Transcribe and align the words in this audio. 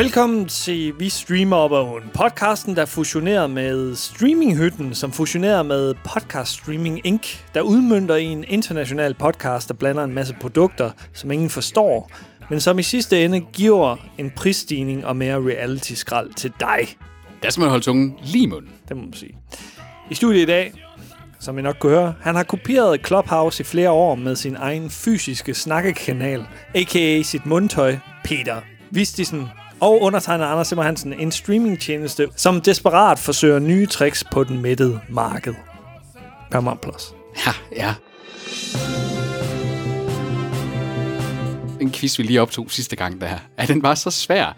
Velkommen 0.00 0.48
til 0.48 0.94
Vi 0.98 1.08
Streamer 1.08 1.56
Op 1.56 1.72
Oven, 1.72 2.02
podcasten, 2.14 2.76
der 2.76 2.86
fusionerer 2.86 3.46
med 3.46 3.94
Streaminghytten, 3.96 4.94
som 4.94 5.12
fusionerer 5.12 5.62
med 5.62 5.94
Podcast 5.94 6.52
Streaming 6.52 7.06
Inc., 7.06 7.36
der 7.54 7.60
udmyndter 7.60 8.16
i 8.16 8.24
en 8.24 8.44
international 8.48 9.14
podcast, 9.14 9.68
der 9.68 9.74
blander 9.74 10.04
en 10.04 10.14
masse 10.14 10.36
produkter, 10.40 10.90
som 11.12 11.30
ingen 11.30 11.50
forstår, 11.50 12.10
men 12.50 12.60
som 12.60 12.78
i 12.78 12.82
sidste 12.82 13.24
ende 13.24 13.40
giver 13.40 13.96
en 14.18 14.30
prisstigning 14.30 15.06
og 15.06 15.16
mere 15.16 15.36
reality-skrald 15.36 16.34
til 16.34 16.52
dig. 16.60 16.96
Der 17.42 17.50
skal 17.50 17.60
man 17.60 17.70
holde 17.70 17.84
tungen 17.84 18.14
lige 18.24 18.44
i 18.44 18.46
munden. 18.46 18.70
Det 18.88 18.96
må 18.96 19.02
man 19.02 19.12
sige. 19.12 19.38
I 20.10 20.14
studiet 20.14 20.42
i 20.42 20.46
dag, 20.46 20.72
som 21.40 21.58
I 21.58 21.62
nok 21.62 21.76
kunne 21.80 21.92
høre, 21.92 22.14
han 22.20 22.34
har 22.34 22.42
kopieret 22.42 23.06
Clubhouse 23.06 23.60
i 23.60 23.64
flere 23.64 23.90
år 23.90 24.14
med 24.14 24.36
sin 24.36 24.56
egen 24.56 24.90
fysiske 24.90 25.54
snakkekanal, 25.54 26.44
a.k.a. 26.74 27.22
sit 27.22 27.46
mundtøj, 27.46 27.96
Peter 28.24 28.56
Vistisen, 28.92 29.48
og 29.80 30.02
undertegnet 30.02 30.44
Anders 30.44 30.68
Simmer 30.68 30.84
Hansen, 30.84 31.12
en 31.12 31.32
streamingtjeneste, 31.32 32.28
som 32.36 32.60
desperat 32.60 33.18
forsøger 33.18 33.58
nye 33.58 33.86
tricks 33.86 34.24
på 34.32 34.44
den 34.44 34.62
mættede 34.62 35.00
marked. 35.08 35.54
Paramount 36.50 36.80
Plus. 36.80 37.14
Ja, 37.46 37.52
ja. 37.76 37.94
En 41.80 41.92
quiz, 41.92 42.18
vi 42.18 42.22
lige 42.22 42.42
optog 42.42 42.70
sidste 42.70 42.96
gang, 42.96 43.20
der 43.20 43.28
at 43.56 43.68
den 43.68 43.82
var 43.82 43.94
så 43.94 44.10
svær, 44.10 44.56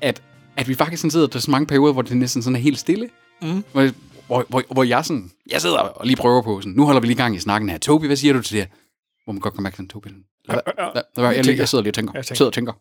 at, 0.00 0.22
at 0.56 0.68
vi 0.68 0.74
faktisk 0.74 1.00
sådan 1.00 1.10
sidder 1.10 1.26
der 1.26 1.38
så 1.38 1.50
mange 1.50 1.66
perioder, 1.66 1.92
hvor 1.92 2.02
det 2.02 2.16
næsten 2.16 2.42
sådan 2.42 2.56
er 2.56 2.60
helt 2.60 2.78
stille. 2.78 3.08
Mm. 3.42 3.64
Hvor, 3.72 3.90
hvor, 4.26 4.44
hvor, 4.48 4.62
hvor 4.70 4.82
jeg 4.82 5.04
sådan, 5.04 5.30
jeg 5.50 5.60
sidder 5.60 5.78
og 5.78 6.06
lige 6.06 6.16
prøver 6.16 6.42
på 6.42 6.60
sådan, 6.60 6.72
nu 6.72 6.84
holder 6.84 7.00
vi 7.00 7.06
lige 7.06 7.16
gang 7.16 7.36
i 7.36 7.38
snakken 7.38 7.70
her. 7.70 7.78
Tobi, 7.78 8.06
hvad 8.06 8.16
siger 8.16 8.34
du 8.34 8.42
til 8.42 8.58
det? 8.58 8.68
Hvor 9.24 9.32
man 9.32 9.40
godt 9.40 9.54
kan 9.54 9.62
mærke 9.62 9.76
den 9.76 9.88
Tobi. 9.88 10.08
Lad, 10.08 10.60
lad, 10.66 10.74
lad, 10.94 11.02
lad, 11.16 11.34
jeg, 11.34 11.46
jeg, 11.46 11.58
jeg 11.58 11.68
sidder 11.68 11.82
lige 11.82 11.90
og 11.90 11.94
tænker. 11.94 12.12
Jeg 12.14 12.24
tænker. 12.24 12.36
Sidder 12.36 12.48
og 12.50 12.54
tænker. 12.54 12.72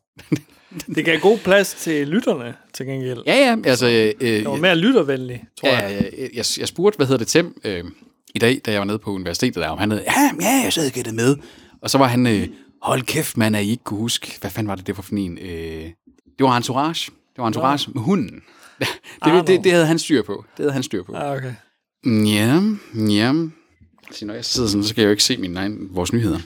Det 0.95 1.05
gav 1.05 1.19
god 1.19 1.37
plads 1.37 1.73
til 1.73 2.07
lytterne, 2.07 2.55
til 2.73 2.85
gengæld. 2.85 3.23
Ja, 3.25 3.35
ja, 3.35 3.69
altså... 3.69 3.87
Øh, 3.87 4.13
Det 4.19 4.45
var 4.45 4.55
mere 4.55 4.75
lyttervenlig, 4.75 5.43
tror 5.59 5.69
jeg. 5.69 5.81
Ja, 5.91 6.21
jeg, 6.21 6.29
jeg, 6.33 6.45
jeg 6.59 6.67
spurgte, 6.67 6.97
hvad 6.97 7.07
hedder 7.07 7.17
det, 7.17 7.27
Tim, 7.27 7.55
øh, 7.63 7.83
i 8.35 8.39
dag, 8.39 8.61
da 8.65 8.71
jeg 8.71 8.79
var 8.79 8.85
nede 8.85 8.99
på 8.99 9.11
universitetet 9.11 9.55
der, 9.55 9.69
om 9.69 9.77
han 9.77 9.91
havde, 9.91 10.03
ja, 10.07 10.31
ja, 10.41 10.61
jeg 10.63 10.73
sad 10.73 10.85
og 10.85 10.91
gættede 10.91 11.15
med. 11.15 11.37
Og 11.81 11.89
så 11.89 11.97
var 11.97 12.07
han, 12.07 12.27
øh, 12.27 12.47
hold 12.81 13.01
kæft, 13.01 13.37
mand, 13.37 13.55
at 13.55 13.63
I 13.63 13.69
ikke 13.71 13.83
kunne 13.83 13.99
huske, 13.99 14.37
hvad 14.41 14.51
fanden 14.51 14.67
var 14.67 14.75
det, 14.75 14.87
det 14.87 14.97
var 14.97 15.01
for 15.01 15.15
en, 15.15 15.37
øh, 15.41 15.49
det 15.49 15.93
var 16.39 16.57
Entourage. 16.57 17.11
Det 17.35 17.37
var 17.37 17.47
Entourage 17.47 17.85
ja. 17.87 17.91
med 17.95 18.01
hunden. 18.03 18.41
det, 18.79 18.87
det, 19.33 19.47
det, 19.47 19.63
det, 19.63 19.71
havde 19.71 19.85
han 19.85 19.99
styr 19.99 20.23
på. 20.23 20.45
Det 20.57 20.63
havde 20.63 20.73
han 20.73 20.83
styr 20.83 21.03
på. 21.03 21.13
Ah, 21.15 21.37
okay. 21.37 21.53
Ja, 22.05 22.61
ja. 23.09 23.33
Så 24.11 24.25
når 24.25 24.33
jeg 24.33 24.45
sidder 24.45 24.69
sådan, 24.69 24.83
så 24.83 24.95
kan 24.95 25.01
jeg 25.01 25.05
jo 25.05 25.11
ikke 25.11 25.23
se 25.23 25.37
min 25.37 25.57
egen, 25.57 25.87
vores 25.91 26.13
nyheder. 26.13 26.39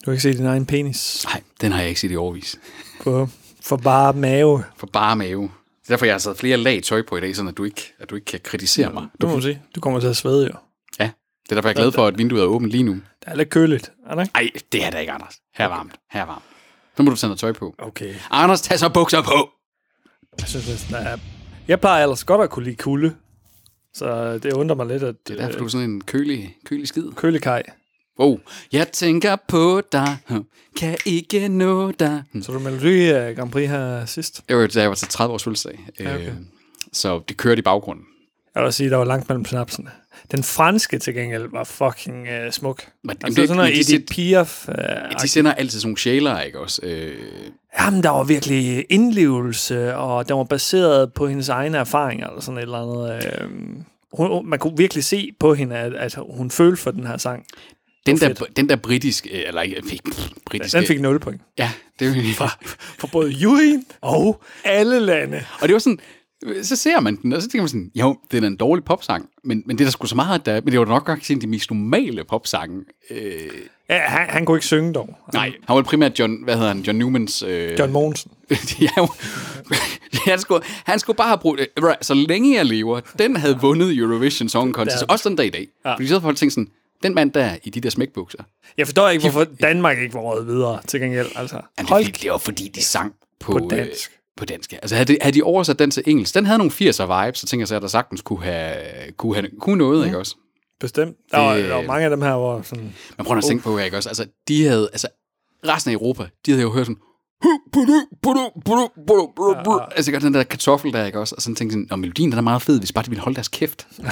Du 0.00 0.04
kan 0.04 0.12
ikke 0.12 0.22
se 0.22 0.32
din 0.32 0.46
egen 0.46 0.66
penis 0.66 1.24
Nej, 1.28 1.42
den 1.60 1.72
har 1.72 1.80
jeg 1.80 1.88
ikke 1.88 2.00
set 2.00 2.12
i 2.12 2.16
overvis. 2.16 2.58
på 3.02 3.28
for 3.62 3.76
bare 3.76 4.12
mave. 4.12 4.64
For 4.76 4.86
bare 4.86 5.16
mave. 5.16 5.44
Er 5.44 5.48
derfor, 5.88 6.06
jeg 6.06 6.14
har 6.14 6.18
sat 6.18 6.36
flere 6.36 6.56
lag 6.56 6.82
tøj 6.82 7.02
på 7.08 7.16
i 7.16 7.20
dag, 7.20 7.36
sådan 7.36 7.48
at 7.48 7.56
du 7.56 7.64
ikke, 7.64 7.92
at 7.98 8.10
du 8.10 8.14
ikke 8.14 8.24
kan 8.24 8.40
kritisere 8.44 8.92
mig. 8.92 9.06
Du 9.20 9.28
må 9.28 9.40
sige. 9.40 9.62
Du 9.74 9.80
kommer 9.80 10.00
til 10.00 10.08
at 10.08 10.16
svede 10.16 10.46
jo. 10.46 10.52
Ja, 11.00 11.10
det 11.44 11.50
er 11.50 11.54
derfor, 11.54 11.68
jeg 11.68 11.74
er 11.76 11.80
glad 11.82 11.92
for, 11.92 12.06
at 12.06 12.18
vinduet 12.18 12.42
er 12.42 12.46
åbent 12.46 12.70
lige 12.70 12.82
nu. 12.82 12.92
Det 12.92 13.02
er 13.26 13.34
lidt 13.36 13.50
køligt, 13.50 13.92
er 14.06 14.14
det 14.14 14.22
ikke? 14.22 14.32
Ej, 14.34 14.50
det 14.72 14.84
er 14.84 14.90
det 14.90 15.00
ikke, 15.00 15.12
Anders. 15.12 15.34
Her 15.54 15.64
er 15.64 15.68
varmt. 15.68 15.92
Her 16.10 16.20
er 16.20 16.26
varmt. 16.26 16.44
Så 16.96 17.02
må 17.02 17.10
du 17.10 17.16
tage 17.16 17.28
noget 17.28 17.38
tøj 17.38 17.52
på. 17.52 17.74
Okay. 17.78 18.14
Anders, 18.30 18.60
tag 18.62 18.78
så 18.78 18.88
bukser 18.88 19.22
på. 19.22 19.50
Jeg 20.40 20.48
synes 20.48 20.86
der 20.90 20.96
er... 20.96 21.18
Jeg 21.68 21.80
plejer 21.80 22.02
ellers 22.02 22.24
godt 22.24 22.40
at 22.40 22.50
kunne 22.50 22.64
lide 22.64 22.76
kulde. 22.76 23.14
Så 23.94 24.38
det 24.38 24.52
undrer 24.52 24.76
mig 24.76 24.86
lidt, 24.86 25.02
at 25.02 25.14
Det 25.28 25.40
er 25.40 25.44
derfor, 25.46 25.58
du 25.58 25.64
er 25.64 25.68
sådan 25.68 25.90
en 25.90 26.00
kølig, 26.00 26.56
kølig 26.64 26.88
skid. 26.88 27.04
kølekaj. 27.16 27.62
Oh, 28.18 28.38
jeg 28.72 28.88
tænker 28.92 29.36
på 29.48 29.82
dig, 29.92 30.16
kan 30.76 30.96
ikke 31.06 31.48
nå 31.48 31.90
dig. 31.92 32.22
Så 32.42 32.52
du 32.52 32.58
Melodi 32.58 33.10
uh, 33.10 33.36
Grand 33.36 33.50
Prix 33.50 33.68
her 33.68 34.06
sidst. 34.06 34.42
Det 34.48 34.56
var, 34.56 34.66
da 34.66 34.80
jeg 34.80 34.88
var 34.88 34.94
til 34.94 35.08
30 35.08 35.34
års 35.34 35.44
fødselsdag. 35.44 35.80
Ja, 36.00 36.14
okay. 36.14 36.26
Øh, 36.26 36.32
Så 36.92 37.20
det 37.28 37.36
kørte 37.36 37.58
i 37.58 37.62
baggrunden. 37.62 38.04
Jeg 38.54 38.64
vil 38.64 38.72
sige, 38.72 38.90
der 38.90 38.96
var 38.96 39.04
langt 39.04 39.28
mellem 39.28 39.44
snapsene. 39.44 39.90
Den 40.32 40.42
franske 40.42 40.98
til 40.98 41.14
gengæld 41.14 41.48
var 41.52 41.64
fucking 41.64 42.22
uh, 42.22 42.50
smuk. 42.50 42.82
Men, 43.04 43.16
Altså 43.24 43.42
sådan 43.42 43.56
noget 43.56 43.74
de, 43.74 43.80
Edith 43.80 44.04
Piaf. 44.14 44.68
Uh, 44.68 44.74
de 45.22 45.28
sender 45.28 45.54
altid 45.54 45.80
sådan 45.80 45.88
nogle 45.88 45.98
sjæler, 45.98 46.40
ikke 46.40 46.60
også? 46.60 46.80
Øh, 46.84 47.14
Jamen, 47.80 48.02
der 48.02 48.10
var 48.10 48.24
virkelig 48.24 48.86
indlevelse, 48.88 49.96
og 49.96 50.28
den 50.28 50.36
var 50.36 50.44
baseret 50.44 51.12
på 51.12 51.26
hendes 51.26 51.48
egne 51.48 51.78
erfaringer, 51.78 52.26
eller 52.26 52.40
sådan 52.40 52.58
et 52.58 52.62
eller 52.62 52.78
andet. 52.78 53.24
Øh, 53.42 53.48
hun, 54.12 54.48
man 54.48 54.58
kunne 54.58 54.76
virkelig 54.76 55.04
se 55.04 55.30
på 55.38 55.54
hende, 55.54 55.76
at, 55.76 55.94
at 55.94 56.18
hun 56.30 56.50
følte 56.50 56.82
for 56.82 56.90
den 56.90 57.06
her 57.06 57.16
sang. 57.16 57.44
den, 58.06 58.20
var 58.20 58.28
der, 58.28 58.44
den 58.56 58.68
der 58.68 58.76
britisk, 58.76 59.26
øh, 59.32 59.40
eller 59.46 59.62
ikke, 59.62 59.82
britiske... 60.46 60.78
Den 60.78 60.86
fik 60.86 61.00
0 61.00 61.20
point. 61.20 61.40
Ja, 61.58 61.70
det 61.98 62.08
er 62.08 62.14
jo 62.14 62.34
Fra, 62.34 62.48
fra 62.98 63.08
både 63.12 63.30
juryen 63.30 63.84
og 64.00 64.42
alle 64.64 65.00
lande. 65.00 65.44
Og 65.60 65.68
det 65.68 65.72
var 65.72 65.78
sådan, 65.78 66.00
så 66.62 66.76
ser 66.76 67.00
man 67.00 67.16
den, 67.16 67.32
og 67.32 67.42
så 67.42 67.48
tænker 67.48 67.62
man 67.62 67.68
sådan, 67.68 67.90
jo, 67.94 68.18
det 68.30 68.36
er 68.36 68.40
da 68.40 68.46
en 68.46 68.56
dårlig 68.56 68.84
popsang, 68.84 69.28
men, 69.44 69.62
men 69.66 69.78
det 69.78 69.84
er 69.84 69.86
der 69.86 69.92
sgu 69.92 70.06
så 70.06 70.14
meget, 70.16 70.46
der, 70.46 70.60
men 70.60 70.72
det 70.72 70.80
var 70.80 70.86
nok 70.86 71.04
godt 71.06 71.30
en 71.30 71.40
de 71.40 71.46
mest 71.46 71.70
normale 71.70 72.24
popsange. 72.24 72.84
Øh, 73.10 73.48
Ja, 73.90 73.98
han, 73.98 74.28
han 74.28 74.44
kunne 74.44 74.56
ikke 74.56 74.66
synge 74.66 74.92
dog. 74.92 75.16
nej, 75.32 75.52
han 75.68 75.76
var 75.76 75.82
primært 75.82 76.18
John, 76.18 76.44
hvad 76.44 76.54
hedder 76.54 76.68
han, 76.68 76.80
John 76.80 76.98
Newmans... 76.98 77.42
Øh, 77.42 77.78
John 77.78 77.92
Mogensen. 77.92 78.30
ja, 78.80 79.06
han, 80.30 80.38
skulle, 80.38 80.64
han 80.84 80.98
skulle 80.98 81.16
bare 81.16 81.28
have 81.28 81.38
brugt, 81.38 81.60
øh, 81.60 81.94
så 82.00 82.14
længe 82.14 82.56
jeg 82.56 82.66
lever, 82.66 83.00
den 83.18 83.36
havde 83.36 83.58
vundet 83.60 83.96
Eurovision 83.96 84.48
Song 84.48 84.74
Contest, 84.74 85.04
også 85.08 85.28
den 85.28 85.36
dag 85.36 85.46
i 85.46 85.50
dag. 85.50 85.68
Ja. 85.84 85.94
Fordi 85.94 86.06
så 86.06 86.14
havde 86.14 86.22
folk 86.22 86.36
tænkt 86.36 86.54
sådan, 86.54 86.68
den 87.02 87.14
mand 87.14 87.32
der 87.32 87.56
i 87.64 87.70
de 87.70 87.80
der 87.80 87.90
smækbukser, 87.90 88.38
Jeg 88.78 88.86
forstår 88.86 89.08
ikke, 89.08 89.22
hvorfor 89.30 89.44
Danmark 89.62 89.98
ikke 89.98 90.14
var 90.14 90.20
røget 90.20 90.46
videre 90.46 90.80
til 90.86 91.00
gengæld. 91.00 91.26
Altså, 91.36 91.56
Jamen, 91.56 91.66
det, 91.78 91.88
hold 91.88 92.04
fordi, 92.04 92.18
det 92.22 92.30
var 92.30 92.38
fordi, 92.38 92.68
de 92.68 92.82
sang 92.82 93.14
på, 93.40 93.52
På 93.52 93.68
dansk. 93.70 94.10
Øh, 94.10 94.19
på 94.40 94.44
dansk, 94.46 94.72
ja. 94.72 94.78
Altså, 94.82 94.94
havde 94.96 95.12
de, 95.12 95.18
havde 95.22 95.34
de 95.38 95.42
oversat 95.42 95.78
den 95.78 95.90
til 95.90 96.02
engelsk, 96.06 96.34
den 96.34 96.46
havde 96.46 96.58
nogle 96.58 96.72
80'er 96.72 97.24
vibes, 97.24 97.38
så 97.38 97.46
tænker 97.46 97.62
jeg 97.62 97.68
så, 97.68 97.76
at 97.76 97.82
der 97.82 97.88
sagtens 97.88 98.22
kunne 98.22 98.42
have, 98.42 98.76
kunne 99.16 99.34
have 99.34 99.48
kunne 99.60 99.76
noget, 99.78 99.98
mm. 100.00 100.04
ikke 100.06 100.18
også? 100.18 100.36
bestemt. 100.80 101.16
Der 101.32 101.38
var, 101.38 101.54
Det- 101.54 101.68
der 101.68 101.74
var 101.74 101.82
mange 101.82 102.04
af 102.04 102.10
dem 102.10 102.22
her, 102.22 102.36
hvor 102.36 102.62
sådan... 102.62 102.92
Men 103.16 103.26
prøv 103.26 103.38
at 103.38 103.44
tænke 103.44 103.64
på, 103.64 103.78
ikke 103.78 103.96
også? 103.96 104.08
Altså, 104.08 104.26
de 104.48 104.64
havde, 104.64 104.88
altså, 104.92 105.08
resten 105.68 105.90
af 105.90 105.94
Europa, 105.94 106.26
de 106.46 106.50
havde 106.50 106.62
jo 106.62 106.72
hørt 106.72 106.86
sådan, 106.86 106.98
ja. 109.78 109.86
altså 109.96 110.12
den 110.20 110.34
der 110.34 110.42
kartoffel 110.42 110.92
der, 110.92 111.06
ikke 111.06 111.18
også? 111.18 111.34
Og 111.34 111.42
sådan 111.42 111.54
tænkte 111.56 111.72
sådan, 111.74 111.88
og 111.90 111.98
melodien 111.98 112.30
den 112.30 112.38
er 112.38 112.42
meget 112.42 112.62
fed, 112.62 112.78
hvis 112.78 112.92
bare 112.92 113.04
de 113.04 113.10
ville 113.10 113.22
holde 113.22 113.34
deres 113.34 113.48
kæft. 113.48 113.86
Ja, 114.02 114.10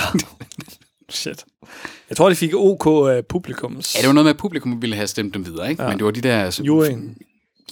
Shit. 1.11 1.45
Jeg 2.09 2.17
tror, 2.17 2.29
de 2.29 2.35
fik 2.35 2.55
OK 2.55 2.87
uh, 2.87 3.11
publikums. 3.29 3.93
det 4.01 4.07
var 4.07 4.13
noget 4.13 4.25
med, 4.25 4.31
at 4.31 4.37
publikum 4.37 4.83
ville 4.83 4.97
have 4.97 5.07
stemt 5.07 5.35
dem 5.35 5.47
videre, 5.47 5.71
ikke? 5.71 5.83
Ja. 5.83 5.89
Men 5.89 5.99
det 5.99 6.05
var 6.05 6.11
de 6.11 6.21
der... 6.21 6.45
Altså, 6.45 6.63
Juryen. 6.63 7.17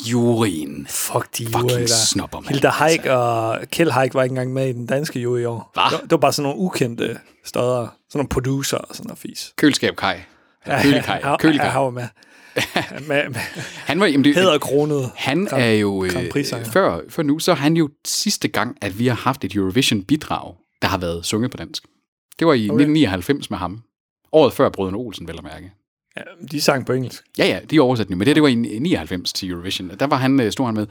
Juryen. 0.04 0.86
Fuck 0.90 1.38
de 1.38 1.46
Fucking 1.46 1.88
snopper, 1.88 2.40
mand. 2.40 2.48
Hilda 2.48 2.68
Haik 2.68 3.04
og 3.06 3.58
Kjell 3.70 3.92
Haik 3.92 4.14
var 4.14 4.22
ikke 4.22 4.32
engang 4.32 4.52
med 4.52 4.68
i 4.68 4.72
den 4.72 4.86
danske 4.86 5.20
jury 5.20 5.40
i 5.40 5.44
år. 5.44 5.70
Hva? 5.74 5.82
Det, 5.84 5.92
var- 5.92 6.00
det 6.00 6.10
var 6.10 6.16
bare 6.16 6.32
sådan 6.32 6.42
nogle 6.42 6.58
ukendte 6.60 7.18
steder. 7.44 7.86
Sådan 8.08 8.18
nogle 8.18 8.28
producer 8.28 8.76
og 8.76 8.96
sådan 8.96 9.06
noget 9.06 9.18
fis. 9.18 9.52
Køleskab 9.56 9.96
Kai. 9.96 10.14
Kølekaj. 10.82 11.20
Ja, 11.24 11.36
Kølekaj. 11.36 11.68
Han 11.68 11.82
var 11.82 11.90
med. 11.90 12.06
med, 13.08 13.28
med 13.28 13.34
Han 13.76 14.00
var, 14.00 14.06
jamen, 14.06 14.24
det, 14.24 14.34
hæder 14.34 14.58
kronet. 14.58 15.10
Han 15.14 15.48
er 15.52 15.70
jo, 15.70 16.04
øh, 16.04 16.10
før, 16.72 17.00
før 17.08 17.22
nu, 17.22 17.38
så 17.38 17.50
er 17.50 17.56
han 17.56 17.76
jo 17.76 17.88
sidste 18.06 18.48
gang, 18.48 18.76
at 18.82 18.98
vi 18.98 19.06
har 19.06 19.14
haft 19.14 19.44
et 19.44 19.54
Eurovision-bidrag, 19.54 20.54
der 20.82 20.88
har 20.88 20.98
været 20.98 21.24
sunget 21.26 21.50
på 21.50 21.56
dansk. 21.56 21.82
Det 22.38 22.46
var 22.46 22.52
i 22.52 22.56
okay. 22.56 22.62
1999 22.64 23.50
med 23.50 23.58
ham. 23.58 23.82
Året 24.32 24.52
før 24.52 24.68
Brøden 24.68 24.94
Olsen, 24.94 25.28
vel 25.28 25.38
at 25.38 25.44
mærke. 25.44 25.72
Ja, 26.16 26.22
de 26.52 26.60
sang 26.60 26.86
på 26.86 26.92
engelsk. 26.92 27.24
Ja, 27.38 27.46
ja, 27.46 27.58
de 27.70 27.76
er 27.76 27.80
oversat 27.80 28.10
nu, 28.10 28.16
men 28.16 28.26
det, 28.26 28.34
det 28.36 28.42
var 28.42 28.48
i 28.48 28.54
99 28.54 29.32
til 29.32 29.50
Eurovision. 29.50 29.90
Der 30.00 30.06
var 30.06 30.16
han, 30.16 30.40
øh, 30.40 30.52
stod 30.52 30.66
han 30.66 30.74
med. 30.74 30.86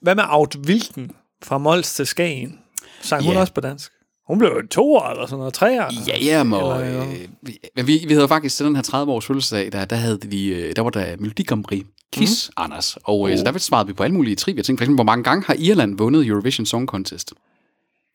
Hvad 0.00 0.14
med 0.14 0.24
Aut 0.26 0.56
Wilken 0.66 1.10
fra 1.42 1.58
Mols 1.58 1.94
til 1.94 2.06
Skagen? 2.06 2.58
Sang 3.02 3.24
hun 3.24 3.34
Ja. 3.34 3.40
også 3.40 3.52
på 3.54 3.60
dansk? 3.60 3.92
Hun 4.26 4.38
blev 4.38 4.50
jo 4.62 4.66
to 4.68 4.94
år 4.94 5.08
eller 5.10 5.26
sådan 5.26 5.38
noget, 5.38 5.54
tre 5.54 5.84
år. 5.84 5.90
Ja, 6.08 6.18
ja, 6.24 6.40
Eller, 6.40 7.02
øh, 7.02 7.14
vi, 7.42 7.58
men 7.76 7.86
vi, 7.86 8.04
vi 8.08 8.14
havde 8.14 8.28
faktisk 8.28 8.56
til 8.56 8.66
den 8.66 8.74
her 8.76 8.82
30 8.82 9.12
års 9.12 9.26
fødselsdag, 9.26 9.72
der, 9.72 9.84
der, 9.84 9.96
havde 9.96 10.18
vi, 10.26 10.54
øh, 10.54 10.76
der 10.76 10.82
var 10.82 10.90
der 10.90 11.16
Melodi 11.18 11.42
Grand 11.42 11.64
Prix 11.64 11.82
quiz, 12.14 12.48
mm. 12.48 12.52
Anders. 12.56 12.96
Og 13.04 13.20
Oh. 13.20 13.30
øh, 13.30 13.38
så 13.38 13.44
der 13.44 13.58
svarede 13.58 13.86
vi 13.86 13.92
på 13.92 14.02
alle 14.02 14.14
mulige 14.16 14.36
trivia 14.36 14.62
ting. 14.62 14.78
For 14.78 14.82
eksempel, 14.82 14.96
hvor 14.96 15.04
mange 15.04 15.24
gange 15.24 15.44
har 15.46 15.54
Irland 15.58 15.98
vundet 15.98 16.26
Eurovision 16.26 16.66
Song 16.66 16.88
Contest? 16.88 17.32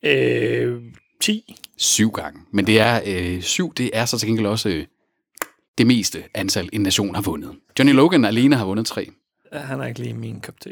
Øh, 0.05 0.81
10. 1.21 1.55
Syv 1.77 2.11
gange. 2.11 2.39
Men 2.51 2.67
det 2.67 2.79
er 2.79 3.01
øh, 3.05 3.41
syv, 3.41 3.73
det 3.73 3.89
er 3.93 4.05
så 4.05 4.17
til 4.17 4.27
gengæld 4.27 4.47
også 4.47 4.69
øh, 4.69 4.85
det 5.79 5.87
meste 5.87 6.23
antal, 6.33 6.69
en 6.73 6.81
nation 6.81 7.15
har 7.15 7.21
vundet. 7.21 7.51
Johnny 7.79 7.93
Logan 7.93 8.25
alene 8.25 8.55
har 8.55 8.65
vundet 8.65 8.85
tre. 8.85 9.09
Han 9.53 9.81
er 9.81 9.85
ikke 9.85 9.99
lige 9.99 10.13
min 10.13 10.39
kop 10.39 10.61
te. 10.61 10.69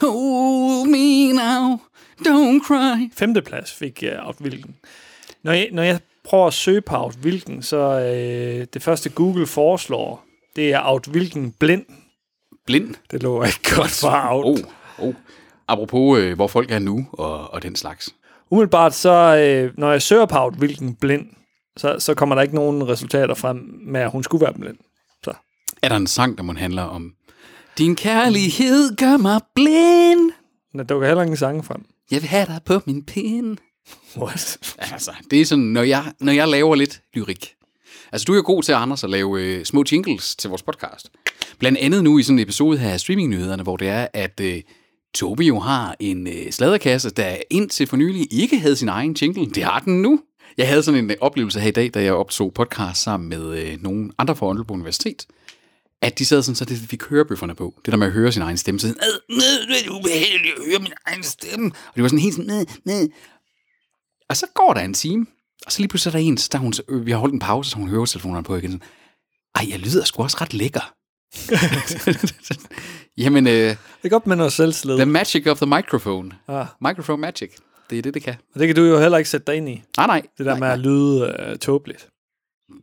Hold 0.00 0.88
me 0.88 1.32
now, 1.32 1.80
don't 2.20 2.66
cry. 2.66 3.10
Femteplads 3.14 3.72
fik 3.72 4.02
jeg 4.02 4.18
Aut 4.18 4.36
Wilken. 4.40 4.76
Når 5.42 5.52
jeg, 5.52 5.68
når 5.72 5.82
jeg 5.82 6.00
prøver 6.24 6.46
at 6.46 6.52
søge 6.52 6.80
på 6.80 6.96
Aut 6.96 7.18
Wilken, 7.22 7.62
så 7.62 7.76
øh, 7.76 8.66
det 8.74 8.82
første 8.82 9.10
Google 9.10 9.46
foreslår, 9.46 10.24
det 10.56 10.72
er 10.72 10.78
Aut 10.78 11.08
Wilken 11.08 11.52
blind. 11.52 11.84
Blind. 12.66 12.94
Det 13.10 13.22
lå 13.22 13.42
ikke 13.42 13.74
godt 13.76 13.90
for 13.90 14.08
Aut. 14.08 14.44
Oh, 14.98 15.08
oh. 15.08 15.14
Apropos, 15.68 16.18
øh, 16.18 16.34
hvor 16.34 16.46
folk 16.46 16.70
er 16.70 16.78
nu, 16.78 17.06
og, 17.12 17.54
og 17.54 17.62
den 17.62 17.76
slags. 17.76 18.14
Umiddelbart 18.50 18.94
så, 18.94 19.36
øh, 19.36 19.72
når 19.78 19.90
jeg 19.90 20.02
søger 20.02 20.26
på 20.26 20.36
Aut 20.36 20.54
Wilken 20.58 20.94
blind, 20.94 21.26
så, 21.76 21.96
så 21.98 22.14
kommer 22.14 22.34
der 22.34 22.42
ikke 22.42 22.54
nogen 22.54 22.88
resultater 22.88 23.34
frem 23.34 23.56
med, 23.86 24.00
at 24.00 24.10
hun 24.10 24.22
skulle 24.22 24.44
være 24.44 24.54
blind. 24.54 24.76
Så. 25.24 25.32
Er 25.82 25.88
der 25.88 25.96
en 25.96 26.06
sang, 26.06 26.38
der 26.38 26.44
må 26.44 26.52
handle 26.52 26.82
om 26.82 27.12
Din 27.78 27.96
kærlighed 27.96 28.96
gør 28.96 29.16
mig 29.16 29.40
blind? 29.54 30.32
Der 30.72 30.84
dukker 30.84 31.06
heller 31.06 31.22
ingen 31.22 31.36
sange 31.36 31.62
frem. 31.62 31.84
Jeg 32.10 32.22
vil 32.22 32.28
have 32.28 32.46
dig 32.46 32.60
på 32.64 32.80
min 32.86 33.04
pind. 33.04 33.56
What? 34.16 34.58
Altså, 34.78 35.10
det 35.30 35.40
er 35.40 35.44
sådan, 35.44 35.64
når 35.64 35.82
jeg, 35.82 36.12
når 36.20 36.32
jeg 36.32 36.48
laver 36.48 36.74
lidt 36.74 37.00
lyrik. 37.14 37.52
Altså, 38.12 38.24
du 38.24 38.32
er 38.32 38.36
jo 38.36 38.42
god 38.46 38.62
til, 38.62 38.72
Anders, 38.72 39.04
at 39.04 39.10
lave 39.10 39.42
øh, 39.42 39.64
små 39.64 39.84
jingles 39.92 40.36
til 40.36 40.50
vores 40.50 40.62
podcast. 40.62 41.10
Blandt 41.58 41.78
andet 41.78 42.04
nu 42.04 42.18
i 42.18 42.22
sådan 42.22 42.38
en 42.38 42.42
episode 42.42 42.78
her 42.78 42.90
af 42.90 43.00
streamingnyhederne, 43.00 43.62
hvor 43.62 43.76
det 43.76 43.88
er, 43.88 44.08
at 44.12 44.40
øh, 44.40 44.62
Tobi 45.14 45.46
jo 45.46 45.58
har 45.58 45.96
en 46.00 46.26
øh, 46.26 46.50
sladderkasse, 46.50 47.10
der 47.10 47.36
indtil 47.50 47.86
for 47.86 47.96
nylig 47.96 48.26
ikke 48.30 48.58
havde 48.58 48.76
sin 48.76 48.88
egen 48.88 49.16
jingle. 49.22 49.50
Det 49.50 49.64
har 49.64 49.80
den 49.80 50.02
nu. 50.02 50.20
Jeg 50.56 50.68
havde 50.68 50.82
sådan 50.82 51.04
en 51.04 51.10
øh, 51.10 51.16
oplevelse 51.20 51.60
her 51.60 51.68
i 51.68 51.72
dag, 51.72 51.90
da 51.94 52.02
jeg 52.02 52.12
optog 52.12 52.54
podcast 52.54 53.02
sammen 53.02 53.28
med 53.28 53.58
øh, 53.58 53.82
nogle 53.82 54.10
andre 54.18 54.36
fra 54.36 54.46
Aalborg 54.46 54.70
Universitet, 54.70 55.26
at 56.02 56.18
de 56.18 56.24
sad 56.26 56.42
sådan, 56.42 56.56
så 56.56 56.64
det 56.64 56.78
fik 56.78 57.02
hørebøfferne 57.04 57.54
på. 57.54 57.74
Det 57.84 57.92
der 57.92 57.98
med 57.98 58.06
at 58.06 58.12
høre 58.12 58.32
sin 58.32 58.42
egen 58.42 58.56
stemme. 58.58 58.80
Så 58.80 58.86
sådan, 58.88 59.02
"Øh, 59.30 59.36
øh, 59.36 59.68
det 59.68 59.86
er 59.86 59.90
ubehageligt 59.90 60.54
at 60.58 60.64
høre 60.70 60.78
min 60.78 60.92
egen 61.06 61.22
stemme. 61.22 61.66
Og 61.88 61.92
det 61.94 62.02
var 62.02 62.08
sådan 62.08 62.18
helt 62.18 62.34
sådan, 62.34 62.66
øh, 62.90 63.02
øh. 63.02 63.08
Og 64.28 64.36
så 64.36 64.46
går 64.54 64.74
der 64.74 64.80
en 64.80 64.94
time, 64.94 65.26
og 65.66 65.72
så 65.72 65.78
lige 65.78 65.88
pludselig 65.88 66.10
er 66.14 66.18
der 66.18 66.24
en, 66.26 66.38
så 66.38 66.48
der 66.52 66.58
er 66.58 66.62
hun, 66.62 66.72
så- 66.72 66.82
øh, 66.88 67.06
vi 67.06 67.10
har 67.10 67.18
holdt 67.18 67.32
en 67.34 67.38
pause, 67.40 67.70
så 67.70 67.76
hun 67.76 67.88
hører 67.88 68.04
telefonerne 68.04 68.44
på 68.44 68.56
igen. 68.56 68.70
Sådan, 68.70 68.86
Ej, 69.54 69.66
jeg 69.70 69.78
lyder 69.78 70.04
sgu 70.04 70.22
også 70.22 70.36
ret 70.40 70.54
lækker. 70.54 70.92
Jamen, 73.22 73.46
øh, 73.46 73.52
Det 73.52 73.78
er 74.04 74.08
godt 74.08 74.26
med 74.26 74.36
noget 74.36 74.52
selvslid. 74.52 74.96
the 74.96 75.06
magic 75.06 75.46
of 75.46 75.56
the 75.56 75.66
microphone. 75.66 76.32
Ah, 76.48 76.66
Microphone 76.80 77.20
magic. 77.20 77.50
Det 77.90 77.98
er 77.98 78.02
det, 78.02 78.14
det 78.14 78.22
kan. 78.22 78.34
og 78.54 78.60
det 78.60 78.68
kan 78.68 78.76
du 78.76 78.82
jo 78.84 79.00
heller 79.00 79.18
ikke 79.18 79.30
sætte 79.30 79.46
dig 79.52 79.56
ind 79.56 79.68
i. 79.68 79.82
Nej, 79.96 80.06
nej. 80.06 80.22
Det 80.38 80.46
der 80.46 80.52
nej, 80.52 80.60
med 80.60 80.68
at 80.68 80.78
lyde 80.78 81.36
uh, 81.52 81.56
tåbeligt. 81.58 82.08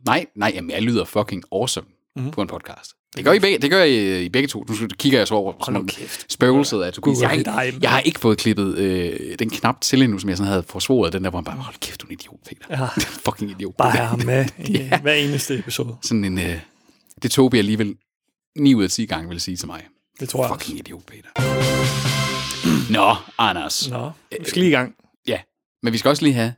Nej, 0.06 0.26
nej, 0.36 0.52
jamen, 0.54 0.70
jeg 0.70 0.82
lyder 0.82 1.04
fucking 1.04 1.42
awesome 1.52 1.86
Mhm. 2.16 2.24
mm. 2.24 2.30
på 2.32 2.42
en 2.42 2.48
podcast. 2.48 2.90
Det 3.16 3.24
gør 3.24 3.32
I 3.32 3.38
begge, 3.38 3.58
det 3.58 3.70
gør 3.70 3.82
I, 3.82 4.24
i 4.24 4.28
begge 4.28 4.48
to. 4.48 4.64
Nu 4.68 4.74
kigger 4.98 5.18
jeg 5.18 5.28
så 5.28 5.34
over 5.34 5.70
nu 5.70 5.78
om 5.78 5.88
kæft. 5.88 6.32
spøgelset 6.32 6.82
af 6.82 6.92
Tobias. 6.92 7.20
Jeg, 7.22 7.42
dig, 7.44 7.74
jeg 7.82 7.90
har 7.90 8.00
ikke 8.00 8.20
fået 8.20 8.38
klippet 8.38 8.78
øh, 8.78 9.38
den 9.38 9.50
knap 9.50 9.80
til 9.80 10.02
endnu, 10.02 10.18
som 10.18 10.28
jeg 10.30 10.36
sådan 10.36 10.48
havde 10.48 10.62
forsvoret. 10.62 11.12
Den 11.12 11.24
der, 11.24 11.30
hvor 11.30 11.38
man 11.40 11.44
bare, 11.44 11.56
hold 11.56 11.74
kæft, 11.80 12.00
du 12.00 12.06
er 12.06 12.10
en 12.10 12.12
idiot, 12.20 12.38
Peter. 12.48 12.64
Ja. 12.70 12.86
fucking 13.30 13.50
idiot. 13.50 13.76
Bare 13.76 13.90
have 13.90 14.06
ham 14.06 14.20
med 14.26 14.44
i 14.68 14.74
yeah. 14.76 15.02
hver 15.02 15.12
eneste 15.14 15.58
episode. 15.58 15.96
Sådan 16.02 16.24
en, 16.24 16.38
øh, 16.38 16.58
det 17.22 17.30
Tobi 17.30 17.58
alligevel 17.58 17.96
9 18.58 18.74
ud 18.74 18.84
af 18.84 18.90
10 18.90 19.06
gange 19.06 19.28
vil 19.28 19.40
sige 19.40 19.56
til 19.56 19.66
mig. 19.66 19.82
Det 20.20 20.28
tror 20.28 20.44
jeg 20.46 20.54
Fucking 20.60 20.78
idiot, 20.78 21.02
Peter. 21.06 22.13
Nå, 22.90 23.14
Anders. 23.38 23.90
Nå, 23.90 24.10
vi 24.30 24.44
skal 24.44 24.60
lige 24.60 24.70
i 24.70 24.74
gang. 24.74 24.94
Ja, 25.28 25.38
men 25.82 25.92
vi 25.92 25.98
skal 25.98 26.08
også 26.08 26.22
lige 26.22 26.34
have, 26.34 26.52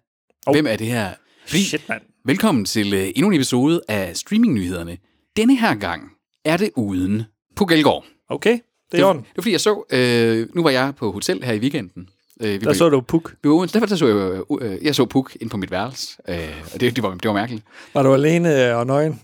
Hov. 0.46 0.54
hvem 0.54 0.66
er 0.66 0.76
det 0.76 0.86
her? 0.86 1.10
Fordi, 1.46 1.64
Shit, 1.64 1.88
mand. 1.88 2.02
velkommen 2.24 2.64
til 2.64 2.94
øh, 2.94 3.08
endnu 3.16 3.28
en 3.28 3.34
episode 3.34 3.80
af 3.88 4.16
Streamingnyhederne. 4.16 4.98
Denne 5.36 5.56
her 5.56 5.74
gang 5.74 6.10
er 6.44 6.56
det 6.56 6.70
uden 6.76 7.22
Puk 7.56 7.72
Elgård. 7.72 8.04
Okay, 8.30 8.58
det 8.92 9.00
er 9.00 9.06
Det, 9.12 9.16
det 9.16 9.32
var 9.36 9.42
fordi, 9.42 9.52
jeg 9.52 9.60
så, 9.60 9.82
øh, 9.90 10.48
nu 10.54 10.62
var 10.62 10.70
jeg 10.70 10.94
på 10.96 11.12
hotel 11.12 11.44
her 11.44 11.52
i 11.52 11.58
weekenden. 11.58 12.08
Øh, 12.40 12.48
vi 12.52 12.58
Der 12.58 12.66
var, 12.66 12.72
så 12.72 12.88
du 12.88 13.00
Puk. 13.00 13.34
vi 13.42 13.48
var, 13.48 13.66
derfor 13.66 13.86
der 13.86 13.96
så 13.96 14.06
jeg, 14.06 14.62
øh, 14.62 14.84
jeg 14.84 14.94
så 14.94 15.04
Puk 15.04 15.36
ind 15.40 15.50
på 15.50 15.56
mit 15.56 15.70
værelse, 15.70 16.16
øh, 16.28 16.38
og 16.74 16.80
det, 16.80 16.96
det, 16.96 17.02
var, 17.02 17.10
det 17.14 17.28
var 17.28 17.32
mærkeligt. 17.34 17.64
Var 17.94 18.02
du 18.02 18.14
alene 18.14 18.68
øh, 18.70 18.76
og 18.76 18.86
nøgen? 18.86 19.20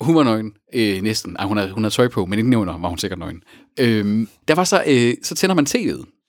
Hun 0.00 0.14
var 0.14 0.22
nøgen, 0.22 0.52
øh, 0.74 1.02
næsten. 1.02 1.36
Ej, 1.38 1.46
hun 1.46 1.56
havde, 1.56 1.72
hun 1.72 1.82
havde 1.82 1.94
tøj 1.94 2.08
på, 2.08 2.26
men 2.26 2.38
ikke 2.38 2.50
nævner, 2.50 2.78
var 2.78 2.88
hun 2.88 2.98
sikkert 2.98 3.18
nøgen. 3.18 3.42
Øh, 3.80 4.26
der 4.48 4.54
var 4.54 4.64
så, 4.64 4.84
øh, 4.86 5.14
så 5.22 5.34
tænder 5.34 5.54
man 5.54 5.66
tv'et. 5.68 6.21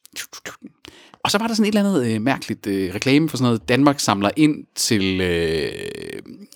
Og 1.24 1.32
så 1.32 1.38
var 1.38 1.48
der 1.48 1.54
sådan 1.54 1.66
et 1.66 1.78
eller 1.78 1.90
andet 1.90 2.16
øh, 2.16 2.22
mærkeligt 2.22 2.68
øh, 2.68 2.96
reklame 2.96 3.30
for 3.30 3.38
sådan 3.38 3.46
noget, 3.46 3.70
Danmark 3.70 4.00
samler 4.00 4.30
ind 4.36 4.66
til, 4.76 5.22
øh, 5.22 5.72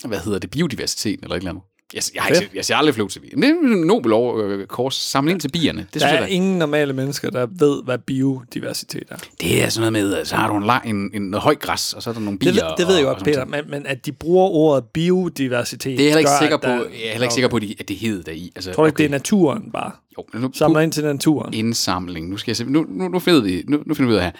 hvad 0.06 0.18
hedder 0.18 0.38
det, 0.38 0.50
biodiversitet 0.50 1.20
eller 1.22 1.34
et 1.34 1.38
eller 1.38 1.50
andet. 1.50 1.64
Jeg, 1.94 2.02
jeg, 2.14 2.22
har 2.22 2.30
ikke, 2.30 2.50
jeg 2.54 2.64
ser 2.64 2.76
aldrig 2.76 2.94
Flow 2.94 3.08
TV. 3.08 3.22
Men 3.34 3.42
det 3.42 3.48
er 3.50 3.54
en 3.76 3.80
nobel 3.86 4.12
over, 4.12 4.44
øh, 4.44 4.66
kors, 4.66 5.14
ind 5.14 5.40
til 5.40 5.48
bierne. 5.52 5.80
Det 5.80 5.94
Der 5.94 6.00
synes 6.00 6.12
er 6.12 6.18
jeg, 6.20 6.30
ingen 6.30 6.58
normale 6.58 6.92
mennesker, 6.92 7.30
der 7.30 7.46
ved, 7.50 7.82
hvad 7.84 7.98
biodiversitet 7.98 9.02
er. 9.10 9.16
det 9.40 9.62
er 9.64 9.68
sådan 9.68 9.92
noget 9.92 10.10
med, 10.10 10.24
så 10.24 10.36
har 10.36 10.48
du 10.48 10.56
en, 10.56 10.64
lang, 10.64 10.86
en, 10.90 11.10
en 11.14 11.22
noget 11.22 11.42
højt 11.42 11.58
græs, 11.60 11.92
og 11.92 12.02
så 12.02 12.10
er 12.10 12.14
der 12.14 12.20
nogle 12.20 12.38
bier. 12.38 12.52
Det, 12.52 12.62
ved, 12.62 12.70
det 12.78 12.86
ved 12.86 12.96
jeg 12.96 13.04
godt, 13.04 13.24
Peter, 13.24 13.44
men, 13.44 13.60
men 13.70 13.86
at 13.86 14.06
de 14.06 14.12
bruger 14.12 14.48
ordet 14.48 14.84
biodiversitet... 14.84 15.84
Det 15.84 15.92
er 15.92 15.94
jeg 15.96 16.04
heller 16.04 16.18
ikke 16.18 16.30
gør, 16.30 16.38
sikker 16.40 16.56
på, 16.56 16.66
der- 16.66 16.74
jeg 16.74 17.06
er 17.06 17.10
heller 17.10 17.22
ikke 17.24 17.34
sikker 17.34 17.48
på, 17.48 17.56
at 17.56 17.62
det- 17.62 17.76
at 17.80 17.88
det 17.88 17.96
hed 17.96 18.22
der 18.22 18.32
i. 18.32 18.52
Altså, 18.56 18.72
Tror 18.72 18.82
du 18.82 18.86
ikke, 18.86 18.98
det 18.98 19.04
er 19.04 19.10
naturen 19.10 19.70
bare? 19.72 19.92
Jo, 20.18 20.24
men 20.32 20.42
nu, 20.42 20.50
Samler 20.54 20.80
ind 20.80 20.92
til 20.92 21.04
naturen. 21.04 21.54
indsamling. 21.54 22.28
Nu 22.28 22.36
skal 22.36 22.50
jeg 22.50 22.56
se. 22.56 22.64
Nu, 22.64 22.86
nu, 22.88 23.08
nu 23.08 23.18
finder 23.18 23.40
vi, 23.40 23.64
nu, 23.68 23.82
nu 23.86 23.94
finder 23.94 24.08
vi 24.10 24.14
ud 24.16 24.20
af 24.20 24.32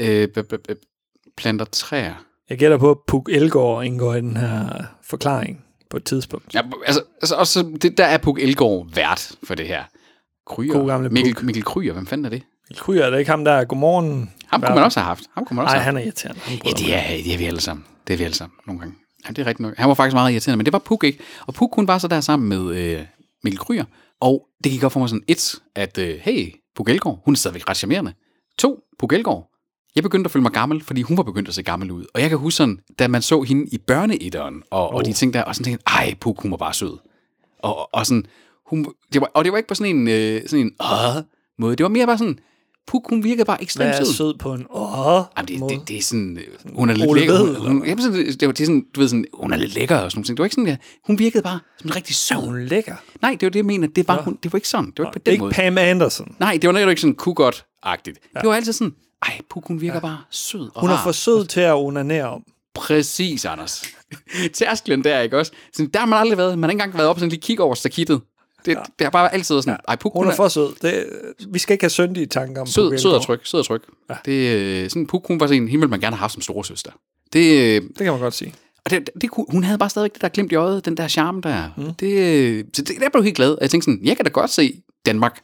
her. 0.00 0.22
Øh, 0.22 0.44
planter 1.36 1.64
træer. 1.64 2.14
Jeg 2.50 2.58
gætter 2.58 2.76
på, 2.78 2.90
at 2.90 2.96
Puk 3.06 3.28
Elgård 3.32 3.84
indgår 3.84 4.14
i 4.14 4.20
den 4.20 4.36
her 4.36 4.68
forklaring 5.04 5.64
på 5.90 5.96
et 5.96 6.04
tidspunkt. 6.04 6.54
Ja, 6.54 6.62
altså, 6.86 7.02
altså 7.22 7.34
også, 7.34 7.78
det, 7.82 7.98
der 7.98 8.04
er 8.04 8.18
Puk 8.18 8.38
Elgård 8.38 8.86
vært 8.94 9.32
for 9.42 9.54
det 9.54 9.66
her. 9.66 9.84
Kryer. 10.46 10.72
God 10.72 10.86
gamle 10.86 11.08
Mikkel, 11.08 11.34
Puk. 11.34 11.42
Mikkel 11.42 11.64
Kryer, 11.64 11.92
hvem 11.92 12.06
fanden 12.06 12.24
er 12.24 12.28
det? 12.30 12.42
Kryer, 12.76 13.04
er 13.04 13.10
det 13.10 13.18
ikke 13.18 13.30
ham, 13.30 13.44
der 13.44 13.52
er 13.52 13.64
godmorgen? 13.64 14.30
Ham 14.46 14.60
kunne 14.60 14.74
man 14.74 14.84
også 14.84 15.00
have 15.00 15.06
haft. 15.06 15.24
Ham 15.34 15.44
kunne 15.44 15.54
man 15.56 15.64
også 15.64 15.74
Nej, 15.74 15.82
have 15.82 15.84
han 15.84 15.96
er 15.96 16.00
irriterende. 16.00 16.40
Ja, 16.48 16.70
det 16.70 16.94
er, 16.94 17.22
det 17.24 17.34
er 17.34 17.38
vi 17.38 17.44
alle 17.44 17.60
sammen. 17.60 17.86
Det 18.06 18.12
er 18.14 18.18
vi 18.18 18.24
alle 18.24 18.36
sammen 18.36 18.56
nogle 18.66 18.80
gange. 18.80 18.94
Ja, 19.26 19.32
det 19.32 19.38
er 19.38 19.46
rigtigt 19.46 19.60
nok. 19.60 19.76
Han 19.76 19.88
var 19.88 19.94
faktisk 19.94 20.14
meget 20.14 20.32
irriterende, 20.32 20.56
men 20.56 20.64
det 20.64 20.72
var 20.72 20.78
Puk 20.78 21.04
ikke. 21.04 21.18
Og 21.46 21.54
Puk, 21.54 21.74
hun 21.74 21.88
var 21.88 21.98
så 21.98 22.08
der 22.08 22.20
sammen 22.20 22.48
med 22.48 22.76
øh, 22.76 23.00
Mikkel 23.44 23.58
Kryer. 23.58 23.84
Og 24.20 24.46
det 24.64 24.72
gik 24.72 24.82
op 24.82 24.92
for 24.92 25.00
mig 25.00 25.08
sådan 25.08 25.24
et, 25.28 25.54
at 25.74 25.98
øh, 25.98 26.18
hey, 26.22 26.54
Puk 26.76 26.88
Elgård, 26.88 27.20
hun 27.24 27.34
er 27.34 27.38
stadigvæk 27.38 27.68
ret 27.68 27.76
charmerende. 27.76 28.12
To, 28.58 28.78
Puk 28.98 29.12
Elgård. 29.12 29.49
Jeg 29.94 30.02
begyndte 30.02 30.28
at 30.28 30.30
føle 30.30 30.42
mig 30.42 30.52
gammel, 30.52 30.82
fordi 30.84 31.02
hun 31.02 31.16
var 31.16 31.22
begyndt 31.22 31.48
at 31.48 31.54
se 31.54 31.62
gammel 31.62 31.90
ud. 31.90 32.04
Og 32.14 32.20
jeg 32.20 32.28
kan 32.28 32.38
huske 32.38 32.56
sådan, 32.56 32.78
da 32.98 33.08
man 33.08 33.22
så 33.22 33.42
hende 33.42 33.66
i 33.72 33.78
børneætteren, 33.78 34.62
og, 34.70 34.88
oh. 34.88 34.94
og 34.94 35.04
de 35.04 35.12
ting 35.12 35.34
der, 35.34 35.42
og 35.42 35.54
sådan 35.54 35.64
tænkte, 35.64 35.84
ej, 35.86 36.14
Puk, 36.20 36.42
hun 36.42 36.50
var 36.50 36.56
bare 36.56 36.74
sød. 36.74 36.98
Og, 37.58 37.94
og 37.94 38.06
sådan, 38.06 38.26
hun, 38.66 38.86
det 39.12 39.20
var, 39.20 39.30
og 39.34 39.44
det 39.44 39.52
var 39.52 39.58
ikke 39.58 39.68
på 39.68 39.74
sådan 39.74 39.96
en, 39.96 40.08
øh, 40.08 40.42
sådan 40.46 40.66
en 40.66 40.72
øh, 40.82 41.22
måde. 41.58 41.76
Det 41.76 41.84
var 41.84 41.90
mere 41.90 42.06
bare 42.06 42.18
sådan, 42.18 42.38
Puk, 42.86 43.08
hun 43.08 43.24
virkede 43.24 43.44
bare 43.44 43.56
Hvad 43.56 43.64
ekstremt 43.64 43.90
er 43.90 44.04
sød. 44.04 44.12
sød 44.12 44.34
på 44.38 44.54
en 44.54 44.66
åh 44.70 45.22
Jamen, 45.36 45.48
det, 45.48 45.60
måde? 45.60 45.74
det, 45.74 45.88
det, 45.88 45.98
er 45.98 46.02
sådan, 46.02 46.38
øh, 46.38 46.74
hun 46.74 46.90
er 46.90 46.94
lidt 46.94 47.14
lækker. 47.14 47.38
Hun, 47.38 47.56
hun, 47.56 47.84
jamen, 47.86 48.14
det, 48.14 48.46
var, 48.46 48.52
det 48.52 48.66
sådan, 48.66 48.86
du 48.94 49.00
ved, 49.00 49.08
sådan, 49.08 49.24
hun 49.34 49.52
er 49.52 49.56
lidt 49.56 49.74
lækker 49.74 49.96
og 49.96 50.10
sådan 50.10 50.18
nogle 50.18 50.26
ting. 50.26 50.36
Det 50.36 50.40
var 50.40 50.44
ikke 50.44 50.54
sådan, 50.54 50.68
ja, 50.68 50.76
hun 51.06 51.18
virkede 51.18 51.42
bare 51.42 51.60
som 51.78 51.90
en 51.90 51.96
rigtig 51.96 52.16
sød. 52.16 52.36
hun 52.36 52.64
lækker? 52.64 52.94
Nej, 53.22 53.30
det 53.30 53.42
var 53.46 53.50
det, 53.50 53.56
jeg 53.58 53.66
mener. 53.66 53.88
Det 53.88 54.08
var, 54.08 54.22
hun, 54.22 54.38
det 54.42 54.52
var 54.52 54.56
ikke 54.56 54.68
sådan. 54.68 54.86
Det 54.86 54.98
var 54.98 55.04
ikke 55.04 55.12
på 55.12 55.22
den 55.26 55.32
ikke 55.32 55.42
måde. 55.42 55.54
Pam 55.54 55.78
Anderson. 55.78 56.36
Nej, 56.40 56.58
det 56.62 56.68
var 56.68 56.72
netop 56.72 56.88
ikke 56.88 57.00
sådan 57.00 57.16
kugot-agtigt. 57.22 58.30
Ja. 58.34 58.40
Det 58.40 58.48
var 58.48 58.54
altid 58.54 58.72
sådan, 58.72 58.94
ej, 59.22 59.38
Puk, 59.50 59.66
hun 59.68 59.80
virker 59.80 59.94
ja. 59.94 60.00
bare 60.00 60.18
sød 60.30 60.70
og 60.74 60.80
Hun 60.80 60.90
er 60.90 60.94
rar. 60.94 61.02
for 61.02 61.12
sød 61.12 61.46
til 61.46 61.60
at 61.60 61.74
onanere 61.74 62.24
om. 62.28 62.44
Præcis, 62.74 63.44
Anders. 63.44 63.84
Tærsklen 64.54 65.04
der, 65.04 65.20
ikke 65.20 65.38
også? 65.38 65.52
Sådan, 65.72 65.90
der 65.90 65.98
har 66.00 66.06
man 66.06 66.18
aldrig 66.18 66.38
været. 66.38 66.58
Man 66.58 66.68
har 66.68 66.72
ikke 66.72 66.82
engang 66.82 66.94
været 66.98 67.08
op 67.08 67.16
og 67.16 67.20
sådan 67.20 67.30
lige 67.30 67.40
kigge 67.40 67.62
over 67.62 67.74
stakittet. 67.74 68.20
Det, 68.66 68.72
ja. 68.74 68.80
det 68.98 69.04
har 69.04 69.10
bare 69.10 69.34
altid 69.34 69.54
været 69.54 69.64
sådan, 69.64 69.78
ej, 69.88 69.96
Puk, 69.96 70.12
Hun 70.12 70.26
er 70.28 70.34
for 70.34 70.48
sød. 70.48 70.74
Det, 70.82 71.06
vi 71.48 71.58
skal 71.58 71.74
ikke 71.74 71.82
have 71.82 71.90
syndige 71.90 72.26
tanker 72.26 72.60
om 72.60 72.64
Puk 72.66 72.72
sød, 72.72 72.98
sød 72.98 73.10
og 73.12 73.22
tryg, 73.22 73.40
sød 73.44 73.60
og 73.60 73.66
tryg. 73.66 73.80
Ja. 74.10 74.14
Det, 74.24 74.32
øh, 74.32 74.90
sådan, 74.90 75.06
Puk, 75.06 75.26
hun 75.26 75.40
var 75.40 75.46
sådan 75.46 75.62
en, 75.62 75.66
ville 75.68 75.86
man 75.86 76.00
gerne 76.00 76.16
have 76.16 76.20
haft 76.20 76.32
som 76.32 76.42
storesøster. 76.42 76.90
Det, 77.32 77.58
øh, 77.58 77.82
Det 77.82 77.96
kan 77.96 78.06
man 78.12 78.20
godt 78.20 78.34
sige. 78.34 78.54
Og 78.84 78.90
det, 78.90 79.10
det, 79.20 79.30
hun 79.48 79.64
havde 79.64 79.78
bare 79.78 79.90
stadigvæk 79.90 80.12
det 80.14 80.22
der 80.22 80.28
glimt 80.28 80.52
i 80.52 80.54
øjet, 80.54 80.84
den 80.84 80.96
der 80.96 81.08
charme 81.08 81.40
der. 81.40 81.68
Mm. 81.76 81.94
Det, 81.94 82.66
så 82.76 82.82
det, 82.82 82.96
der 83.00 83.08
blev 83.12 83.24
helt 83.24 83.36
glad. 83.36 83.50
Og 83.50 83.58
Jeg 83.60 83.70
tænkte 83.70 83.84
sådan, 83.84 84.00
jeg 84.04 84.16
kan 84.16 84.24
da 84.24 84.30
godt 84.30 84.50
se 84.50 84.82
Danmark, 85.06 85.40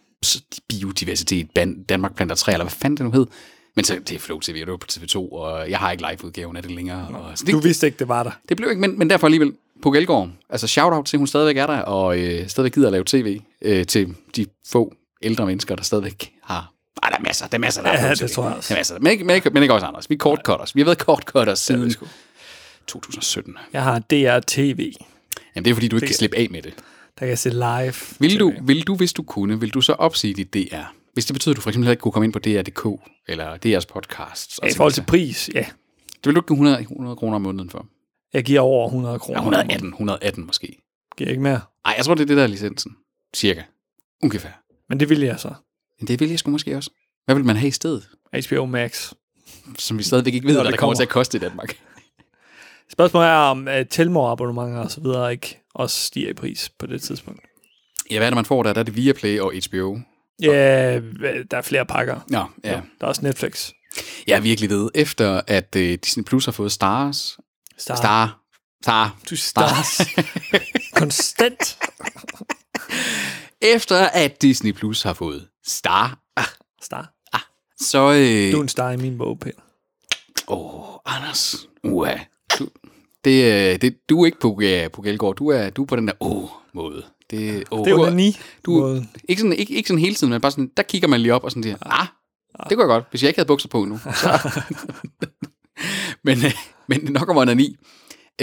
biodiversitet, 0.68 1.48
Danmark 1.88 2.16
planter 2.16 2.34
træer, 2.34 2.54
eller 2.54 2.64
hvad 2.64 2.70
fanden 2.72 2.96
det 2.96 3.04
nu 3.04 3.12
hed. 3.12 3.26
Men 3.76 3.84
så, 3.84 3.94
det 3.94 4.12
er 4.12 4.18
Flow 4.18 4.40
TV, 4.40 4.50
og 4.52 4.66
det 4.66 4.68
var 4.68 4.76
på 4.76 4.86
TV2, 4.90 5.16
og 5.32 5.70
jeg 5.70 5.78
har 5.78 5.90
ikke 5.92 6.04
live-udgaven 6.10 6.56
af 6.56 6.62
det 6.62 6.72
længere. 6.72 7.08
Og, 7.08 7.38
så 7.38 7.44
det, 7.44 7.52
Du 7.52 7.58
vidste 7.58 7.86
ikke, 7.86 7.98
det 7.98 8.08
var 8.08 8.22
der. 8.22 8.30
det 8.48 8.56
blev 8.56 8.70
ikke, 8.70 8.80
men, 8.80 8.98
men 8.98 9.10
derfor 9.10 9.26
alligevel 9.26 9.52
på 9.82 9.94
Elgård. 9.94 10.30
Altså 10.50 10.66
shout-out 10.66 11.06
til, 11.06 11.16
at 11.16 11.18
hun 11.18 11.26
stadigvæk 11.26 11.56
er 11.56 11.66
der, 11.66 11.78
og 11.78 12.18
øh, 12.18 12.48
stadigvæk 12.48 12.72
gider 12.74 12.86
at 12.88 12.92
lave 12.92 13.04
tv 13.06 13.40
øh, 13.62 13.86
til 13.86 14.14
de 14.36 14.46
få 14.68 14.94
ældre 15.22 15.46
mennesker, 15.46 15.76
der 15.76 15.82
stadigvæk 15.82 16.32
har... 16.42 16.72
Ej, 17.02 17.08
der 17.10 17.16
er 17.16 17.20
masser, 17.22 17.46
der 17.46 17.54
er 17.56 17.60
masser, 17.60 17.82
der 17.82 17.90
Ja, 17.90 17.96
har 17.96 18.08
det 18.08 18.18
TV. 18.18 18.28
tror 18.28 18.44
jeg 18.46 18.56
også. 18.56 18.68
Der 18.68 18.74
er 18.74 18.78
masser, 18.78 18.98
men 19.00 19.12
ikke, 19.12 19.24
men 19.24 19.36
ikke, 19.36 19.50
men 19.50 19.62
ikke 19.62 19.74
også 19.74 19.86
Anders. 19.86 20.10
Vi 20.10 20.14
er 20.14 20.18
kortcutters. 20.18 20.74
Vi 20.74 20.80
har 20.80 20.84
været 20.84 20.98
kortcutters 20.98 21.58
siden 21.58 21.94
2017. 22.86 23.54
Jeg 23.72 23.82
har 23.82 23.98
DR-TV, 23.98 24.92
Jamen, 25.56 25.64
det 25.64 25.70
er 25.70 25.74
fordi, 25.74 25.88
du 25.88 25.96
ikke 25.96 26.06
kan 26.06 26.16
slippe 26.16 26.36
af 26.36 26.48
med 26.50 26.62
det. 26.62 26.74
der 26.74 27.18
kan 27.18 27.28
jeg 27.28 27.38
se 27.38 27.50
live. 27.50 27.94
Vil 28.18 28.40
du, 28.40 28.50
TV. 28.52 28.66
vil 28.66 28.82
du, 28.86 28.96
hvis 28.96 29.12
du 29.12 29.22
kunne, 29.22 29.60
vil 29.60 29.70
du 29.70 29.80
så 29.80 29.92
opsige 29.92 30.34
dit 30.34 30.54
DR? 30.54 30.76
Hvis 31.16 31.26
det 31.26 31.34
betyder, 31.34 31.52
at 31.52 31.56
du 31.56 31.60
for 31.60 31.70
eksempel 31.70 31.90
ikke 31.90 32.00
kunne 32.00 32.12
komme 32.12 32.24
ind 32.24 32.32
på 32.32 32.38
DR.dk, 32.38 33.02
eller 33.28 33.54
DR's 33.54 33.86
podcast. 33.92 34.60
Ja, 34.62 34.68
I 34.68 34.72
forhold 34.76 34.92
til 34.92 35.04
pris, 35.08 35.50
ja. 35.54 35.66
Det 36.08 36.24
vil 36.24 36.34
du 36.34 36.40
ikke 36.40 36.46
give 36.48 36.56
100, 36.56 36.80
100 36.80 37.16
kroner 37.16 37.34
om 37.34 37.42
måneden 37.42 37.70
for. 37.70 37.86
Jeg 38.32 38.44
giver 38.44 38.60
over 38.60 38.86
100 38.86 39.18
kroner. 39.18 39.38
Ja, 39.38 39.42
118, 39.42 39.88
118 39.88 40.46
måske. 40.46 40.82
Giver 41.16 41.30
ikke 41.30 41.42
mere. 41.42 41.60
Nej, 41.84 41.94
jeg 41.96 42.04
tror, 42.04 42.14
det 42.14 42.22
er 42.22 42.26
det 42.26 42.36
der 42.36 42.42
er 42.42 42.46
licensen. 42.46 42.96
Cirka. 43.36 43.62
Ungefær. 44.22 44.62
Men 44.88 45.00
det 45.00 45.08
vil 45.08 45.20
jeg 45.20 45.40
så. 45.40 45.54
Men 46.00 46.08
det 46.08 46.20
vil 46.20 46.28
jeg 46.28 46.38
sgu 46.38 46.50
måske 46.50 46.76
også. 46.76 46.90
Hvad 47.24 47.34
vil 47.34 47.44
man 47.44 47.56
have 47.56 47.68
i 47.68 47.70
stedet? 47.70 48.08
HBO 48.48 48.64
Max. 48.66 49.12
Som 49.78 49.98
vi 49.98 50.02
stadigvæk 50.02 50.34
ikke 50.34 50.46
ved, 50.46 50.54
hvad 50.54 50.64
det 50.64 50.72
der 50.72 50.78
kommer 50.78 50.94
kommer. 50.94 50.96
til 50.96 51.02
at 51.02 51.08
koste 51.08 51.38
i 51.38 51.40
Danmark. 51.40 51.78
Spørgsmålet 52.92 53.28
er, 53.28 53.34
om 53.34 53.66
uh, 53.66 53.86
Telmore-abonnementer 53.90 54.78
og 54.78 54.90
så 54.90 55.00
videre 55.00 55.32
ikke 55.32 55.58
også 55.74 55.96
stiger 55.96 56.30
i 56.30 56.34
pris 56.34 56.70
på 56.78 56.86
det 56.86 57.02
tidspunkt. 57.02 57.40
Ja, 58.10 58.18
hvad 58.18 58.26
er 58.26 58.30
det, 58.30 58.36
man 58.36 58.44
får 58.44 58.62
der? 58.62 58.72
Der 58.72 58.80
er 58.80 58.84
det 58.84 58.96
Viaplay 58.96 59.40
og 59.40 59.52
HBO. 59.68 59.98
Ja, 60.42 60.98
der 61.50 61.56
er 61.56 61.62
flere 61.62 61.86
pakker. 61.86 62.20
Nå, 62.28 62.44
ja. 62.64 62.70
Der 62.70 62.80
er 63.00 63.06
også 63.06 63.22
Netflix. 63.22 63.70
Jeg 64.26 64.36
er 64.36 64.40
virkelig 64.40 64.70
ved, 64.70 64.90
efter 64.94 65.40
at 65.46 65.76
uh, 65.76 65.82
Disney 65.82 66.24
Plus 66.24 66.44
har 66.44 66.52
fået 66.52 66.72
Stars. 66.72 67.38
Star. 67.78 67.96
Star. 67.96 68.40
Star. 68.82 69.18
Du 69.30 69.36
stars. 69.36 70.00
Konstant. 71.00 71.78
Efter 73.74 73.96
at 74.06 74.42
Disney 74.42 74.72
Plus 74.72 75.02
har 75.02 75.12
fået 75.12 75.48
Star. 75.66 76.18
Ah, 76.36 76.44
Star. 76.82 77.16
Så, 77.80 77.98
øh, 77.98 78.52
Du 78.52 78.58
er 78.58 78.62
en 78.62 78.68
star 78.68 78.90
i 78.90 78.96
min 78.96 79.18
bog, 79.18 79.38
Peter. 79.40 79.60
Åh, 80.48 80.90
oh, 80.90 80.96
Anders. 81.04 81.68
Uha. 81.84 82.18
Du, 82.58 82.68
det, 83.24 83.72
øh, 83.72 83.80
det, 83.80 83.96
du 84.08 84.22
er 84.22 84.26
ikke 84.26 84.40
på, 84.40 84.58
ja, 84.60 84.88
på 84.92 85.02
Gælgaard. 85.02 85.36
Du 85.36 85.48
er, 85.48 85.70
du 85.70 85.82
er 85.82 85.86
på 85.86 85.96
den 85.96 86.08
der 86.08 86.12
åh-måde. 86.20 87.04
Det, 87.30 87.64
oh, 87.70 87.84
Det 87.84 87.92
er 87.92 87.96
du, 87.96 88.10
ni. 88.10 88.36
du, 88.66 89.02
ikke, 89.28 89.40
sådan, 89.40 89.56
ikke, 89.56 89.74
ikke 89.74 89.88
sådan 89.88 90.00
hele 90.00 90.14
tiden, 90.14 90.30
men 90.30 90.40
bare 90.40 90.52
sådan, 90.52 90.70
der 90.76 90.82
kigger 90.82 91.08
man 91.08 91.20
lige 91.20 91.34
op 91.34 91.44
og 91.44 91.50
sådan 91.50 91.62
siger, 91.62 91.76
ah, 91.80 92.06
det 92.58 92.76
kunne 92.76 92.82
jeg 92.82 92.88
godt, 92.88 93.04
hvis 93.10 93.22
jeg 93.22 93.28
ikke 93.28 93.38
havde 93.38 93.46
bukser 93.46 93.68
på 93.68 93.84
nu. 93.84 93.98
Så. 93.98 94.62
men, 96.26 96.38
øh, 96.44 96.54
men 96.88 97.00
nok 97.04 97.28
om 97.28 97.36
onani. 97.36 97.76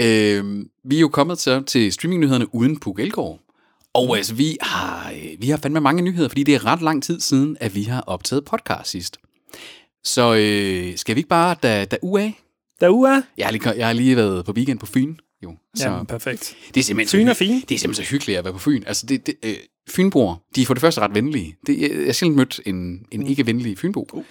Øh, 0.00 0.64
vi 0.84 0.96
er 0.96 1.00
jo 1.00 1.08
kommet 1.08 1.38
til, 1.38 1.64
til 1.64 1.92
streamingnyhederne 1.92 2.54
uden 2.54 2.80
Puk 2.80 3.00
Elgård. 3.00 3.40
Og 3.94 4.16
altså, 4.16 4.34
vi 4.34 4.56
har, 4.60 5.10
øh, 5.10 5.36
vi 5.38 5.48
har 5.48 5.56
fandme 5.56 5.80
mange 5.80 6.02
nyheder, 6.02 6.28
fordi 6.28 6.42
det 6.42 6.54
er 6.54 6.66
ret 6.66 6.82
lang 6.82 7.02
tid 7.02 7.20
siden, 7.20 7.56
at 7.60 7.74
vi 7.74 7.82
har 7.82 8.00
optaget 8.00 8.44
podcast 8.44 8.90
sidst. 8.90 9.18
Så 10.04 10.34
øh, 10.34 10.98
skal 10.98 11.14
vi 11.14 11.18
ikke 11.18 11.28
bare 11.28 11.56
da, 11.62 11.84
da 11.84 11.96
UA? 12.02 12.30
Der 12.80 12.86
er 12.86 12.90
Jeg 13.38 13.46
har, 13.46 13.52
lige, 13.52 13.72
jeg 13.76 13.86
har 13.86 13.92
lige 13.92 14.16
været 14.16 14.44
på 14.44 14.52
weekend 14.52 14.78
på 14.78 14.86
Fyn. 14.86 15.16
Jo, 15.44 15.56
så 15.74 15.88
Jamen, 15.88 16.06
perfekt. 16.06 16.56
det 16.74 16.80
er 16.80 16.84
simpelthen 16.84 17.18
Fyn 17.20 17.26
så, 17.26 17.30
er 17.30 17.34
fin. 17.34 17.64
Det 17.68 17.74
er 17.74 17.78
simpelthen 17.78 18.04
så 18.04 18.10
hyggeligt 18.10 18.38
at 18.38 18.44
være 18.44 18.52
på 18.52 18.58
Fyn. 18.58 18.82
Altså, 18.86 19.06
det, 19.06 19.26
det, 19.26 19.34
øh, 19.42 19.54
Fynboer, 19.90 20.36
de 20.56 20.62
er 20.62 20.66
for 20.66 20.74
det 20.74 20.80
første 20.80 21.00
ret 21.00 21.14
venlige. 21.14 21.56
Det, 21.66 21.80
jeg, 21.80 22.06
har 22.06 22.12
sjældent 22.12 22.36
mødt 22.36 22.60
en, 22.66 23.06
en 23.10 23.26
ikke-venlig 23.26 23.78
Fynbo. 23.78 24.08
Uh. 24.12 24.24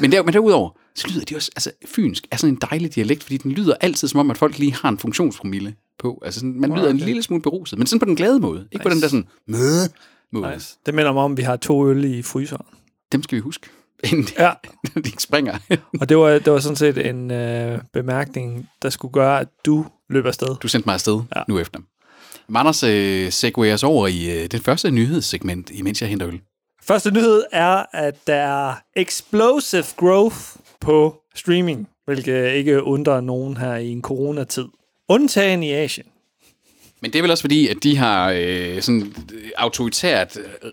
Men, 0.00 0.12
der, 0.12 0.22
men 0.22 0.34
derudover, 0.34 0.70
så 0.94 1.08
lyder 1.08 1.24
de 1.24 1.36
også, 1.36 1.50
altså 1.56 1.70
fynsk 1.86 2.26
er 2.30 2.36
sådan 2.36 2.54
en 2.54 2.60
dejlig 2.70 2.94
dialekt, 2.94 3.22
fordi 3.22 3.36
den 3.36 3.52
lyder 3.52 3.74
altid 3.80 4.08
som 4.08 4.20
om, 4.20 4.30
at 4.30 4.38
folk 4.38 4.58
lige 4.58 4.74
har 4.74 4.88
en 4.88 4.98
funktionspromille 4.98 5.74
på. 5.98 6.22
Altså 6.24 6.40
sådan, 6.40 6.60
man 6.60 6.70
lyder 6.70 6.90
en 6.90 6.96
okay. 6.96 7.06
lille 7.06 7.22
smule 7.22 7.42
beruset, 7.42 7.78
men 7.78 7.86
sådan 7.86 8.00
på 8.00 8.04
den 8.04 8.16
glade 8.16 8.40
måde. 8.40 8.68
Ikke 8.72 8.76
nice. 8.76 8.82
på 8.82 8.88
den 8.88 9.02
der 9.02 9.08
sådan, 9.08 9.26
møde 9.46 9.88
måde. 10.32 10.54
Nice. 10.54 10.78
Det 10.86 10.94
minder 10.94 11.12
mig 11.12 11.22
om, 11.22 11.32
at 11.32 11.38
vi 11.38 11.42
har 11.42 11.56
to 11.56 11.88
øl 11.88 12.04
i 12.04 12.22
fryseren. 12.22 12.66
Dem 13.12 13.22
skal 13.22 13.36
vi 13.36 13.40
huske, 13.40 13.68
inden 14.04 14.24
de, 14.24 14.32
Ja, 14.38 14.52
de 15.04 15.12
springer. 15.18 15.58
og 16.00 16.08
det 16.08 16.18
var, 16.18 16.30
det 16.30 16.52
var 16.52 16.58
sådan 16.58 16.76
set 16.76 17.06
en 17.06 17.30
øh, 17.30 17.78
bemærkning, 17.92 18.68
der 18.82 18.90
skulle 18.90 19.12
gøre, 19.12 19.40
at 19.40 19.48
du 19.66 19.86
løb 20.12 20.26
afsted. 20.26 20.56
Du 20.62 20.68
sendte 20.68 20.86
mig 20.88 20.94
afsted 20.94 21.20
Ja. 21.36 21.42
nu 21.48 21.58
efter. 21.58 21.80
Anders 22.54 22.82
øh, 22.82 23.32
segwayer 23.32 23.74
os 23.74 23.82
over 23.82 24.06
i 24.06 24.42
øh, 24.42 24.46
det 24.50 24.60
første 24.62 24.90
nyhedssegment, 24.90 25.70
imens 25.70 26.00
jeg 26.00 26.08
henter 26.08 26.28
øl. 26.28 26.40
Første 26.84 27.10
nyhed 27.10 27.42
er, 27.52 27.84
at 27.92 28.26
der 28.26 28.34
er 28.34 28.74
explosive 28.96 29.84
growth 29.96 30.36
på 30.80 31.16
streaming, 31.34 31.88
hvilket 32.04 32.52
ikke 32.52 32.82
undrer 32.82 33.20
nogen 33.20 33.56
her 33.56 33.74
i 33.74 33.88
en 33.88 34.02
coronatid. 34.02 34.64
Undtagen 35.08 35.62
i 35.62 35.72
Asien. 35.72 36.06
Men 37.00 37.12
det 37.12 37.18
er 37.18 37.22
vel 37.22 37.30
også 37.30 37.42
fordi, 37.42 37.68
at 37.68 37.76
de 37.82 37.96
har 37.96 38.30
øh, 38.36 38.82
sådan 38.82 39.14
øh, 39.34 39.50
autoritært 39.56 40.36
øh, 40.36 40.70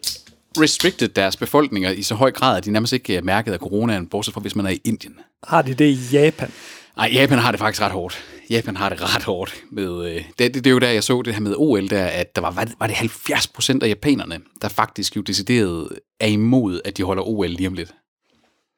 restricted 0.57 1.07
deres 1.07 1.37
befolkninger 1.37 1.91
i 1.91 2.01
så 2.01 2.15
høj 2.15 2.31
grad, 2.31 2.57
at 2.57 2.65
de 2.65 2.71
nærmest 2.71 2.93
ikke 2.93 3.15
er 3.15 3.21
mærket 3.21 3.53
af 3.53 3.59
coronaen, 3.59 4.07
bortset 4.07 4.33
fra 4.33 4.41
hvis 4.41 4.55
man 4.55 4.65
er 4.65 4.69
i 4.69 4.81
Indien. 4.85 5.15
Har 5.43 5.61
de 5.61 5.73
det 5.73 5.85
i 5.85 5.97
Japan? 6.11 6.51
Nej, 6.97 7.09
Japan 7.13 7.37
har 7.39 7.51
det 7.51 7.59
faktisk 7.59 7.81
ret 7.81 7.91
hårdt. 7.91 8.23
Japan 8.49 8.75
har 8.77 8.89
det 8.89 9.15
ret 9.15 9.23
hårdt 9.23 9.63
med... 9.71 10.05
Øh, 10.15 10.15
det, 10.15 10.39
det, 10.39 10.53
det 10.53 10.67
er 10.67 10.71
jo 10.71 10.79
der, 10.79 10.89
jeg 10.89 11.03
så 11.03 11.21
det 11.21 11.33
her 11.33 11.41
med 11.41 11.53
OL, 11.57 11.89
der, 11.89 12.05
at 12.05 12.35
der 12.35 12.41
var, 12.41 12.51
var 12.51 12.63
det- 12.65 12.75
var 12.79 12.87
det 12.87 12.95
70 12.95 13.47
procent 13.47 13.83
af 13.83 13.87
japanerne, 13.87 14.39
der 14.61 14.67
faktisk 14.67 15.15
jo 15.15 15.21
decideret 15.21 15.89
er 16.19 16.27
imod, 16.27 16.81
at 16.85 16.97
de 16.97 17.03
holder 17.03 17.23
OL 17.23 17.47
lige 17.49 17.67
om 17.67 17.73
lidt. 17.73 17.89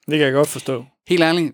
Det 0.05 0.17
kan 0.17 0.19
jeg 0.25 0.33
godt 0.33 0.47
forstå. 0.47 0.85
Helt 1.09 1.23
ærligt, 1.23 1.53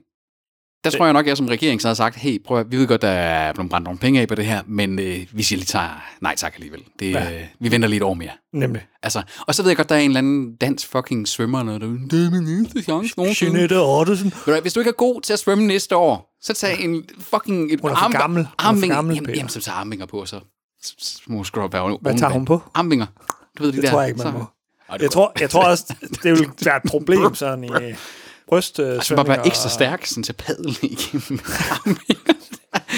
der 0.84 0.90
tror 0.90 1.06
jeg 1.06 1.14
nok, 1.14 1.26
at 1.26 1.30
jeg 1.30 1.38
som 1.38 1.48
regering 1.48 1.82
så 1.82 1.88
har 1.88 1.96
sagt, 1.96 2.16
hey, 2.16 2.44
prøv 2.46 2.60
at, 2.60 2.72
vi 2.72 2.78
ved 2.78 2.88
godt, 2.88 3.02
der 3.02 3.08
er 3.08 3.54
blevet 3.54 3.70
brændt 3.70 3.84
nogle 3.86 4.00
penge 4.00 4.22
af 4.22 4.28
på 4.28 4.36
det 4.36 4.46
her, 4.46 4.62
men 4.68 5.00
øh, 5.00 5.26
vi 5.32 5.44
siger 5.44 5.58
lige 5.58 5.66
tager 5.66 6.06
nej 6.22 6.36
tak 6.36 6.54
alligevel. 6.56 6.84
Det, 7.00 7.12
Ja. 7.12 7.34
øh, 7.36 7.42
vi 7.60 7.72
venter 7.72 7.88
lige 7.88 7.98
et 7.98 8.04
år 8.04 8.14
mere. 8.14 8.32
Nemlig. 8.54 8.82
Altså, 9.04 9.22
og 9.48 9.56
så 9.56 9.62
ved 9.64 9.70
jeg 9.70 9.78
godt, 9.78 9.90
der 9.90 9.96
er 9.96 10.00
en 10.00 10.10
eller 10.10 10.18
anden 10.18 10.56
dansk 10.56 10.88
fucking 10.88 11.28
svømmer, 11.28 11.64
der 11.64 11.78
det 11.80 12.26
er 12.26 12.32
min 12.32 12.48
eneste 12.48 12.82
chance 12.82 13.14
nogensinde. 13.18 13.52
Jeanette 13.52 13.80
Ottesen. 13.82 14.34
Hvis 14.62 14.74
du 14.74 14.80
ikke 14.80 14.90
er 14.90 14.94
god 14.94 15.22
til 15.22 15.34
at 15.34 15.40
svømme 15.40 15.68
næste 15.68 15.96
år, 15.96 16.27
så 16.42 16.54
tag 16.54 16.80
en 16.84 17.04
fucking... 17.20 17.74
Et 17.74 17.80
Hun 17.82 17.92
er 17.92 17.96
for 17.96 18.12
gammel. 18.20 18.42
Er 18.44 18.48
Armvinger. 18.58 18.96
gammel, 18.96 19.16
jamen, 19.16 19.36
jamen, 19.36 19.50
så 19.50 19.62
tager 19.62 19.76
armvinger 19.76 20.06
på, 20.06 20.20
og 20.22 20.28
så 20.28 20.40
små 21.00 21.44
scrub 21.44 21.72
Hvad 22.02 22.18
tager 22.18 22.30
hun 22.34 22.46
på? 22.46 22.62
Armvinger. 22.74 23.06
Du 23.58 23.64
ved, 23.64 23.72
de 23.72 23.76
Det 23.76 23.84
der. 23.84 23.90
tror 23.92 24.02
jeg 24.02 24.10
ikke, 24.10 24.18
man 24.24 24.28
så, 24.28 24.38
må. 24.38 24.46
Ej, 24.90 24.98
Jeg 25.02 25.12
tror, 25.12 25.32
jeg 25.40 25.50
tror 25.50 25.64
også, 25.64 25.94
det 26.24 26.32
vil 26.32 26.50
være 26.66 26.78
et 26.78 26.84
problem 26.90 27.36
sådan 27.36 27.64
i 27.64 27.70
bryst. 28.48 28.80
Øh, 28.80 28.90
Altså, 28.94 29.16
bare 29.16 29.28
være 29.28 29.48
ekstra 29.48 29.70
stærk, 29.70 30.06
sådan 30.06 30.24
til 30.24 30.34
padel 30.34 30.78
igennem 30.82 31.40
armvinger. 31.72 32.34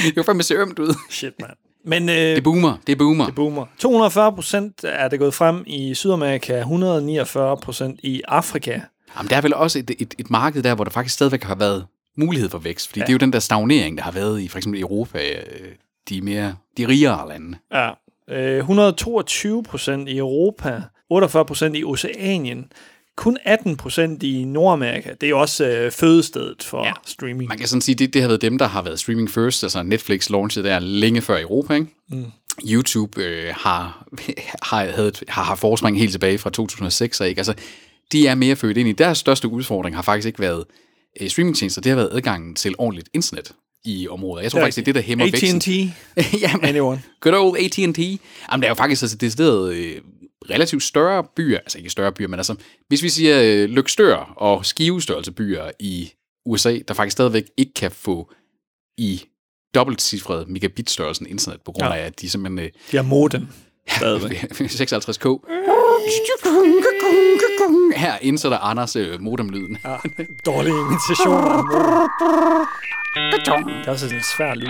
Det 0.04 0.16
var 0.16 0.24
fandme 0.24 0.44
se 0.44 0.54
ømt 0.56 0.80
ud. 0.80 0.94
Shit, 1.10 1.34
mand. 1.42 1.52
Men 1.86 2.10
øh, 2.10 2.16
Det 2.16 2.44
boomer, 2.44 2.78
det 2.88 2.94
er 2.94 2.98
boomer. 2.98 3.26
det 3.26 3.36
boomer. 3.36 3.66
240 3.80 4.32
procent 4.34 4.84
er 4.84 5.08
det 5.08 5.20
gået 5.20 5.34
frem 5.34 5.64
i 5.68 5.94
Sydamerika, 5.96 6.60
149 6.60 7.58
procent 7.58 8.00
i 8.04 8.22
Afrika. 8.28 8.80
Jamen, 9.18 9.30
der 9.30 9.38
er 9.38 9.42
vel 9.42 9.54
også 9.54 9.80
et, 9.80 9.92
et, 10.00 10.14
et 10.18 10.30
marked 10.30 10.64
der, 10.64 10.76
hvor 10.76 10.84
der 10.84 10.92
faktisk 10.92 11.16
stadigvæk 11.16 11.44
har 11.44 11.56
været 11.56 11.86
mulighed 12.20 12.50
for 12.50 12.58
vækst. 12.58 12.88
Fordi 12.88 13.00
ja. 13.00 13.06
det 13.06 13.10
er 13.10 13.14
jo 13.14 13.18
den 13.18 13.34
der 13.34 13.40
stagnering, 13.40 13.98
der 13.98 14.04
har 14.04 14.12
været 14.12 14.42
i 14.42 14.48
for 14.48 14.58
eksempel 14.58 14.82
Europa, 14.82 15.20
øh, 15.20 15.72
de 16.10 16.22
mere 16.22 16.56
de 16.78 16.88
rigere 16.88 17.30
lande. 17.30 17.58
Ja. 17.74 17.92
Øh, 18.30 18.58
122 18.58 19.64
procent 19.64 20.10
i 20.10 20.18
Europa, 20.18 20.82
48 21.10 21.46
procent 21.46 21.78
i 21.78 21.84
Oceanien, 21.84 22.72
kun 23.18 23.38
18 23.46 23.78
procent 23.78 24.24
i 24.24 24.44
Nordamerika. 24.44 25.10
Det 25.10 25.24
er 25.24 25.30
jo 25.30 25.40
også 25.40 25.66
øh, 25.68 25.92
fødestedet 25.92 26.64
for 26.64 26.86
ja. 26.86 26.92
Streaming. 27.06 27.50
Man 27.50 27.58
kan 27.58 27.68
sådan 27.68 27.82
sige, 27.82 27.96
det, 27.96 28.14
det 28.14 28.22
har 28.22 28.30
været 28.30 28.42
dem, 28.42 28.58
der 28.58 28.68
har 28.68 28.82
været 28.82 29.00
streaming 29.00 29.30
first. 29.30 29.64
Altså 29.64 29.84
Netflix 29.84 30.30
launchede 30.30 30.68
der 30.68 30.80
længe 30.80 31.22
før 31.22 31.42
Europa, 31.42 31.74
ikke? 31.74 31.88
Mm. 32.10 32.26
YouTube 32.68 33.24
øh, 33.24 33.54
har, 33.58 34.08
har, 34.62 34.86
havde, 34.86 35.12
har 35.28 35.44
haft 35.44 35.60
forspring 35.60 36.00
helt 36.00 36.12
tilbage 36.12 36.38
fra 36.38 36.50
2006, 36.50 37.20
ikke? 37.20 37.40
Altså, 37.40 37.54
de 38.12 38.28
er 38.28 38.36
mere 38.36 38.56
født 38.56 38.78
ind 38.78 38.90
i. 38.90 38.92
Deres 38.92 39.18
største 39.18 39.48
udfordring 39.48 39.96
har 39.96 40.04
faktisk 40.04 40.28
ikke 40.28 40.40
været 40.40 40.64
øh, 41.22 41.30
streamingtjenester, 41.30 41.82
det 41.82 41.90
har 41.90 41.96
været 41.96 42.10
adgangen 42.14 42.56
til 42.56 42.76
ordentligt 42.78 43.10
internet 43.14 43.52
i 43.86 44.08
området. 44.08 44.44
Jeg 44.44 44.52
tror 44.52 44.60
Det 44.60 44.64
faktisk, 44.66 44.76
det 44.76 44.82
er 44.82 44.86
det, 44.86 44.96
der 44.96 45.02
hæmmer 45.02 45.26
væksten. 45.26 45.56
AT&T, 45.56 46.42
Jamen, 46.42 46.66
anyone. 46.66 47.02
Good 47.22 47.34
old 47.36 47.58
AT&T. 47.60 47.78
Jamen, 47.82 48.62
der 48.62 48.64
er 48.64 48.70
jo 48.70 48.74
faktisk 48.74 49.04
altså 49.04 49.18
decideret 49.18 49.74
øh, 49.74 50.02
relativt 50.50 50.84
større 50.84 51.24
byer, 51.36 51.58
altså 51.58 51.78
ikke 51.78 51.90
større 51.90 52.12
byer, 52.12 52.28
men 52.28 52.40
altså, 52.40 52.56
hvis 52.88 53.04
vi 53.04 53.10
siger 53.10 53.42
øh, 53.44 53.70
Lykstør 53.70 54.16
og 54.38 54.66
Skivestørrelse 54.66 55.32
byer 55.32 55.72
i 55.80 56.12
USA, 56.46 56.78
der 56.88 56.94
faktisk 56.94 57.12
stadigvæk 57.12 57.44
ikke 57.58 57.74
kan 57.74 57.92
få 57.92 58.32
i 58.98 59.22
dobbeltcifret 59.76 60.48
megabit-størrelsen 60.50 61.28
internet, 61.28 61.62
på 61.66 61.72
grund 61.72 61.94
Ja. 61.94 61.96
af, 62.00 62.06
at 62.06 62.22
de 62.22 62.30
simpelthen... 62.30 62.60
Øh, 62.66 62.72
De 62.92 62.98
har 62.98 63.04
modem. 63.04 63.48
Stadigvæk. 63.98 64.36
56k. 64.62 65.26
Her 67.96 68.18
indsætter 68.22 68.58
Anders 68.58 68.96
øh, 68.96 69.22
modemlyden. 69.22 69.78
Ja, 69.86 69.96
dårlig 70.46 70.70
imitation. 70.72 71.42
Det 73.36 73.88
er 73.88 73.92
også 73.92 74.06
en 74.06 74.24
svær 74.38 74.56
lyd. 74.56 74.68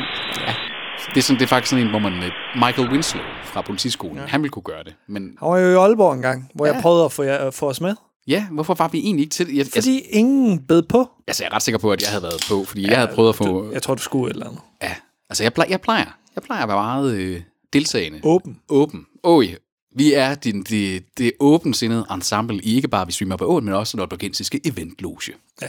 Det 1.09 1.17
er, 1.17 1.21
sådan, 1.21 1.39
det 1.39 1.43
er 1.45 1.47
faktisk 1.47 1.69
sådan 1.69 1.85
en, 1.85 1.89
hvor 1.89 1.99
man... 1.99 2.13
Øh, 2.13 2.31
Michael 2.55 2.89
Winslow 2.91 3.23
fra 3.43 3.61
politiskolen, 3.61 4.17
ja. 4.17 4.25
han 4.25 4.41
ville 4.41 4.51
kunne 4.51 4.63
gøre 4.63 4.83
det. 4.83 4.95
Men 5.07 5.23
Han 5.39 5.49
var 5.49 5.57
jo 5.57 5.69
i 5.71 5.75
Aalborg 5.75 6.13
en 6.13 6.21
gang, 6.21 6.49
hvor 6.55 6.65
ja. 6.65 6.69
Ja. 6.69 6.75
jeg 6.75 6.81
prøvede 6.81 7.05
at 7.05 7.11
få, 7.11 7.23
jer, 7.23 7.51
få 7.51 7.69
os 7.69 7.81
med. 7.81 7.95
ja, 8.27 8.47
hvorfor 8.51 8.73
var 8.73 8.87
vi 8.87 8.99
egentlig 8.99 9.23
ikke 9.23 9.33
til 9.33 9.47
det? 9.47 9.53
Jeg, 9.53 9.59
altså, 9.59 9.75
Fordi 9.81 9.99
ingen 9.99 10.59
bed 10.67 10.81
på. 10.81 11.09
altså, 11.27 11.43
jeg 11.43 11.49
er 11.51 11.55
ret 11.55 11.61
sikker 11.63 11.79
på, 11.79 11.91
at 11.91 12.01
jeg 12.01 12.09
havde 12.09 12.23
været 12.23 12.45
på, 12.49 12.63
fordi 12.65 12.81
ja, 12.81 12.87
jeg 12.89 12.97
havde 12.97 13.11
prøvet 13.15 13.29
at 13.29 13.35
få... 13.35 13.43
Du, 13.43 13.71
jeg 13.73 13.81
tror, 13.81 13.95
du 13.95 14.01
skulle 14.01 14.29
et 14.29 14.33
eller 14.33 14.47
andet. 14.47 14.61
Ja, 14.83 14.95
altså 15.29 15.43
jeg, 15.43 15.53
plejer, 15.53 15.69
jeg 15.69 15.81
plejer, 15.81 16.17
jeg 16.35 16.43
plejer 16.43 16.63
at 16.63 16.67
være 16.69 16.77
meget 16.77 17.13
øh, 17.13 17.41
deltagende. 17.73 18.19
Åben. 18.23 18.59
Åben. 18.69 19.05
Oj, 19.23 19.47
vi 19.95 20.13
er 20.13 20.35
din, 20.35 20.63
det, 20.63 21.03
det 21.17 21.31
åbensindede 21.39 22.05
ensemble 22.11 22.57
i 22.63 22.75
ikke 22.75 22.87
bare 22.87 23.05
vi 23.05 23.11
streamer 23.11 23.35
på 23.37 23.45
åen, 23.45 23.65
men 23.65 23.73
også 23.73 23.97
nordborgensiske 23.97 24.61
eventloge. 24.65 25.33
Ja. 25.61 25.67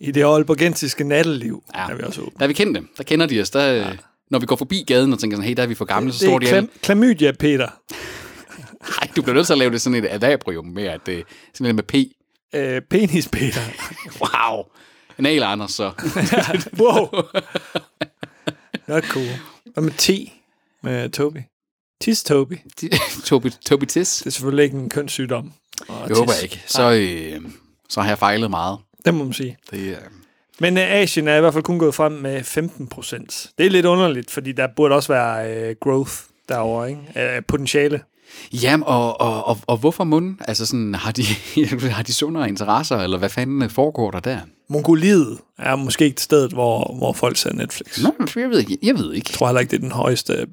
I 0.00 0.10
det 0.10 0.22
aalborgensiske 0.22 1.04
natteliv 1.04 1.62
ja. 1.74 1.88
Er 1.90 1.94
vi 1.96 2.02
også 2.02 2.20
åbne. 2.20 2.32
Der 2.38 2.42
er 2.44 2.46
vi 2.48 2.52
kendte, 2.54 2.82
der 2.96 3.02
kender 3.02 3.26
de 3.26 3.40
os. 3.40 3.50
Der, 3.50 3.64
ja. 3.64 3.92
Når 4.30 4.38
vi 4.38 4.46
går 4.46 4.56
forbi 4.56 4.84
gaden 4.86 5.12
og 5.12 5.18
tænker 5.18 5.36
sådan, 5.36 5.48
hey, 5.48 5.56
der 5.56 5.62
er 5.62 5.66
vi 5.66 5.74
for 5.74 5.84
gamle, 5.84 6.12
så 6.12 6.18
Det 6.18 6.28
står 6.28 6.34
er 6.34 6.60
de 6.60 6.66
klam- 6.66 6.78
klamydia, 6.82 7.32
Peter. 7.32 7.68
Nej, 9.00 9.08
du 9.16 9.22
bliver 9.22 9.34
nødt 9.34 9.46
til 9.46 9.52
at 9.52 9.58
lave 9.58 9.70
det 9.72 9.80
sådan 9.80 10.04
et 10.04 10.08
adabrium 10.10 10.64
med, 10.66 10.84
at 10.84 11.00
det 11.06 11.24
simpelthen 11.54 11.76
med 11.76 11.82
P. 11.84 11.94
Øh, 12.54 12.82
penis, 12.90 13.28
Peter. 13.28 13.60
Wow. 14.20 14.64
En 15.18 15.26
al 15.26 15.42
Anders, 15.42 15.70
så. 15.72 15.90
wow. 16.82 17.08
Not 18.88 19.04
cool. 19.04 19.26
Hvad 19.74 19.82
med 19.82 19.92
T 19.92 20.10
med 20.82 21.10
Toby? 21.10 21.38
Tis 22.00 22.22
Toby. 22.22 22.58
Toby, 23.24 23.46
Toby 23.66 23.84
Tis. 23.84 24.16
Det 24.18 24.26
er 24.26 24.30
selvfølgelig 24.30 24.64
ikke 24.64 24.76
en 24.76 24.88
kønssygdom. 24.88 25.52
Det 25.78 26.16
håber 26.16 26.32
jeg 26.32 26.42
ikke. 26.42 26.62
Så, 26.66 26.92
øh, 26.92 27.40
så 27.88 28.00
har 28.00 28.08
jeg 28.08 28.18
fejlet 28.18 28.50
meget. 28.50 28.78
Det 29.04 29.14
må 29.14 29.24
man 29.24 29.32
sige. 29.32 29.56
Det, 29.70 29.78
øh, 29.78 29.96
Men 30.60 30.76
øh, 30.78 30.92
Asien 30.92 31.28
er 31.28 31.36
i 31.36 31.40
hvert 31.40 31.52
fald 31.52 31.64
kun 31.64 31.78
gået 31.78 31.94
frem 31.94 32.12
med 32.12 32.44
15 32.44 32.86
procent. 32.86 33.50
Det 33.58 33.66
er 33.66 33.70
lidt 33.70 33.86
underligt, 33.86 34.30
fordi 34.30 34.52
der 34.52 34.68
burde 34.76 34.94
også 34.94 35.12
være 35.12 35.54
øh, 35.54 35.76
growth 35.80 36.12
derovre, 36.48 36.90
ikke? 36.90 37.36
Øh, 37.36 37.42
potentiale. 37.48 38.00
Jamen, 38.52 38.84
og, 38.86 39.20
og, 39.20 39.44
og, 39.44 39.58
og 39.66 39.76
hvorfor 39.76 40.04
munden? 40.04 40.38
Altså 40.48 40.66
sådan, 40.66 40.94
har 40.94 41.12
de, 41.12 41.22
har 41.90 42.02
de 42.02 42.12
sundere 42.12 42.48
interesser, 42.48 42.96
eller 42.96 43.18
hvad 43.18 43.28
fanden 43.28 43.70
foregår 43.70 44.10
der 44.10 44.20
der? 44.20 44.38
Mongoliet 44.68 45.38
er 45.58 45.76
måske 45.76 46.04
ikke 46.04 46.22
stedet, 46.22 46.52
hvor, 46.52 46.94
hvor 46.98 47.12
folk 47.12 47.36
ser 47.36 47.52
Netflix. 47.52 48.02
Nå, 48.02 48.12
jeg 48.36 48.50
ved 48.50 48.58
ikke. 48.58 48.78
Jeg 48.82 48.98
ved 48.98 49.12
ikke. 49.12 49.26
Jeg 49.30 49.34
tror 49.34 49.46
heller 49.46 49.60
ikke, 49.60 49.70
det 49.70 49.76
er 49.76 49.80
den 49.80 49.92
højeste 49.92 50.46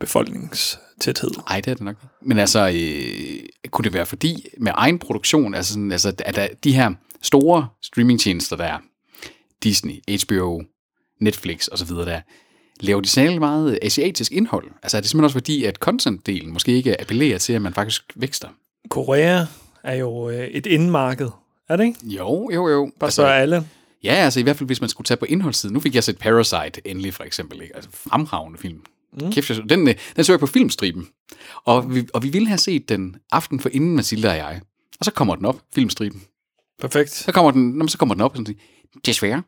befolkningstæthed. 0.98 1.44
Ej, 1.48 1.62
det 1.62 1.72
er 1.72 1.75
det 1.75 1.84
nok. 1.84 1.96
Men 2.22 2.39
altså, 2.39 2.68
øh, 2.68 3.70
kunne 3.72 3.84
det 3.84 3.94
være 3.94 4.06
fordi 4.06 4.48
med 4.58 4.72
egen 4.75 5.00
produktion, 5.00 5.56
altså, 5.56 5.74
sådan, 5.74 5.92
altså 5.92 6.13
at 6.20 6.36
der, 6.36 6.48
de 6.63 6.74
her 6.74 6.92
store 7.22 7.68
streamingtjenester 7.84 8.56
der, 8.56 8.77
Disney, 9.63 9.94
HBO, 10.25 10.62
Netflix 11.22 11.68
osv. 11.72 11.88
der, 11.88 12.22
laver 12.80 13.01
de 13.01 13.10
særlig 13.10 13.39
meget 13.39 13.80
asiatisk 13.82 14.32
indhold? 14.32 14.66
Altså 14.84 14.98
er 14.98 15.01
det 15.01 15.10
simpelthen 15.10 15.24
også 15.24 15.34
fordi, 15.34 15.63
at 15.63 15.77
content-delen 15.88 16.48
måske 16.48 16.72
ikke 16.72 17.01
appellerer 17.01 17.38
til, 17.38 17.54
at 17.54 17.62
man 17.62 17.74
faktisk 17.74 18.04
vækster? 18.16 18.48
Korea 18.89 19.46
er 19.84 19.96
jo 19.96 20.30
øh, 20.30 20.48
et 20.48 20.66
indmarked, 20.66 21.30
er 21.70 21.75
det 21.75 21.84
ikke? 21.84 22.00
Jo, 22.04 22.50
jo, 22.54 22.68
jo. 22.68 22.92
Bare 23.00 23.12
så 23.12 23.25
er 23.25 23.34
alle. 23.34 23.68
Ja, 24.04 24.13
altså 24.13 24.39
i 24.39 24.44
hvert 24.44 24.58
fald, 24.58 24.68
hvis 24.68 24.82
man 24.82 24.89
skulle 24.89 25.06
tage 25.06 25.18
på 25.18 25.25
indholdssiden. 25.25 25.74
Nu 25.74 25.80
fik 25.80 25.96
jeg 25.96 26.04
set 26.04 26.18
Parasite 26.18 26.82
endelig, 26.86 27.13
for 27.13 27.24
eksempel. 27.24 27.62
Ikke? 27.62 27.75
Altså 27.75 27.89
fremragende 27.94 28.60
film. 28.60 28.82
Mm. 29.13 29.31
Kæft, 29.31 29.49
jeg 29.49 29.69
den, 29.69 29.87
øh, 29.87 29.95
den 30.15 30.23
så 30.23 30.31
jeg 30.31 30.39
på 30.39 30.47
filmstriben. 30.47 31.07
Og 31.65 31.95
vi, 31.95 32.07
og 32.13 32.23
vi 32.23 32.29
ville 32.29 32.47
have 32.47 32.57
set 32.57 32.89
den 32.89 33.15
aften 33.31 33.59
for 33.59 33.69
inden 33.69 33.95
Mathilde 33.95 34.29
og 34.29 34.37
jeg. 34.37 34.61
Og 34.99 35.05
så 35.05 35.11
kommer 35.11 35.35
den 35.35 35.45
op, 35.45 35.61
filmstriben. 35.75 36.21
Perfekt. 36.81 37.11
Så 37.11 37.31
kommer 37.31 37.51
den, 37.51 37.69
nå, 37.69 37.77
men 37.77 37.89
så 37.89 37.97
kommer 37.97 38.15
den 38.15 38.21
op 38.21 38.31
og 38.31 38.37
sådan 38.37 38.55
desværre, 39.05 39.43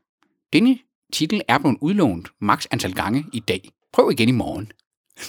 denne 0.54 0.78
titel 1.14 1.42
er 1.48 1.58
blevet 1.58 1.78
udlånt 1.82 2.28
maks 2.42 2.68
antal 2.72 2.94
gange 2.94 3.26
i 3.34 3.40
dag. 3.40 3.70
Prøv 3.94 4.12
igen 4.12 4.30
i 4.30 4.32
morgen. 4.32 4.72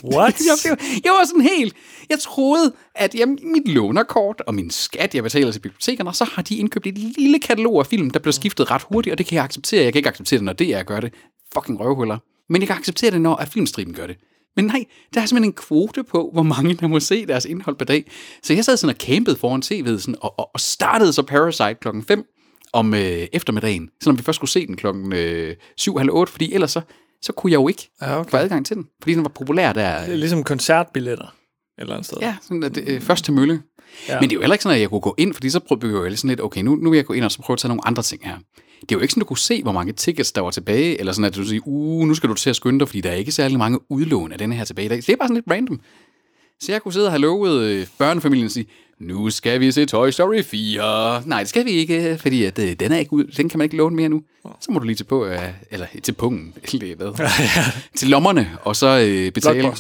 What? 0.05 0.41
jeg, 0.49 0.57
blev, 0.65 1.01
jeg 1.05 1.13
var 1.13 1.27
sådan 1.27 1.41
helt... 1.41 1.77
Jeg 2.09 2.19
troede, 2.19 2.73
at 2.95 3.15
jamen, 3.15 3.39
mit 3.43 3.69
lånerkort 3.69 4.43
og 4.47 4.55
min 4.55 4.71
skat, 4.71 5.15
jeg 5.15 5.23
betaler 5.23 5.53
til 5.53 5.61
bibliotekerne, 5.61 6.15
så 6.15 6.25
har 6.25 6.43
de 6.43 6.57
indkøbt 6.57 6.87
et 6.87 6.99
lille 6.99 7.39
katalog 7.39 7.79
af 7.79 7.87
film, 7.87 8.11
der 8.11 8.19
bliver 8.19 8.33
skiftet 8.33 8.71
ret 8.71 8.83
hurtigt, 8.83 9.13
og 9.13 9.19
det 9.19 9.27
kan 9.27 9.37
jeg 9.37 9.45
acceptere. 9.45 9.85
Jeg 9.85 9.93
kan 9.93 9.99
ikke 9.99 10.09
acceptere 10.09 10.39
det, 10.39 10.45
når 10.45 10.53
det 10.53 10.75
er 10.75 10.83
gør 10.83 11.01
det. 11.01 11.15
Fucking 11.55 11.81
røvhuller. 11.81 12.19
Men 12.51 12.63
jeg 12.63 12.69
kan 12.69 12.77
acceptere 12.77 13.11
det, 13.11 13.21
når 13.21 13.35
at 13.37 13.49
filmstriben 13.49 13.95
gør 13.95 14.07
det. 14.07 14.17
Men 14.57 14.65
nej, 14.65 14.85
der 15.15 15.21
er 15.21 15.27
simpelthen 15.27 15.51
en 15.51 15.57
kvote 15.57 16.05
på, 16.05 16.31
hvor 16.33 16.43
mange 16.43 16.75
der 16.75 16.87
må 16.87 17.01
se 17.01 17.27
deres 17.27 17.45
indhold 17.45 17.77
per 17.77 17.85
dag. 17.85 18.11
Så 18.43 18.55
jeg 18.55 18.65
sad 18.65 18.77
sådan 18.77 18.95
og 18.95 19.01
campede 19.01 19.37
foran 19.37 19.63
tv'et 19.65 19.99
sådan, 19.99 20.15
og, 20.21 20.39
og, 20.39 20.51
og 20.55 20.61
startede 20.61 21.13
så 21.13 21.23
Parasite 21.23 21.75
klokken 21.75 22.03
5 22.03 22.25
om 22.73 22.95
øh, 22.95 23.27
eftermiddagen, 23.33 23.89
selvom 24.03 24.19
vi 24.19 24.23
først 24.23 24.37
skulle 24.37 24.51
se 24.51 24.67
den 24.67 24.77
klokken 24.77 25.13
øh, 25.13 25.57
7 25.77 25.97
halv 25.97 26.11
8, 26.13 26.33
fordi 26.33 26.53
ellers 26.55 26.71
så, 26.71 26.81
så 27.23 27.33
kunne 27.33 27.53
jeg 27.53 27.59
jo 27.59 27.69
ikke 27.69 27.91
Ja, 28.03 28.21
okay. 28.21 28.31
få 28.31 28.37
adgang 28.37 28.67
til 28.67 28.77
den, 28.77 28.87
fordi 29.03 29.15
den 29.15 29.23
var 29.23 29.29
populær 29.29 29.73
der. 29.73 30.05
Det 30.05 30.13
er 30.13 30.17
ligesom 30.17 30.45
koncertbilletter 30.45 31.25
et 31.25 31.31
eller 31.79 31.95
andet 31.95 32.07
sted. 32.07 32.19
Ja, 32.21 32.37
sådan 32.43 32.63
at, 32.63 32.79
øh, 32.87 33.01
først 33.01 33.25
til 33.25 33.35
mølle. 33.35 33.63
Ja. 34.09 34.21
Men 34.21 34.31
det 34.31 34.35
er 34.35 34.37
jo 34.37 34.41
heller 34.41 34.55
ikke 34.55 34.63
sådan, 34.63 34.75
at 34.75 34.81
jeg 34.81 34.91
kunne 34.91 35.01
gå 35.01 35.15
ind, 35.19 35.35
fordi 35.35 35.51
så 35.51 35.61
prøvede 35.61 36.09
jeg 36.09 36.19
sådan 36.19 36.29
lidt, 36.29 36.41
okay, 36.41 36.61
nu, 36.63 36.75
nu 36.75 36.91
vil 36.91 36.97
jeg 36.97 37.07
gå 37.07 37.13
ind 37.13 37.25
og 37.25 37.33
så 37.33 37.43
prøve 37.43 37.55
at 37.55 37.59
tage 37.59 37.69
nogle 37.69 37.87
andre 37.87 38.03
ting 38.03 38.25
her. 38.25 38.37
Det 38.81 38.93
er 38.93 38.97
jo 38.97 39.01
ikke 39.01 39.13
sådan, 39.13 39.21
du 39.21 39.27
kunne 39.27 39.39
se, 39.39 39.63
hvor 39.63 39.73
mange 39.73 39.93
tickets 39.93 40.33
der 40.33 40.41
var 40.41 40.51
tilbage, 40.51 40.99
eller 40.99 41.13
sådan, 41.13 41.25
at 41.25 41.37
du 41.37 41.45
siger, 41.45 41.61
uh, 41.67 42.09
nu 42.09 42.15
skal 42.15 42.29
du 42.29 42.35
til 42.35 42.51
at 42.51 42.57
skynde 42.57 42.79
dig, 42.79 42.89
fordi 42.89 43.01
der 43.01 43.11
er 43.11 43.15
ikke 43.15 43.33
særlig 43.33 43.59
mange 43.59 43.79
udlån 43.89 44.33
af 44.33 44.39
denne 44.39 44.55
her 44.55 44.65
tilbage. 44.65 44.89
Det 44.89 45.09
er 45.09 45.17
bare 45.17 45.29
sådan 45.29 45.35
lidt 45.35 45.51
random. 45.51 45.81
Så 46.61 46.73
jeg 46.73 46.83
kunne 46.83 46.93
sidde 46.93 47.07
og 47.07 47.13
have 47.13 47.21
lovet 47.21 47.63
øh, 47.63 47.87
børnefamilien 47.99 48.45
og 48.45 48.51
sige, 48.51 48.67
nu 49.01 49.31
skal 49.31 49.61
vi 49.61 49.73
se 49.73 49.87
Toy 49.87 50.11
Story 50.11 50.43
4. 50.43 51.23
Nej, 51.27 51.39
det 51.39 51.49
skal 51.49 51.65
vi 51.65 51.71
ikke, 51.71 52.19
fordi 52.21 52.45
at, 52.45 52.59
øh, 52.59 52.73
den, 52.73 52.93
er 52.93 52.97
ikke 52.97 53.13
ud, 53.13 53.25
den 53.25 53.49
kan 53.49 53.59
man 53.59 53.65
ikke 53.65 53.77
låne 53.77 53.97
mere 53.97 54.09
nu. 54.09 54.23
Så 54.61 54.73
må 54.73 54.79
du 54.79 54.85
lige 54.85 54.97
til, 54.97 55.05
på, 55.05 55.27
øh, 55.27 55.39
eller 55.71 55.87
til 56.03 56.13
pungen, 56.13 56.55
eller 56.73 57.11
hvad, 57.11 57.29
til 57.97 58.09
lommerne, 58.09 58.59
og 58.63 58.77
så 58.77 58.87
øh, 58.87 59.33
betale 59.33 59.73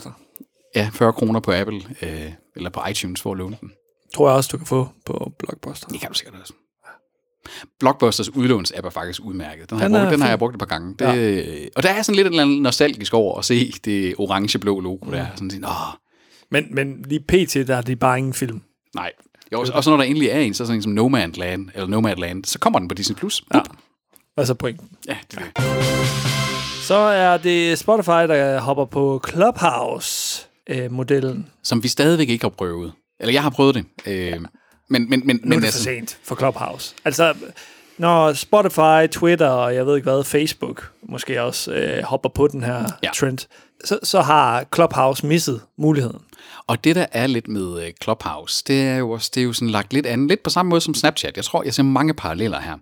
ja, 0.74 0.90
40 0.92 1.12
kroner 1.12 1.40
på 1.40 1.52
Apple, 1.52 1.80
øh, 2.02 2.32
eller 2.56 2.70
på 2.70 2.80
iTunes 2.90 3.20
for 3.20 3.32
at 3.32 3.38
låne 3.38 3.56
den. 3.60 3.70
Tror 4.14 4.28
jeg 4.28 4.36
også, 4.36 4.48
du 4.52 4.56
kan 4.56 4.66
få 4.66 4.88
på 5.06 5.32
Blockbuster. 5.38 5.88
Det 5.88 6.00
kan 6.00 6.08
du 6.08 6.14
sikkert 6.14 6.40
også. 6.40 6.52
Blockbusters 7.80 8.36
udlånsapp 8.36 8.86
er 8.86 8.90
faktisk 8.90 9.20
udmærket. 9.24 9.70
Den 9.70 9.78
har, 9.78 9.88
Den 9.88 9.94
jeg, 9.94 10.00
er 10.00 10.04
brugt, 10.04 10.12
den 10.12 10.22
har 10.22 10.28
jeg 10.28 10.38
brugt 10.38 10.54
et 10.54 10.58
par 10.58 10.66
gange. 10.66 10.94
Det, 10.98 11.04
ja. 11.06 11.42
Og 11.76 11.82
der 11.82 11.88
er 11.88 12.02
sådan 12.02 12.16
lidt 12.16 12.26
en 12.26 12.32
eller 12.32 12.42
anden 12.42 12.62
nostalgisk 12.62 13.14
over 13.14 13.38
at 13.38 13.44
se 13.44 13.72
det 13.84 14.14
orange-blå 14.18 14.80
logo 14.80 15.04
Mm. 15.04 15.10
der. 15.12 15.26
Sådan 15.34 15.50
sådan, 15.50 15.64
åh, 15.64 15.70
Men, 16.50 16.74
men 16.74 17.04
lige 17.08 17.20
pt, 17.20 17.54
der 17.68 17.76
er 17.76 17.80
det 17.80 17.98
bare 17.98 18.18
ingen 18.18 18.34
film. 18.34 18.60
nej. 18.94 19.12
Jo, 19.52 19.64
og 19.74 19.84
så 19.84 19.90
når 19.90 19.96
der 19.96 20.04
endelig 20.04 20.28
er 20.28 20.38
en, 20.40 20.54
så 20.54 20.66
sådan 20.66 20.78
en 20.78 20.82
som 20.82 20.92
Nomadland, 20.92 21.68
eller 21.74 21.86
Nomadland, 21.86 22.44
så 22.44 22.58
kommer 22.58 22.78
den 22.78 22.88
på 22.88 22.94
Disney+. 22.94 23.16
Plus. 23.16 23.44
Ja. 23.54 23.60
Er 24.36 24.44
så 24.44 24.54
pointen? 24.54 24.88
ja 25.08 25.16
det 25.30 25.38
er 25.38 25.42
det. 25.56 25.64
Så 26.82 26.94
er 26.94 27.36
det 27.38 27.78
Spotify, 27.78 28.10
der 28.10 28.60
hopper 28.60 28.84
på 28.84 29.22
Clubhouse-modellen. 29.28 31.46
Som 31.62 31.82
vi 31.82 31.88
stadigvæk 31.88 32.28
ikke 32.28 32.44
har 32.44 32.48
prøvet. 32.50 32.92
Eller 33.20 33.32
jeg 33.32 33.42
har 33.42 33.50
prøvet 33.50 33.74
det. 33.74 33.84
Øh, 34.06 34.40
men, 34.90 35.10
men, 35.10 35.22
men, 35.26 35.36
Nu 35.36 35.42
er 35.42 35.48
men 35.48 35.52
det 35.52 35.60
for 35.60 35.66
altså, 35.66 35.82
sent 35.82 36.18
for 36.22 36.36
Clubhouse. 36.36 36.94
Altså, 37.04 37.34
når 37.98 38.32
Spotify, 38.32 39.12
Twitter 39.12 39.48
og 39.48 39.74
jeg 39.74 39.86
ved 39.86 39.96
ikke 39.96 40.10
hvad, 40.10 40.24
Facebook 40.24 40.90
måske 41.02 41.42
også 41.42 41.72
øh, 41.72 42.02
hopper 42.02 42.28
på 42.28 42.48
den 42.48 42.62
her 42.62 42.84
ja. 43.02 43.10
Trend, 43.14 43.38
så, 43.84 43.98
så 44.02 44.20
har 44.20 44.66
Clubhouse 44.74 45.26
misset 45.26 45.60
muligheden. 45.78 46.20
Og 46.66 46.84
det, 46.84 46.96
der 46.96 47.06
er 47.12 47.26
lidt 47.26 47.48
med 47.48 47.82
øh, 47.86 47.92
Clubhouse, 48.02 48.64
det 48.66 48.82
er 48.82 48.96
jo 48.96 49.10
også 49.10 49.30
det 49.34 49.40
er 49.40 49.44
jo 49.44 49.52
sådan 49.52 49.70
lagt 49.70 49.92
lidt 49.92 50.06
an, 50.06 50.26
lidt 50.26 50.42
på 50.42 50.50
samme 50.50 50.70
måde 50.70 50.80
som 50.80 50.94
Snapchat. 50.94 51.36
Jeg 51.36 51.44
tror, 51.44 51.62
jeg 51.62 51.74
ser 51.74 51.82
mange 51.82 52.14
paralleller 52.14 52.60
her. 52.60 52.76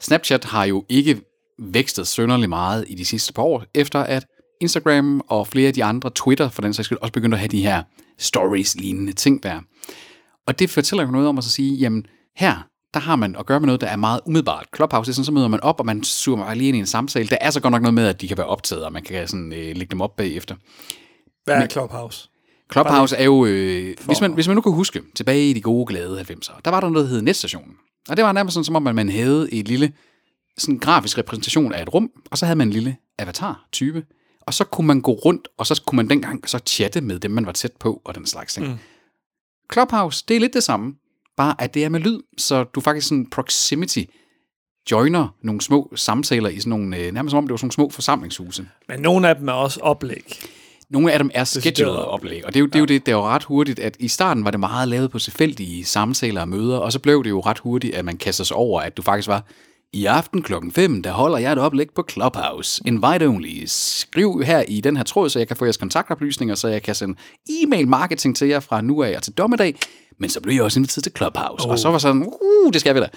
Snapchat 0.00 0.44
har 0.44 0.64
jo 0.64 0.84
ikke 0.88 1.20
vækstet 1.58 2.06
sønderlig 2.06 2.48
meget 2.48 2.84
i 2.88 2.94
de 2.94 3.04
sidste 3.04 3.32
par 3.32 3.42
år, 3.42 3.64
efter 3.74 3.98
at 3.98 4.26
Instagram 4.60 5.20
og 5.28 5.46
flere 5.46 5.68
af 5.68 5.74
de 5.74 5.84
andre, 5.84 6.10
Twitter 6.14 6.48
for 6.48 6.62
den 6.62 6.74
sags 6.74 6.86
skyld, 6.86 6.98
også 7.00 7.12
begyndte 7.12 7.34
at 7.34 7.38
have 7.38 7.48
de 7.48 7.62
her 7.62 7.82
stories-lignende 8.18 9.12
ting 9.12 9.42
der. 9.42 9.60
Og 10.50 10.58
det 10.58 10.70
fortæller 10.70 11.04
jo 11.04 11.10
noget 11.10 11.28
om 11.28 11.38
at 11.38 11.44
så 11.44 11.50
sige, 11.50 11.74
jamen 11.74 12.06
her, 12.36 12.54
der 12.94 13.00
har 13.00 13.16
man 13.16 13.36
at 13.36 13.46
gøre 13.46 13.60
med 13.60 13.66
noget, 13.66 13.80
der 13.80 13.86
er 13.86 13.96
meget 13.96 14.20
umiddelbart. 14.26 14.66
Clubhouse, 14.76 15.10
er 15.10 15.12
sådan, 15.12 15.24
så 15.24 15.32
møder 15.32 15.48
man 15.48 15.60
op, 15.60 15.80
og 15.80 15.86
man 15.86 16.04
suger 16.04 16.38
bare 16.38 16.54
lige 16.54 16.68
ind 16.68 16.76
i 16.76 16.80
en 16.80 16.86
samtale. 16.86 17.28
Der 17.28 17.36
er 17.40 17.50
så 17.50 17.60
godt 17.60 17.72
nok 17.72 17.82
noget 17.82 17.94
med, 17.94 18.06
at 18.06 18.20
de 18.20 18.28
kan 18.28 18.36
være 18.36 18.46
optaget, 18.46 18.84
og 18.84 18.92
man 18.92 19.02
kan 19.02 19.28
sådan, 19.28 19.52
øh, 19.52 19.76
lægge 19.76 19.86
dem 19.90 20.00
op 20.00 20.16
bagefter. 20.16 20.54
Hvad 21.44 21.54
er 21.54 21.66
Clubhouse? 21.66 22.28
Clubhouse 22.72 23.16
er 23.16 23.24
jo, 23.24 23.46
øh, 23.46 23.96
hvis, 24.06 24.20
man, 24.20 24.32
hvis 24.32 24.46
man 24.48 24.54
nu 24.54 24.60
kan 24.60 24.72
huske, 24.72 25.02
tilbage 25.14 25.50
i 25.50 25.52
de 25.52 25.60
gode 25.60 25.86
glade 25.86 26.20
90'ere, 26.20 26.60
der 26.64 26.70
var 26.70 26.80
der 26.80 26.88
noget, 26.88 27.08
der 27.08 27.14
hed 27.14 27.22
netstationen. 27.22 27.74
Og 28.08 28.16
det 28.16 28.24
var 28.24 28.32
nærmest 28.32 28.54
sådan, 28.54 28.64
som 28.64 28.76
om 28.76 28.86
at 28.86 28.94
man 28.94 29.08
havde 29.08 29.52
et 29.52 29.68
lille 29.68 29.92
sådan 30.58 30.78
grafisk 30.78 31.18
repræsentation 31.18 31.72
af 31.74 31.82
et 31.82 31.94
rum, 31.94 32.10
og 32.30 32.38
så 32.38 32.46
havde 32.46 32.58
man 32.58 32.68
en 32.68 32.72
lille 32.72 32.96
avatar-type, 33.18 34.04
og 34.40 34.54
så 34.54 34.64
kunne 34.64 34.86
man 34.86 35.00
gå 35.00 35.12
rundt, 35.12 35.48
og 35.58 35.66
så 35.66 35.82
kunne 35.86 35.96
man 35.96 36.10
dengang 36.10 36.48
så 36.48 36.58
chatte 36.66 37.00
med 37.00 37.18
dem, 37.18 37.30
man 37.30 37.46
var 37.46 37.52
tæt 37.52 37.72
på, 37.72 38.02
og 38.04 38.14
den 38.14 38.26
slags 38.26 38.54
ting. 38.54 38.66
Mm. 38.68 38.78
Clubhouse, 39.72 40.24
det 40.28 40.36
er 40.36 40.40
lidt 40.40 40.54
det 40.54 40.62
samme, 40.62 40.94
bare 41.36 41.54
at 41.58 41.74
det 41.74 41.84
er 41.84 41.88
med 41.88 42.00
lyd, 42.00 42.20
så 42.38 42.64
du 42.64 42.80
faktisk 42.80 43.08
sådan 43.08 43.30
proximity 43.30 44.02
joiner 44.90 45.28
nogle 45.42 45.60
små 45.60 45.92
samtaler 45.94 46.48
i 46.48 46.58
sådan 46.58 46.70
nogle, 46.70 46.96
øh, 46.96 47.12
nærmest 47.12 47.30
som 47.30 47.38
om 47.38 47.44
det 47.44 47.50
var 47.50 47.56
sådan 47.56 47.64
nogle 47.64 47.72
små 47.72 47.90
forsamlingshuse. 47.90 48.68
Men 48.88 49.00
nogle 49.00 49.28
af 49.28 49.36
dem 49.36 49.48
er 49.48 49.52
også 49.52 49.80
oplæg. 49.80 50.40
Nogle 50.90 51.12
af 51.12 51.18
dem 51.18 51.30
er 51.34 51.44
scheduled 51.44 51.94
oplæg, 51.94 52.46
og 52.46 52.54
det 52.54 52.60
er 52.60 52.60
jo, 52.60 52.66
det, 52.66 52.74
er 52.74 52.78
jo 52.78 52.84
det, 52.84 53.06
det 53.06 53.12
er 53.12 53.16
jo 53.16 53.22
ret 53.22 53.44
hurtigt, 53.44 53.78
at 53.78 53.96
i 53.98 54.08
starten 54.08 54.44
var 54.44 54.50
det 54.50 54.60
meget 54.60 54.88
lavet 54.88 55.10
på 55.10 55.18
tilfældige 55.18 55.84
samtaler 55.84 56.40
og 56.40 56.48
møder, 56.48 56.78
og 56.78 56.92
så 56.92 56.98
blev 56.98 57.24
det 57.24 57.30
jo 57.30 57.40
ret 57.40 57.58
hurtigt, 57.58 57.94
at 57.94 58.04
man 58.04 58.16
kaster 58.16 58.44
sig 58.44 58.56
over, 58.56 58.80
at 58.80 58.96
du 58.96 59.02
faktisk 59.02 59.28
var, 59.28 59.44
i 59.92 60.06
aften 60.06 60.42
klokken 60.42 60.72
5, 60.72 61.02
der 61.02 61.10
holder 61.10 61.38
jeg 61.38 61.52
et 61.52 61.58
oplæg 61.58 61.86
på 61.94 62.06
Clubhouse. 62.10 62.82
Invite 62.86 63.26
only. 63.26 63.62
Skriv 63.66 64.42
her 64.42 64.62
i 64.68 64.80
den 64.80 64.96
her 64.96 65.04
tråd, 65.04 65.30
så 65.30 65.38
jeg 65.38 65.48
kan 65.48 65.56
få 65.56 65.64
jeres 65.64 65.76
kontaktoplysninger, 65.76 66.54
så 66.54 66.68
jeg 66.68 66.82
kan 66.82 66.94
sende 66.94 67.18
e-mail 67.48 67.88
marketing 67.88 68.36
til 68.36 68.48
jer 68.48 68.60
fra 68.60 68.80
nu 68.80 69.02
af 69.02 69.16
og 69.16 69.22
til 69.22 69.32
dommedag. 69.32 69.74
Men 70.18 70.30
så 70.30 70.40
blev 70.40 70.54
jeg 70.54 70.62
også 70.62 70.78
inviteret 70.78 71.02
til 71.02 71.12
Clubhouse. 71.16 71.66
Oh. 71.66 71.70
Og 71.70 71.78
så 71.78 71.90
var 71.90 71.98
sådan, 71.98 72.22
uh, 72.22 72.72
det 72.72 72.80
skal 72.80 72.94
vi 72.94 73.00
da. 73.00 73.08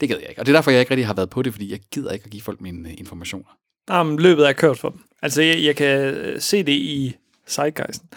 Det 0.00 0.08
gider 0.08 0.20
jeg 0.20 0.28
ikke. 0.28 0.40
Og 0.40 0.46
det 0.46 0.52
er 0.52 0.56
derfor, 0.56 0.70
jeg 0.70 0.80
ikke 0.80 0.90
rigtig 0.90 1.06
har 1.06 1.14
været 1.14 1.30
på 1.30 1.42
det, 1.42 1.52
fordi 1.52 1.70
jeg 1.70 1.80
gider 1.92 2.10
ikke 2.10 2.24
at 2.24 2.30
give 2.30 2.42
folk 2.42 2.60
mine 2.60 2.88
øh, 2.88 2.94
informationer. 2.98 3.48
Jamen, 3.90 4.18
løbet 4.18 4.48
er 4.48 4.52
kørt 4.52 4.78
for 4.78 4.88
dem. 4.88 5.00
Altså, 5.22 5.42
jeg, 5.42 5.64
jeg 5.64 5.76
kan 5.76 6.00
øh, 6.00 6.40
se 6.40 6.62
det 6.62 6.72
i 6.72 7.16
Zeitgeisten, 7.48 8.08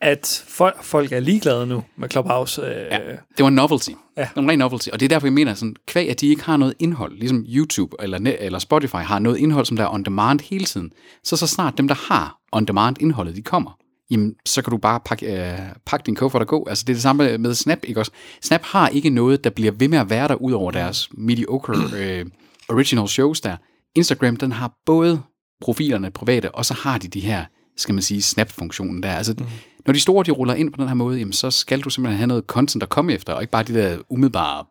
at 0.00 0.44
folk, 0.48 0.84
folk 0.84 1.12
er 1.12 1.20
ligeglade 1.20 1.66
nu 1.66 1.84
med 1.96 2.08
Clubhouse. 2.10 2.62
Øh, 2.62 2.68
ja. 2.68 2.98
Det 3.36 3.44
var 3.44 3.50
novelty. 3.50 3.90
Ja. 4.16 4.22
Det 4.22 4.30
var 4.36 4.42
en 4.42 4.50
ren 4.50 4.58
novelty. 4.58 4.88
Og 4.88 5.00
det 5.00 5.06
er 5.06 5.08
derfor, 5.08 5.26
jeg 5.26 5.32
mener, 5.32 5.54
sådan, 5.54 5.76
kvæg, 5.86 6.10
at 6.10 6.20
de 6.20 6.26
ikke 6.26 6.42
har 6.42 6.56
noget 6.56 6.74
indhold, 6.78 7.18
ligesom 7.18 7.44
YouTube 7.48 7.96
eller, 8.02 8.36
eller 8.38 8.58
Spotify 8.58 8.96
har 8.96 9.18
noget 9.18 9.36
indhold, 9.36 9.66
som 9.66 9.76
der 9.76 9.84
er 9.84 9.94
on 9.94 10.02
demand 10.02 10.40
hele 10.40 10.64
tiden. 10.64 10.92
Så 11.24 11.36
så 11.36 11.46
snart 11.46 11.78
dem, 11.78 11.88
der 11.88 12.12
har 12.12 12.36
on 12.52 12.64
demand 12.64 12.96
indholdet, 13.00 13.36
de 13.36 13.42
kommer, 13.42 13.76
jamen, 14.10 14.34
så 14.46 14.62
kan 14.62 14.70
du 14.70 14.76
bare 14.76 15.00
pakke, 15.04 15.52
øh, 15.52 15.58
pakke 15.86 16.06
din 16.06 16.14
kuffert 16.14 16.42
og 16.42 16.48
gå. 16.48 16.66
Altså, 16.68 16.84
det 16.86 16.92
er 16.92 16.94
det 16.94 17.02
samme 17.02 17.38
med 17.38 17.54
Snap, 17.54 17.78
ikke 17.84 18.00
også? 18.00 18.12
Snap 18.42 18.62
har 18.64 18.88
ikke 18.88 19.10
noget, 19.10 19.44
der 19.44 19.50
bliver 19.50 19.72
ved 19.72 19.88
med 19.88 19.98
at 19.98 20.10
være 20.10 20.28
der, 20.28 20.34
ud 20.34 20.52
over 20.52 20.70
deres 20.70 21.08
mediocre 21.12 21.74
øh, 21.96 22.26
original 22.68 23.08
shows 23.08 23.40
der. 23.40 23.56
Instagram, 23.94 24.36
den 24.36 24.52
har 24.52 24.72
både 24.86 25.22
profilerne 25.60 26.10
private, 26.10 26.54
og 26.54 26.64
så 26.64 26.74
har 26.74 26.98
de 26.98 27.08
de 27.08 27.20
her, 27.20 27.44
skal 27.76 27.94
man 27.94 28.02
sige, 28.02 28.22
snap-funktionen 28.22 29.02
der. 29.02 29.12
Altså, 29.12 29.34
mm. 29.38 29.44
Når 29.86 29.92
de 29.92 30.00
store, 30.00 30.24
de 30.24 30.30
ruller 30.30 30.54
ind 30.54 30.72
på 30.72 30.76
den 30.80 30.88
her 30.88 30.94
måde, 30.94 31.18
jamen, 31.18 31.32
så 31.32 31.50
skal 31.50 31.80
du 31.80 31.90
simpelthen 31.90 32.18
have 32.18 32.26
noget 32.26 32.44
content 32.44 32.82
at 32.82 32.88
komme 32.88 33.12
efter, 33.12 33.32
og 33.32 33.42
ikke 33.42 33.50
bare 33.50 33.62
de 33.62 33.74
der 33.74 33.98
umiddelbare... 34.08 34.64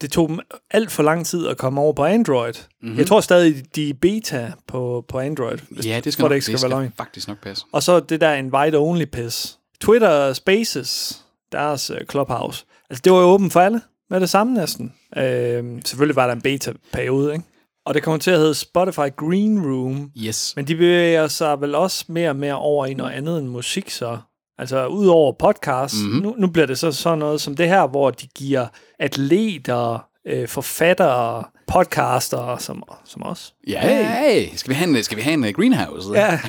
Det 0.00 0.10
tog 0.10 0.28
dem 0.28 0.38
alt 0.70 0.90
for 0.90 1.02
lang 1.02 1.26
tid 1.26 1.46
at 1.46 1.56
komme 1.56 1.80
over 1.80 1.92
på 1.92 2.04
Android. 2.04 2.52
Mm-hmm. 2.82 2.98
Jeg 2.98 3.06
tror 3.06 3.20
stadig, 3.20 3.76
de 3.76 3.90
er 3.90 3.94
beta 3.94 4.52
på, 4.66 5.04
på 5.08 5.18
Android. 5.18 5.58
Ja, 5.84 6.00
det 6.04 6.12
skal, 6.12 6.22
for 6.22 6.28
nok, 6.28 6.34
det 6.34 6.42
skal, 6.42 6.52
det 6.52 6.60
skal 6.60 6.70
være 6.70 6.90
faktisk 6.96 7.28
nok 7.28 7.42
passe. 7.42 7.64
Og 7.72 7.82
så 7.82 8.00
det 8.00 8.20
der 8.20 8.36
invite-only 8.36 9.04
pis. 9.04 9.58
Twitter 9.80 10.32
Spaces, 10.32 11.22
deres 11.52 11.90
uh, 11.90 11.96
Clubhouse. 12.10 12.64
Altså, 12.90 13.02
det 13.04 13.12
var 13.12 13.18
jo 13.18 13.24
åbent 13.24 13.52
for 13.52 13.60
alle 13.60 13.80
med 14.10 14.20
det 14.20 14.30
samme 14.30 14.54
næsten. 14.54 14.92
Øh, 15.16 15.64
selvfølgelig 15.84 16.16
var 16.16 16.26
der 16.26 16.34
en 16.34 16.42
beta-periode, 16.42 17.32
ikke? 17.32 17.44
Og 17.84 17.94
det 17.94 18.02
kommer 18.02 18.18
til 18.18 18.30
at 18.30 18.38
hedde 18.38 18.54
Spotify 18.54 19.16
Green 19.16 19.66
Room. 19.66 20.10
Yes. 20.18 20.52
Men 20.56 20.66
de 20.68 20.74
bevæger 20.74 21.28
sig 21.28 21.60
vel 21.60 21.74
også 21.74 22.04
mere 22.08 22.30
og 22.30 22.36
mere 22.36 22.54
over 22.54 22.86
i 22.86 22.94
noget 22.94 23.12
andet 23.12 23.38
end 23.38 23.48
musik, 23.48 23.90
så. 23.90 24.18
Altså, 24.58 24.86
udover 24.86 25.32
podcast, 25.32 25.94
mm-hmm. 26.02 26.22
nu, 26.22 26.34
nu 26.38 26.46
bliver 26.46 26.66
det 26.66 26.78
så 26.78 26.92
sådan 26.92 27.18
noget 27.18 27.40
som 27.40 27.56
det 27.56 27.68
her, 27.68 27.86
hvor 27.86 28.10
de 28.10 28.26
giver 28.26 28.66
atleter, 28.98 30.08
øh, 30.26 30.48
forfattere, 30.48 31.44
podcaster 31.66 32.56
som, 32.58 32.82
som 33.04 33.22
os. 33.22 33.54
Ja, 33.68 33.80
hey. 33.80 34.48
skal 34.56 34.70
vi 34.70 34.74
have 34.74 34.96
en, 34.96 35.04
skal 35.04 35.16
vi 35.16 35.22
have 35.22 35.34
en 35.34 35.44
uh, 35.44 35.50
greenhouse? 35.50 36.08
Ja. 36.14 36.40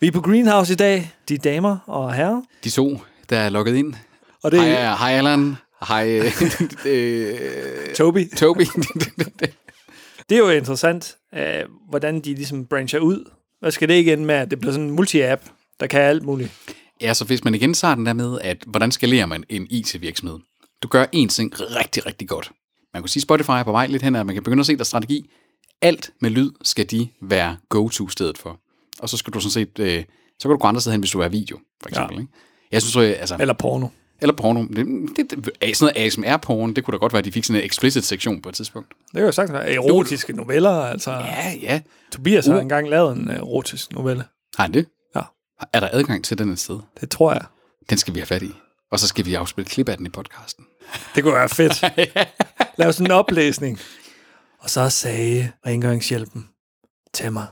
Vi 0.00 0.06
er 0.06 0.10
på 0.10 0.20
Greenhouse 0.20 0.72
i 0.72 0.76
dag, 0.76 1.10
de 1.28 1.38
damer 1.38 1.78
og 1.86 2.14
herrer. 2.14 2.42
De 2.64 2.70
to, 2.70 3.00
der 3.30 3.38
er 3.38 3.48
logget 3.48 3.76
ind. 3.76 3.94
Og 4.42 4.52
det 4.52 4.60
Hej, 4.60 4.70
er 4.70 4.96
hej 4.96 5.12
Allan. 5.12 5.56
Hej 5.88 6.08
øh, 6.18 6.24
øh, 6.86 7.94
Toby. 7.94 8.30
Toby. 8.36 8.60
Det 10.28 10.34
er 10.34 10.38
jo 10.38 10.50
interessant, 10.50 11.16
øh, 11.34 11.64
hvordan 11.88 12.20
de 12.20 12.34
ligesom 12.34 12.66
brancher 12.66 13.00
ud. 13.00 13.30
Hvad 13.60 13.70
skal 13.70 13.88
det 13.88 13.94
ikke 13.94 14.12
ende 14.12 14.24
med, 14.24 14.34
at 14.34 14.50
det 14.50 14.60
bliver 14.60 14.72
sådan 14.72 14.88
en 14.88 14.98
multi-app, 14.98 15.50
der 15.80 15.86
kan 15.86 16.00
alt 16.00 16.22
muligt? 16.22 16.52
Ja, 17.00 17.14
så 17.14 17.24
hvis 17.24 17.44
man 17.44 17.54
igen 17.54 17.74
tager 17.74 17.94
den 17.94 18.06
der 18.06 18.12
med, 18.12 18.38
at 18.40 18.64
hvordan 18.66 18.92
skalerer 18.92 19.26
man 19.26 19.44
en 19.48 19.66
IT-virksomhed? 19.70 20.38
Du 20.82 20.88
gør 20.88 21.04
én 21.04 21.28
ting 21.28 21.52
rigtig, 21.60 22.06
rigtig 22.06 22.28
godt. 22.28 22.52
Man 22.94 23.02
kan 23.02 23.08
sige, 23.08 23.22
Spotify 23.22 23.50
er 23.50 23.62
på 23.62 23.72
vej 23.72 23.86
lidt 23.86 24.02
hen, 24.02 24.16
at 24.16 24.26
man 24.26 24.34
kan 24.34 24.42
begynde 24.42 24.60
at 24.60 24.66
se 24.66 24.76
der 24.76 24.84
strategi. 24.84 25.30
Alt 25.82 26.10
med 26.20 26.30
lyd 26.30 26.50
skal 26.62 26.90
de 26.90 27.08
være 27.22 27.56
go-to-stedet 27.68 28.38
for. 28.38 28.60
Og 28.98 29.08
så 29.08 29.16
skal 29.16 29.32
du 29.32 29.40
sådan 29.40 29.50
set, 29.50 29.78
øh, 29.78 30.04
så 30.38 30.48
kan 30.48 30.50
du 30.50 30.56
gå 30.56 30.66
andre 30.66 30.80
steder 30.80 30.92
hen, 30.92 31.00
hvis 31.00 31.10
du 31.10 31.20
er 31.20 31.28
video, 31.28 31.58
for 31.82 31.88
eksempel. 31.88 32.14
Ja. 32.14 32.20
Ikke? 32.20 32.32
Jeg 32.72 32.82
synes, 32.82 32.96
øh, 32.96 33.20
altså, 33.20 33.36
Eller 33.40 33.54
porno. 33.54 33.88
eller 34.20 34.34
porno. 34.34 34.62
Det, 34.62 34.76
det, 35.16 35.30
det, 35.30 35.76
sådan 35.76 35.94
noget 35.94 36.06
ASMR-porn, 36.06 36.74
det 36.74 36.84
kunne 36.84 36.92
da 36.92 36.98
godt 36.98 37.12
være, 37.12 37.18
at 37.18 37.24
de 37.24 37.32
fik 37.32 37.44
sådan 37.44 37.60
en 37.60 37.66
explicit 37.66 38.04
sektion 38.04 38.42
på 38.42 38.48
et 38.48 38.54
tidspunkt. 38.54 38.88
Det 38.88 39.14
kan 39.14 39.24
jo 39.24 39.32
sagt 39.32 39.50
erotiske 39.50 40.32
noveller. 40.32 40.70
Altså, 40.70 41.10
ja. 41.10 41.18
Ja, 41.18 41.54
ja. 41.62 41.80
Tobias 42.12 42.46
har 42.46 42.60
engang 42.60 42.88
lavet 42.88 43.16
en 43.16 43.30
øh, 43.30 43.36
erotisk 43.36 43.92
novelle. 43.92 44.24
Har 44.56 44.64
han 44.64 44.74
det? 44.74 44.86
Er 45.72 45.80
der 45.80 45.88
adgang 45.92 46.24
til 46.24 46.38
den 46.38 46.50
et 46.50 46.58
sted? 46.58 46.80
Det 47.00 47.10
tror 47.10 47.32
jeg. 47.32 47.44
Den 47.90 47.98
skal 47.98 48.14
vi 48.14 48.18
have 48.18 48.26
fat 48.26 48.42
i. 48.42 48.52
Og 48.90 48.98
så 48.98 49.06
skal 49.06 49.26
vi 49.26 49.34
afspille 49.34 49.68
klip 49.68 49.88
af 49.88 49.96
den 49.96 50.06
i 50.06 50.08
podcasten. 50.08 50.64
Det 51.14 51.22
kunne 51.22 51.34
være 51.34 51.48
fedt. 51.48 51.84
Lav 52.78 52.92
sådan 52.92 53.06
en 53.06 53.10
oplæsning. 53.10 53.80
Og 54.58 54.70
så 54.70 54.90
sagde 54.90 55.52
rengøringshjælpen, 55.66 56.48
tag 57.14 57.32
mig. 57.32 57.46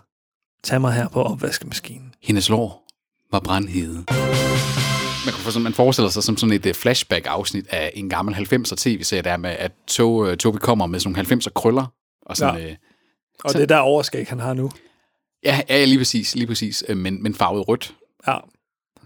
Tag 0.62 0.80
mig 0.80 0.92
her 0.92 1.08
på 1.08 1.22
opvaskemaskinen. 1.22 2.14
Hendes 2.22 2.48
lår 2.48 2.86
var 3.32 3.40
brandhede. 3.40 3.94
Man, 3.94 5.34
kan 5.34 5.44
få 5.44 5.50
sådan, 5.50 5.62
man 5.62 5.74
forestiller 5.74 6.10
sig 6.10 6.22
som 6.22 6.36
sådan 6.36 6.52
et 6.52 6.66
uh, 6.66 6.72
flashback-afsnit 6.72 7.66
af 7.70 7.92
en 7.94 8.10
gammel 8.10 8.34
90'er 8.34 8.74
tv-serie, 8.76 9.22
der 9.22 9.36
med, 9.36 9.50
at 9.50 9.72
to, 9.86 10.30
uh, 10.30 10.34
Toby 10.36 10.56
kommer 10.56 10.86
med 10.86 11.00
sådan 11.00 11.12
nogle 11.12 11.42
90'er 11.42 11.50
krøller. 11.54 11.86
Og 12.26 12.36
sådan, 12.36 12.60
ja. 12.60 12.70
uh, 12.70 12.76
Og 13.44 13.52
det 13.52 13.62
er 13.62 13.66
der 13.66 13.78
overskæg, 13.78 14.26
han 14.28 14.40
har 14.40 14.54
nu. 14.54 14.70
Ja, 15.46 15.60
ja, 15.68 15.84
lige 15.84 15.98
præcis, 15.98 16.34
lige 16.34 16.46
præcis 16.46 16.84
uh, 16.90 16.96
men, 16.96 17.22
men 17.22 17.34
farvet 17.34 17.68
rødt. 17.68 17.94
Ja. 18.28 18.36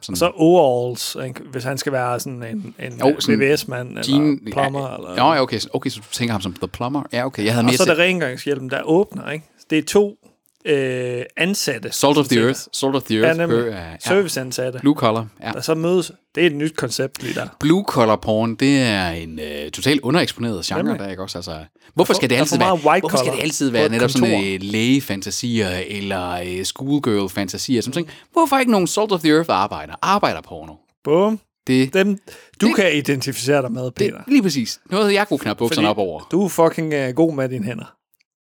Sådan, 0.03 0.12
Og 0.12 0.16
så 0.16 0.33
overalls, 0.35 1.16
ikke? 1.26 1.40
hvis 1.42 1.64
han 1.64 1.79
skal 1.79 1.92
være 1.92 2.20
sådan 2.20 2.42
en, 2.42 2.74
en 2.87 2.98
Jo, 3.00 3.20
sådan 3.20 3.40
VVS-mand 3.40 3.88
eller 3.98 4.37
plumber. 4.53 4.88
Ja, 4.90 4.96
eller, 4.96 5.14
ja, 5.35 5.42
okay, 5.42 5.59
så- 5.59 5.68
okay, 5.72 5.90
så 5.90 6.00
du 6.00 6.07
tænker 6.12 6.33
ham 6.33 6.40
som 6.40 6.53
The 6.55 6.68
Plumber. 6.68 7.03
Ja, 7.12 7.26
okay, 7.26 7.44
jeg 7.44 7.53
havde 7.53 7.61
og 7.62 7.64
mere 7.64 7.76
så 7.76 7.83
er 7.83 7.94
der 7.94 8.03
rengøringshjælpen, 8.03 8.70
der 8.70 8.83
åbner. 8.83 9.31
Ikke? 9.31 9.44
Det 9.70 9.79
er 9.79 9.83
to 9.83 10.16
øh, 10.64 11.23
ansatte. 11.37 11.92
Salt 11.92 12.18
of 12.18 12.27
the 12.27 12.35
sådan 12.35 12.44
Earth. 12.49 12.61
Salt 12.73 12.94
of 12.96 13.03
the 13.03 13.18
Ja, 13.18 13.25
Earth. 13.27 13.38
nemlig. 13.38 13.59
hører 13.59 13.77
jeg. 13.77 13.99
ja. 14.05 14.09
Serviceansatte, 14.09 14.79
Blue 14.79 14.94
collar, 14.94 15.27
ja. 15.42 15.51
der 15.53 15.61
så 15.61 15.75
mødes. 15.75 16.12
Det 16.35 16.42
er 16.42 16.46
et 16.46 16.55
nyt 16.57 16.77
koncept 16.77 17.23
lige 17.23 17.35
der. 17.35 17.46
Blue 17.61 17.85
collar 17.88 18.16
porn, 18.16 18.55
det 18.55 18.79
er 18.83 19.09
en 19.11 19.38
øh, 19.40 19.70
totalt 19.70 20.01
undereksponeret 20.01 20.64
genre, 20.64 20.83
Nemlig. 20.83 20.99
der 21.01 21.11
ikke 21.11 21.23
også? 21.23 21.38
Altså, 21.38 21.59
hvorfor 21.94 22.12
skal 22.14 22.31
det 22.31 22.37
altid 22.37 22.59
være, 22.59 22.77
hvorfor 22.77 23.16
skal 23.16 23.33
det 23.33 23.42
altid 23.42 23.70
være 23.70 23.85
et 23.85 23.90
netop 23.90 24.11
sådan 24.11 24.31
kontor. 24.31 24.55
øh, 24.55 24.59
lægefantasier 24.62 25.68
eller 25.87 26.31
øh, 26.33 26.64
schoolgirl-fantasier? 26.64 27.81
Som 27.83 27.92
ting? 27.92 28.09
Hvorfor 28.33 28.59
ikke 28.59 28.73
nogen 28.73 28.87
Salt 28.87 29.12
of 29.12 29.20
the 29.20 29.31
Earth 29.35 29.51
arbejder? 29.51 29.94
Arbejder 30.03 30.40
porno. 30.40 30.75
Bum. 31.05 31.40
Det, 31.66 31.94
Dem, 31.94 32.18
du 32.61 32.66
Det- 32.66 32.77
kan 32.77 32.96
identificere 32.96 33.62
dig 33.62 33.73
med, 33.73 33.85
det, 33.85 33.94
Peter. 33.94 34.20
lige 34.29 34.42
præcis. 34.42 34.81
Noget, 34.90 35.14
jeg 35.14 35.29
kunne 35.29 35.38
knappe 35.38 35.59
bukserne 35.59 35.88
op 35.88 35.99
over. 35.99 36.29
du 36.31 36.44
er 36.44 36.49
fucking 36.49 36.94
uh, 36.94 37.14
god 37.14 37.35
med 37.35 37.49
dine 37.49 37.64
hænder. 37.64 37.94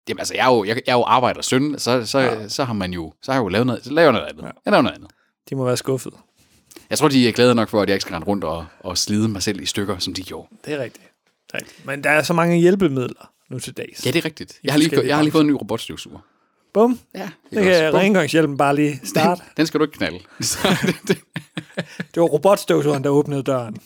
Jamen 0.10 0.20
altså, 0.20 0.34
jeg 0.34 0.46
er 0.52 0.56
jo, 0.56 0.64
jeg, 0.64 0.76
jeg 0.76 0.92
er 0.94 0.98
jo 0.98 1.04
arbejder 1.04 1.42
søn, 1.42 1.80
så, 1.80 2.06
så, 2.06 2.20
ja. 2.20 2.48
så 2.48 2.64
har 2.64 2.74
man 2.74 2.94
jo, 2.94 3.14
så 3.22 3.32
har 3.32 3.40
jeg 3.40 3.44
jo 3.44 3.48
lavet 3.48 3.68
noget, 3.68 3.84
så 3.84 3.92
laver 3.92 4.12
noget 4.12 4.26
andet. 4.26 4.44
Ja. 4.44 4.48
Jeg 4.66 4.72
laver 4.72 4.82
noget 4.82 4.96
andet. 4.96 5.12
De 5.50 5.56
må 5.56 5.66
være 5.66 5.78
skuffet. 5.78 6.14
Jeg 6.90 6.98
tror, 6.98 7.08
de 7.08 7.28
er 7.28 7.32
glade 7.32 7.56
nok 7.56 7.70
for, 7.70 7.82
at 7.82 7.90
jeg 7.90 7.96
ikke 7.96 8.02
skal 8.02 8.14
rende 8.14 8.28
rundt 8.28 8.44
og, 8.44 8.66
og 8.80 8.98
slide 8.98 9.28
mig 9.28 9.44
selv 9.44 9.62
i 9.62 9.66
stykker, 9.66 9.98
som 9.98 10.14
de 10.14 10.24
gjorde. 10.24 10.48
Det 10.66 10.74
er 10.74 10.84
rigtigt. 10.84 11.06
Rigtigt. 11.54 11.86
Men 11.86 12.04
der 12.04 12.10
er 12.10 12.24
så 12.24 12.34
mange 12.34 12.58
hjælpemidler 12.58 13.32
nu 13.50 13.60
til 13.60 13.74
dags. 13.74 14.06
Ja, 14.06 14.12
det 14.12 14.20
er 14.20 14.26
rigtigt. 14.26 14.60
Jeg 14.64 14.74
har 14.74 14.80
lige, 14.80 15.08
jeg 15.08 15.16
har 15.16 15.24
lige 15.24 15.32
fået 15.32 15.42
en 15.42 15.48
ny 15.48 15.52
robotstøvsuger. 15.52 16.20
Bum. 16.74 17.00
Ja, 17.16 17.30
Det 17.54 17.64
kan 17.64 17.94
rengøringshjælpen 17.94 18.58
bare 18.58 18.76
lige 18.76 19.00
starte. 19.14 19.42
Den 19.58 19.66
skal 19.68 19.80
du 19.80 19.86
ikke 19.86 19.98
knalde. 19.98 20.20
Det, 20.88 20.96
det. 21.08 21.18
Det 21.98 22.22
var 22.22 22.28
robotstøvsugeren, 22.28 23.04
der 23.04 23.10
åbnede 23.10 23.44
døren. 23.44 23.78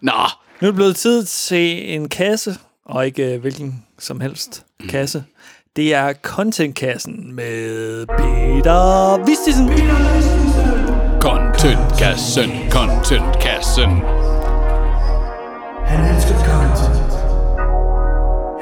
Nå, 0.00 0.12
Nu 0.60 0.66
er 0.68 0.70
det 0.70 0.74
blevet 0.74 0.96
tid 0.96 1.24
til 1.24 1.94
en 1.94 2.08
kasse, 2.08 2.54
og 2.84 3.06
ikke 3.06 3.34
uh, 3.34 3.40
hvilken 3.40 3.86
som 4.02 4.20
helst 4.20 4.64
kasse. 4.88 5.24
Det 5.76 5.94
er 5.94 6.12
Contentkassen 6.12 7.34
med 7.34 8.06
Peter 8.06 9.24
Vistisen. 9.26 9.68
contentkassen, 11.20 12.50
contentkassen. 12.70 13.90
Han 15.86 16.14
elsker 16.14 16.34
content. 16.34 17.12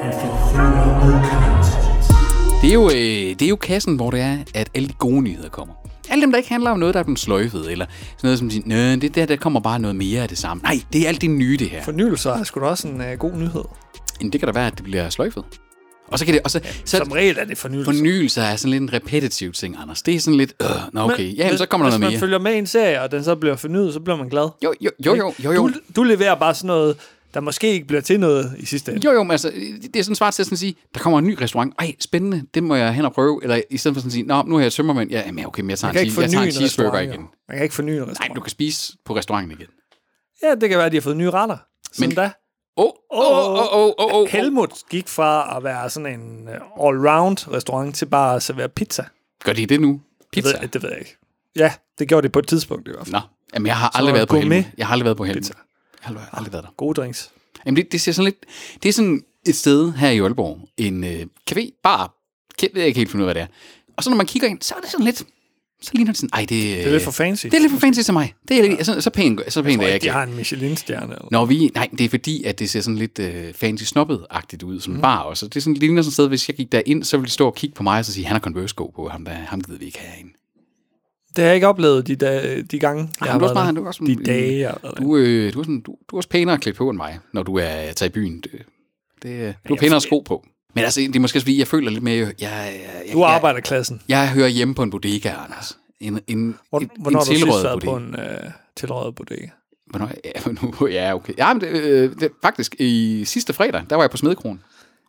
Han 0.01 0.13
forfører 0.13 1.05
med 1.05 1.21
content. 1.29 2.61
Det 2.61 2.69
er, 2.69 2.73
jo, 2.73 2.89
øh, 2.89 3.39
det 3.39 3.41
er 3.41 3.49
jo 3.49 3.55
kassen, 3.55 3.95
hvor 3.95 4.11
det 4.11 4.21
er, 4.21 4.37
at 4.55 4.69
alle 4.73 4.87
de 4.87 4.93
gode 4.93 5.21
nyheder 5.21 5.49
kommer. 5.49 5.73
Alle 6.09 6.21
dem, 6.21 6.31
der 6.31 6.37
ikke 6.37 6.49
handler 6.49 6.71
om 6.71 6.79
noget, 6.79 6.93
der 6.93 6.99
er 6.99 7.03
blevet 7.03 7.19
sløjfet, 7.19 7.71
eller 7.71 7.85
sådan 7.85 8.27
noget 8.27 8.39
som 8.39 8.49
siger, 8.49 8.63
Nø, 8.65 8.95
det 8.95 9.15
der, 9.15 9.25
der 9.25 9.35
kommer 9.35 9.59
bare 9.59 9.79
noget 9.79 9.95
mere 9.95 10.21
af 10.21 10.29
det 10.29 10.37
samme. 10.37 10.63
Nej, 10.63 10.79
det 10.93 11.01
er 11.03 11.07
alt 11.07 11.21
det 11.21 11.29
nye, 11.29 11.57
det 11.57 11.69
her. 11.69 11.83
Fornyelser 11.83 12.31
er 12.33 12.43
sgu 12.43 12.59
da 12.59 12.65
også 12.65 12.87
en 12.87 13.01
uh, 13.01 13.19
god 13.19 13.31
nyhed. 13.31 13.63
Men 14.23 14.31
det 14.31 14.39
kan 14.41 14.47
da 14.47 14.53
være, 14.53 14.67
at 14.67 14.73
det 14.75 14.83
bliver 14.83 15.09
sløjfet. 15.09 15.43
Og 16.07 16.19
så 16.19 16.25
kan 16.25 16.33
det, 16.33 16.41
og 16.43 16.51
så, 16.51 16.61
så 16.85 16.97
Som 16.97 17.11
regel 17.11 17.37
er 17.39 17.45
det 17.45 17.57
fornyelser. 17.57 17.91
fornyelser 17.93 18.41
er 18.41 18.55
sådan 18.55 18.71
lidt 18.71 18.81
en 18.83 18.93
repetitiv 18.93 19.51
ting, 19.51 19.75
Anders. 19.81 20.01
Det 20.01 20.15
er 20.15 20.19
sådan 20.19 20.37
lidt, 20.37 20.53
øh, 20.61 20.67
nå 20.93 21.01
okay, 21.01 21.37
ja, 21.37 21.49
men 21.49 21.57
så 21.57 21.65
kommer 21.65 21.85
der 21.87 21.91
hvis 21.91 21.99
noget 21.99 22.01
man 22.01 22.11
mere. 22.11 22.19
følger 22.19 22.39
med 22.39 22.53
i 22.53 22.57
en 22.57 22.67
serie, 22.67 23.01
og 23.01 23.11
den 23.11 23.23
så 23.23 23.35
bliver 23.35 23.55
fornyet, 23.55 23.93
så 23.93 23.99
bliver 23.99 24.17
man 24.17 24.29
glad. 24.29 24.49
Jo, 24.63 24.73
jo, 24.81 24.91
jo, 25.05 25.15
jo, 25.15 25.33
jo, 25.43 25.51
jo. 25.51 25.67
Du, 25.67 25.73
du 25.95 26.03
leverer 26.03 26.35
bare 26.35 26.55
sådan 26.55 26.67
noget, 26.67 26.97
der 27.33 27.39
måske 27.39 27.67
ikke 27.73 27.87
bliver 27.87 28.01
til 28.01 28.19
noget 28.19 28.55
i 28.57 28.65
sidste 28.65 28.91
ende. 28.91 29.05
Jo, 29.05 29.11
jo, 29.11 29.23
men 29.23 29.31
altså, 29.31 29.51
det 29.93 29.95
er 29.95 30.03
sådan 30.03 30.15
svært 30.15 30.33
til 30.33 30.43
at 30.43 30.45
sådan 30.47 30.57
sige, 30.57 30.75
der 30.93 30.99
kommer 30.99 31.19
en 31.19 31.25
ny 31.25 31.37
restaurant, 31.41 31.73
ej, 31.79 31.93
spændende, 31.99 32.43
det 32.53 32.63
må 32.63 32.75
jeg 32.75 32.93
hen 32.93 33.05
og 33.05 33.13
prøve, 33.13 33.39
eller 33.43 33.61
i 33.71 33.77
stedet 33.77 33.95
for 33.95 33.99
sådan 34.01 34.07
at 34.09 34.13
sige, 34.13 34.23
nå, 34.25 34.43
nu 34.47 34.55
er 34.55 34.59
jeg 34.61 34.71
tømmermænd, 34.71 35.11
ja, 35.11 35.31
men 35.31 35.45
okay, 35.45 35.61
men 35.61 35.69
jeg 35.69 35.79
tager, 35.79 35.93
Man 35.93 36.07
en, 36.07 36.21
jeg 36.21 36.29
tager 36.29 36.43
en 36.45 36.51
cheeseburger 36.51 36.99
igen. 36.99 37.13
jo. 37.13 37.27
Man 37.49 37.57
kan 37.57 37.63
ikke 37.63 37.75
forny 37.75 37.89
en 37.89 37.97
Nej, 37.99 38.09
restaurant. 38.09 38.35
du 38.35 38.41
kan 38.41 38.49
spise 38.51 38.93
på 39.05 39.15
restauranten 39.15 39.51
igen. 39.51 39.67
Ja, 40.43 40.55
det 40.61 40.69
kan 40.69 40.77
være, 40.77 40.85
at 40.85 40.91
de 40.91 40.97
har 40.97 41.01
fået 41.01 41.17
nye 41.17 41.29
retter. 41.29 41.57
Sådan 41.93 42.09
Men- 42.09 42.15
da. 42.15 42.31
Åh, 42.77 42.85
åh, 43.11 43.53
åh, 43.53 43.77
åh, 43.77 43.91
åh, 43.97 44.13
åh. 44.15 44.27
Helmut 44.27 44.73
gik 44.89 45.07
fra 45.07 45.57
at 45.57 45.63
være 45.63 45.89
sådan 45.89 46.19
en 46.19 46.47
øh, 46.47 46.55
all-round 46.55 47.53
restaurant 47.53 47.95
til 47.95 48.05
bare 48.05 48.35
at 48.35 48.43
servere 48.43 48.69
pizza. 48.69 49.05
Gør 49.43 49.53
de 49.53 49.65
det 49.65 49.81
nu? 49.81 50.01
Det 50.19 50.27
Pizza? 50.31 50.59
ved, 50.61 50.67
det 50.67 50.83
ved 50.83 50.89
jeg 50.89 50.99
ikke. 50.99 51.17
Ja, 51.55 51.73
det 51.99 52.07
gjorde 52.07 52.23
det 52.23 52.31
på 52.31 52.39
et 52.39 52.47
tidspunkt 52.47 52.87
i 52.87 52.91
hvert 52.91 53.05
fald. 53.05 53.13
Nå, 53.13 53.19
jamen 53.53 53.67
jeg 53.67 53.77
har 53.77 53.97
aldrig 53.97 54.11
Så 54.11 54.15
været 54.15 54.27
på 54.29 54.35
Helmut. 54.37 54.65
Jeg 54.77 54.87
har 54.87 54.91
aldrig 54.93 55.05
været 55.05 55.17
på 55.17 55.23
Helmut. 55.25 55.41
pizza. 55.41 55.53
Jeg 56.01 56.07
har 56.07 56.09
aldrig, 56.09 56.27
aldrig 56.33 56.53
været 56.53 56.63
der. 56.63 56.69
Gode 56.77 57.01
drinks. 57.01 57.31
Jamen 57.65 57.75
det, 57.75 57.91
det 57.91 58.01
ser 58.01 58.11
sådan 58.11 58.25
lidt, 58.25 58.45
det 58.83 58.89
er 58.89 58.93
sådan 58.93 59.23
et 59.47 59.55
sted 59.55 59.91
her 59.93 60.09
i 60.09 60.19
Aalborg, 60.19 60.59
en 60.77 61.03
øh, 61.03 61.25
café, 61.51 61.79
bar, 61.83 62.13
jeg 62.61 62.69
ved 62.73 62.83
ikke 62.83 62.97
helt 62.99 63.11
finde 63.11 63.23
ud 63.25 63.29
af, 63.29 63.35
hvad 63.35 63.43
det 63.43 63.49
er. 63.49 63.53
Og 63.97 64.03
så 64.03 64.09
når 64.09 64.17
man 64.17 64.25
kigger 64.25 64.47
ind, 64.47 64.61
så 64.61 64.75
er 64.75 64.79
det 64.79 64.89
sådan 64.89 65.05
lidt, 65.05 65.23
så 65.81 65.91
ligner 65.93 66.11
det 66.11 66.17
sådan, 66.17 66.29
ej 66.33 66.39
det, 66.39 66.49
Det 66.49 66.87
er 66.87 66.91
lidt 66.91 67.03
for 67.03 67.11
fancy. 67.11 67.45
det 67.45 67.53
er 67.53 67.59
lidt 67.59 67.71
for 67.71 67.79
fancy 67.79 68.01
til 68.01 68.13
mig. 68.13 68.33
Det 68.47 68.57
er 68.59 68.69
lidt, 68.69 68.85
så, 68.85 69.01
så 69.01 69.09
pænt, 69.09 69.41
så 69.53 69.63
pænt 69.63 69.81
er 69.81 69.87
jeg 69.87 69.91
de 69.91 69.95
ikke. 69.95 70.11
har 70.11 70.23
en 70.23 70.35
Michelin-stjerne. 70.35 71.13
Eller? 71.13 71.27
Når 71.31 71.45
vi, 71.45 71.71
nej, 71.75 71.89
det 71.97 72.01
er 72.05 72.09
fordi, 72.09 72.43
at 72.43 72.59
det 72.59 72.69
ser 72.69 72.81
sådan 72.81 72.97
lidt 72.97 73.19
øh, 73.19 73.53
fancy 73.53 73.83
snobbet-agtigt 73.83 74.63
ud, 74.63 74.79
som 74.79 74.93
mm. 74.93 75.01
bar 75.01 75.17
også. 75.19 75.45
Det 75.47 75.55
er 75.55 75.61
sådan, 75.61 75.73
det 75.73 75.81
ligner 75.83 76.01
sådan 76.01 76.09
et 76.09 76.13
sted, 76.13 76.27
hvis 76.27 76.47
jeg 76.49 76.55
gik 76.55 76.71
derind, 76.71 77.03
så 77.03 77.17
ville 77.17 77.27
de 77.27 77.31
stå 77.31 77.45
og 77.47 77.55
kigge 77.55 77.73
på 77.75 77.83
mig 77.83 77.99
og 77.99 78.05
så 78.05 78.13
sige, 78.13 78.25
han 78.25 78.33
har 78.33 78.39
Converse-sko 78.39 78.91
på, 78.95 79.07
ham, 79.09 79.25
der, 79.25 79.31
ham 79.31 79.61
gider 79.61 79.79
vi 79.79 79.85
ikke 79.85 79.99
have 79.99 80.11
herinde. 80.11 80.31
Det 81.35 81.41
har 81.41 81.45
jeg 81.45 81.55
ikke 81.55 81.67
oplevet 81.67 82.07
de, 82.07 82.15
da, 82.15 82.61
de 82.71 82.79
gange, 82.79 83.09
jeg 83.21 83.27
Ej, 83.27 83.31
har 83.31 83.39
du 83.39 83.45
er 83.45 83.49
også 83.49 83.53
meget, 83.53 83.75
der. 83.75 83.81
du 83.81 83.83
er 83.83 83.87
også, 83.87 84.03
De 84.07 84.15
dage, 84.15 84.59
jeg 84.59 84.73
har 84.83 84.91
du, 84.91 85.17
øh, 85.17 85.53
du, 85.53 85.59
er 85.59 85.63
sådan, 85.63 85.81
du, 85.81 85.95
du 86.09 86.15
er 86.15 86.17
også 86.17 86.29
pænere 86.29 86.57
klædt 86.57 86.77
på 86.77 86.89
end 86.89 86.97
mig, 86.97 87.19
når 87.33 87.43
du 87.43 87.55
er 87.55 87.91
taget 87.95 88.09
i 88.09 88.13
byen. 88.13 88.41
Det, 88.41 88.51
det, 89.23 89.29
øh, 89.29 89.53
du 89.67 89.73
har 89.73 89.79
pænere 89.79 90.01
sko 90.01 90.19
på. 90.19 90.45
Men 90.73 90.83
altså, 90.83 91.01
det 91.01 91.15
er 91.15 91.19
måske 91.19 91.37
også 91.37 91.43
fordi, 91.45 91.59
jeg 91.59 91.67
føler 91.67 91.91
lidt 91.91 92.03
mere, 92.03 92.17
jeg, 92.17 92.33
jeg, 92.41 92.81
jeg, 93.05 93.13
Du 93.13 93.19
er 93.21 93.27
jeg, 93.27 93.35
arbejderklassen. 93.35 94.01
jeg 94.07 94.29
hører 94.31 94.47
hjemme 94.47 94.75
på 94.75 94.83
en 94.83 94.89
bodega, 94.89 95.29
Anders. 95.45 95.77
En, 95.99 96.19
en, 96.27 96.55
Hvor, 96.69 96.79
en, 96.79 96.89
hvornår 96.99 97.19
har 97.19 97.25
du 97.25 97.31
sidst 97.31 97.47
været 97.47 97.83
på 97.83 97.95
en 97.97 98.15
øh, 98.19 98.51
tilrådet 98.75 99.15
bodega? 99.15 99.47
Hvornår, 99.89 100.09
ja, 100.25 100.31
nu, 100.81 100.87
ja, 100.87 101.15
okay. 101.15 101.33
Ja, 101.37 101.53
men 101.53 101.61
det, 101.61 101.67
øh, 101.67 102.11
det, 102.19 102.29
faktisk 102.41 102.75
i 102.79 103.23
sidste 103.25 103.53
fredag, 103.53 103.83
der 103.89 103.95
var 103.95 104.03
jeg 104.03 104.11
på 104.11 104.17
Smedekronen 104.17 104.61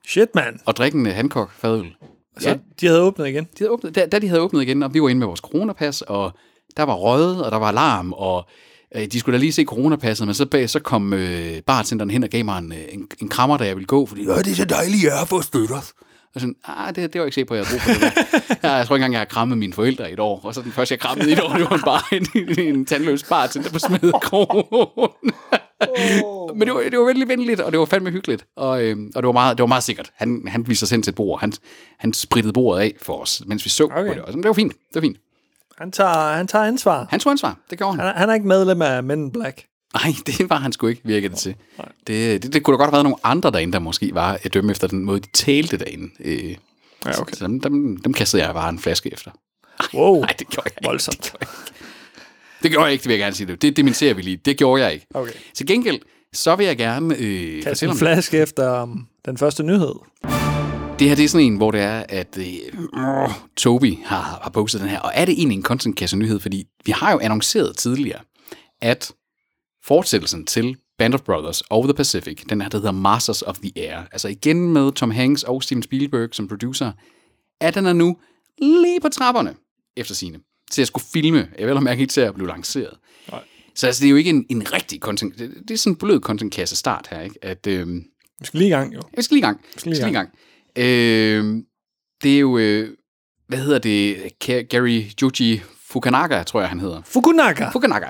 Shit, 0.07 0.35
mand. 0.35 0.59
og 0.65 0.77
drikke 0.77 0.99
en 0.99 1.07
Hancock 1.07 1.53
fadøl. 1.53 1.95
Så 2.39 2.49
Ja. 2.49 2.57
de 2.81 2.87
havde 2.87 3.01
åbnet 3.03 3.29
igen. 3.29 3.45
De 3.45 3.49
havde 3.59 3.71
åbnet, 3.71 3.95
da, 3.95 4.07
da 4.07 4.19
de 4.19 4.29
havde 4.29 4.41
åbnet 4.41 4.63
igen, 4.63 4.83
og 4.83 4.95
vi 4.95 5.03
var 5.03 5.09
inde 5.09 5.19
med 5.19 5.27
vores 5.27 5.41
coronapas, 5.41 6.03
og 6.03 6.33
der 6.77 6.83
var 6.83 6.95
røget, 6.95 7.45
og 7.45 7.51
der 7.53 7.57
var 7.59 7.69
alarm, 7.69 8.13
og 8.13 8.49
øh, 8.97 9.07
de 9.07 9.21
skulle 9.21 9.39
da 9.39 9.41
lige 9.41 9.53
se 9.53 9.65
coronapasset, 9.65 10.27
men 10.27 10.35
så, 10.35 10.47
bag, 10.47 10.71
så 10.71 10.81
kom 10.81 11.13
øh, 11.13 11.63
bartenderen 11.67 12.11
hen 12.11 12.25
og 12.25 12.31
gav 12.31 12.45
mig 12.45 12.59
en, 12.59 12.73
øh, 12.73 12.79
en, 12.93 13.09
en 13.21 13.29
krammer, 13.29 13.57
da 13.57 13.67
jeg 13.67 13.77
ville 13.77 13.87
gå, 13.87 14.07
fordi, 14.07 14.25
det 14.25 14.51
er 14.51 14.55
så 14.55 14.65
dejligt, 14.65 15.05
jeg 15.05 15.19
har 15.19 15.25
fået 15.25 15.45
støtter. 15.45 15.93
Og 16.35 16.41
sådan, 16.41 16.55
ah, 16.65 16.89
det, 16.89 16.97
det 16.97 17.03
var 17.05 17.21
jeg 17.21 17.27
ikke 17.27 17.35
sikker 17.35 17.49
på, 17.49 17.55
at 17.55 17.59
jeg 17.59 17.67
havde 17.67 17.81
brug 17.87 17.97
for 17.97 18.07
det 18.07 18.13
der. 18.63 18.69
Ja, 18.69 18.75
jeg 18.75 18.87
tror 18.87 18.97
ikke 18.97 19.01
engang, 19.01 19.13
jeg 19.13 19.21
har 19.21 19.25
krammet 19.25 19.59
mine 19.59 19.73
forældre 19.73 20.11
i 20.11 20.13
et 20.13 20.21
år. 20.21 20.41
Og 20.45 20.55
så 20.55 20.63
den 20.63 20.73
første, 20.73 20.93
jeg 20.93 21.01
krammede 21.01 21.31
i 21.31 21.33
et 21.33 21.41
år, 21.41 21.53
det 21.53 21.71
var 21.71 21.81
bare 21.85 22.17
en, 22.17 22.59
en 22.59 22.85
tandløs 22.85 23.23
bartender 23.23 23.71
på 23.71 23.79
smedekrogen. 23.79 25.33
Men 26.59 26.69
det 26.69 26.75
var, 26.75 26.81
det 26.91 26.99
var 26.99 27.05
veldig 27.05 27.29
venligt, 27.29 27.61
og 27.61 27.73
det 27.73 27.81
var 27.81 27.85
fandme 27.85 28.11
hyggeligt. 28.11 28.47
Og, 28.57 28.85
øh, 28.85 28.97
og 29.15 29.23
det, 29.23 29.27
var 29.27 29.33
meget, 29.33 29.59
det 29.59 29.63
var 29.63 29.67
meget 29.67 29.85
sikkert. 29.85 30.11
Han, 30.17 30.43
han 30.49 30.69
viste 30.69 30.85
os 30.85 30.91
hen 30.91 31.03
til 31.03 31.11
et 31.11 31.15
bord. 31.15 31.41
Han, 31.41 31.53
han 31.99 32.13
sprittede 32.13 32.53
bordet 32.53 32.81
af 32.81 32.95
for 33.03 33.23
os, 33.23 33.43
mens 33.47 33.65
vi 33.65 33.71
så 33.71 33.85
okay. 33.85 34.07
på 34.07 34.15
det. 34.15 34.23
Og 34.23 34.33
det 34.33 34.45
var 34.45 34.53
fint. 34.53 34.73
Det 34.73 34.95
var 34.95 35.01
fint. 35.01 35.17
Han 35.83 35.93
tager, 35.93 36.35
han 36.37 36.47
tager 36.47 36.65
ansvar. 36.65 37.07
Han 37.11 37.21
tog 37.21 37.31
ansvar. 37.31 37.57
Det 37.71 37.79
gjorde 37.79 37.97
han. 37.97 38.01
Han, 38.07 38.15
er- 38.15 38.19
han 38.19 38.31
er 38.31 38.35
ikke 38.35 38.47
medlem 38.47 38.83
af 38.83 39.03
Men 39.05 39.31
Black. 39.33 39.65
Nej, 39.95 40.13
det 40.27 40.51
var 40.51 40.57
han 40.57 40.73
sgu 40.73 40.87
ikke, 40.87 41.01
virkede 41.05 41.29
det 41.33 41.39
til. 41.39 41.55
Det, 42.07 42.43
det, 42.43 42.53
det 42.53 42.63
kunne 42.63 42.73
da 42.75 42.77
godt 42.77 42.87
have 42.89 42.93
været 42.93 43.05
nogle 43.05 43.17
andre 43.25 43.51
derinde, 43.51 43.73
der 43.73 43.79
måske 43.79 44.11
var 44.15 44.39
at 44.43 44.55
dømme 44.55 44.71
efter 44.71 44.87
den 44.89 45.05
måde, 45.05 45.21
de 45.21 45.29
talte 45.33 45.77
derinde. 45.77 46.09
Øh, 46.21 46.57
Ja, 47.07 47.21
okay. 47.21 47.35
Så 47.35 47.45
dem, 47.47 47.61
dem, 47.61 47.97
dem 47.97 48.13
kastede 48.13 48.45
jeg 48.47 48.55
bare 48.55 48.69
en 48.69 48.79
flaske 48.79 49.13
efter. 49.13 49.31
Wow, 49.95 50.21
Nej, 50.21 50.35
det 50.39 50.49
gjorde 50.49 50.63
jeg 50.67 50.73
ikke. 50.79 50.87
voldsomt. 50.89 51.23
Det 51.23 51.31
gjorde 51.41 51.45
jeg 51.45 51.53
ikke. 51.53 52.63
Det 52.63 52.71
gjorde 52.71 52.85
jeg 52.85 52.93
ikke, 52.93 53.03
det 53.03 53.09
vil 53.09 53.15
jeg 53.15 53.21
gerne 53.21 53.35
sige. 53.37 53.47
Det, 53.47 53.63
det 53.63 53.77
dementerer 53.77 54.15
vi 54.15 54.23
lige. 54.23 54.37
Det 54.37 54.57
gjorde 54.59 54.83
jeg 54.83 54.93
ikke. 54.93 55.07
Okay. 55.15 55.33
Til 55.55 55.67
gengæld, 55.67 55.99
så 56.33 56.57
vil 56.57 56.67
jeg 56.67 56.77
gerne 56.77 57.17
øh, 57.19 57.55
Kast 57.63 57.69
fortælle 57.69 57.93
en 57.93 57.99
flaske 57.99 58.39
efter 58.39 58.83
um, 58.83 59.07
den 59.25 59.39
første 59.39 59.63
nyhed. 59.63 59.95
Det 61.03 61.09
her 61.09 61.17
det 61.17 61.25
er 61.25 61.29
sådan 61.29 61.47
en, 61.47 61.57
hvor 61.57 61.71
det 61.71 61.81
er, 61.81 62.05
at 62.09 62.39
øh, 62.39 62.45
Toby 63.57 63.99
har, 64.05 64.41
har 64.43 64.51
postet 64.51 64.81
den 64.81 64.89
her. 64.89 65.01
Og 65.01 65.13
er 65.15 65.25
det 65.25 65.33
egentlig 65.33 65.57
en 65.57 65.63
content 65.63 66.15
nyhed? 66.17 66.41
Fordi 66.41 66.65
vi 66.85 66.93
har 66.93 67.13
jo 67.13 67.19
annonceret 67.19 67.77
tidligere, 67.77 68.21
at 68.81 69.13
fortsættelsen 69.85 70.47
til 70.47 70.77
Band 70.99 71.15
of 71.15 71.21
Brothers 71.21 71.61
og 71.61 71.85
The 71.85 71.95
Pacific, 71.95 72.45
den 72.49 72.61
her, 72.61 72.69
der 72.69 72.79
hedder 72.79 72.93
Masters 72.93 73.43
of 73.43 73.59
the 73.59 73.73
Air, 73.77 73.99
altså 74.13 74.29
igen 74.29 74.73
med 74.73 74.93
Tom 74.93 75.11
Hanks 75.11 75.43
og 75.43 75.63
Steven 75.63 75.83
Spielberg 75.83 76.29
som 76.33 76.49
producer, 76.49 76.93
at 77.61 77.75
den 77.75 77.87
er 77.87 77.93
nu 77.93 78.17
lige 78.59 79.01
på 79.01 79.09
trapperne, 79.09 79.55
efter 79.97 80.15
sine, 80.15 80.39
til 80.71 80.83
at 80.83 80.89
skulle 80.89 81.05
filme. 81.13 81.49
Jeg 81.59 81.69
vil 81.69 81.83
mærke 81.83 82.01
ikke 82.01 82.13
til 82.13 82.21
at 82.21 82.35
blive 82.35 82.49
lanceret. 82.49 82.99
Nej. 83.31 83.41
Så 83.75 83.87
altså, 83.87 84.01
det 84.01 84.07
er 84.07 84.11
jo 84.11 84.17
ikke 84.17 84.31
en, 84.31 84.47
en 84.49 84.73
rigtig 84.73 85.01
content... 85.01 85.39
Det, 85.39 85.51
det 85.69 85.75
er 85.75 85.79
sådan 85.79 85.93
en 85.93 85.97
blød 85.97 86.21
content 86.21 86.53
kasse 86.53 86.77
start 86.77 87.07
her, 87.11 87.21
ikke? 87.21 87.39
At, 87.43 87.67
øhm, 87.67 88.05
Vi 88.41 88.47
skal 88.47 88.59
lige 88.59 88.69
i 88.69 88.73
gang, 88.73 88.95
jo. 88.95 89.01
jeg 89.17 89.25
skal 89.25 89.35
lige 89.35 89.41
i 89.41 89.47
gang. 89.47 89.61
skal 89.77 89.81
Jeg 89.81 89.85
lige 89.85 89.93
i 89.93 89.97
skal 89.97 90.07
lige 90.07 90.13
i 90.13 90.15
gang. 90.15 90.33
Øh, 90.79 91.63
det 92.23 92.37
er 92.37 92.39
jo, 92.39 92.59
øh, 92.59 92.89
hvad 93.49 93.59
hedder 93.59 93.79
det, 93.79 94.17
Gary 94.69 95.03
Joji 95.23 95.61
Fukunaga, 95.87 96.43
tror 96.43 96.61
jeg, 96.61 96.69
han 96.69 96.81
hedder. 96.81 97.03
Fukunaga. 97.05 97.71
Fukunaga, 97.73 98.07